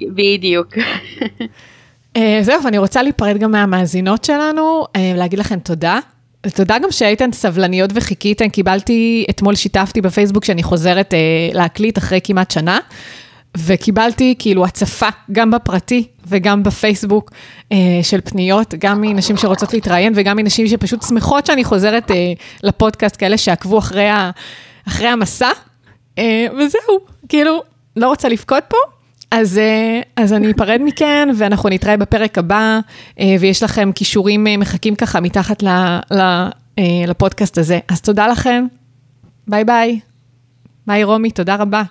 בדיוק. 0.00 0.74
אה, 2.16 2.38
זהו, 2.42 2.64
ואני 2.64 2.78
רוצה 2.78 3.02
להיפרד 3.02 3.38
גם 3.38 3.50
מהמאזינות 3.50 4.24
שלנו, 4.24 4.86
אה, 4.96 5.12
להגיד 5.16 5.38
לכם 5.38 5.58
תודה. 5.58 5.98
תודה 6.54 6.78
גם 6.78 6.90
שהייתן 6.90 7.32
סבלניות 7.32 7.90
וחיכיתן, 7.94 8.48
קיבלתי, 8.48 9.24
אתמול 9.30 9.54
שיתפתי 9.54 10.00
בפייסבוק 10.00 10.44
שאני 10.44 10.62
חוזרת 10.62 11.14
אה, 11.14 11.18
להקליט 11.52 11.98
אחרי 11.98 12.20
כמעט 12.24 12.50
שנה, 12.50 12.78
וקיבלתי 13.56 14.34
כאילו 14.38 14.64
הצפה, 14.64 15.08
גם 15.32 15.50
בפרטי 15.50 16.08
וגם 16.26 16.62
בפייסבוק 16.62 17.30
אה, 17.72 17.76
של 18.02 18.20
פניות, 18.20 18.74
גם 18.78 19.00
מנשים 19.00 19.36
שרוצות 19.36 19.74
להתראיין 19.74 20.12
וגם 20.16 20.36
מנשים 20.36 20.66
שפשוט 20.66 21.02
שמחות 21.02 21.46
שאני 21.46 21.64
חוזרת 21.64 22.10
אה, 22.10 22.32
לפודקאסט, 22.62 23.16
כאלה 23.16 23.38
שעקבו 23.38 23.78
אחרי, 23.78 24.08
ה, 24.08 24.30
אחרי 24.88 25.08
המסע, 25.08 25.50
אה, 26.18 26.46
וזהו, 26.52 27.00
כאילו, 27.28 27.62
לא 27.96 28.08
רוצה 28.08 28.28
לבכות 28.28 28.64
פה. 28.68 28.76
אז, 29.30 29.58
אה, 29.58 30.00
אז 30.16 30.32
אני 30.32 30.50
אפרד 30.50 30.80
מכן, 30.84 31.28
ואנחנו 31.38 31.68
נתראה 31.68 31.96
בפרק 31.96 32.38
הבא, 32.38 32.80
אה, 33.20 33.36
ויש 33.40 33.62
לכם 33.62 33.90
קישורים 33.94 34.46
אה, 34.46 34.56
מחכים 34.56 34.94
ככה 34.94 35.20
מתחת 35.20 35.62
ל, 35.62 35.68
ל, 36.10 36.48
לפודקאסט 37.06 37.58
הזה. 37.58 37.78
אז 37.88 38.00
תודה 38.00 38.26
לכם, 38.26 38.66
ביי 39.48 39.64
ביי. 39.64 40.00
ביי 40.86 41.04
רומי, 41.04 41.30
תודה 41.30 41.56
רבה. 41.56 41.82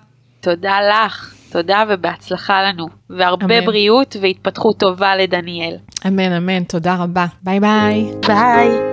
תודה 0.41 0.77
לך. 0.81 1.40
תודה 1.51 1.83
ובהצלחה 1.89 2.61
לנו, 2.63 2.87
והרבה 3.09 3.57
אמן. 3.57 3.65
בריאות 3.65 4.15
והתפתחות 4.21 4.79
טובה 4.79 5.15
לדניאל. 5.15 5.75
אמן, 6.07 6.31
אמן, 6.31 6.63
תודה 6.63 6.95
רבה. 6.95 7.25
ביי 7.43 7.59
ביי. 7.59 8.11
ביי. 8.27 8.90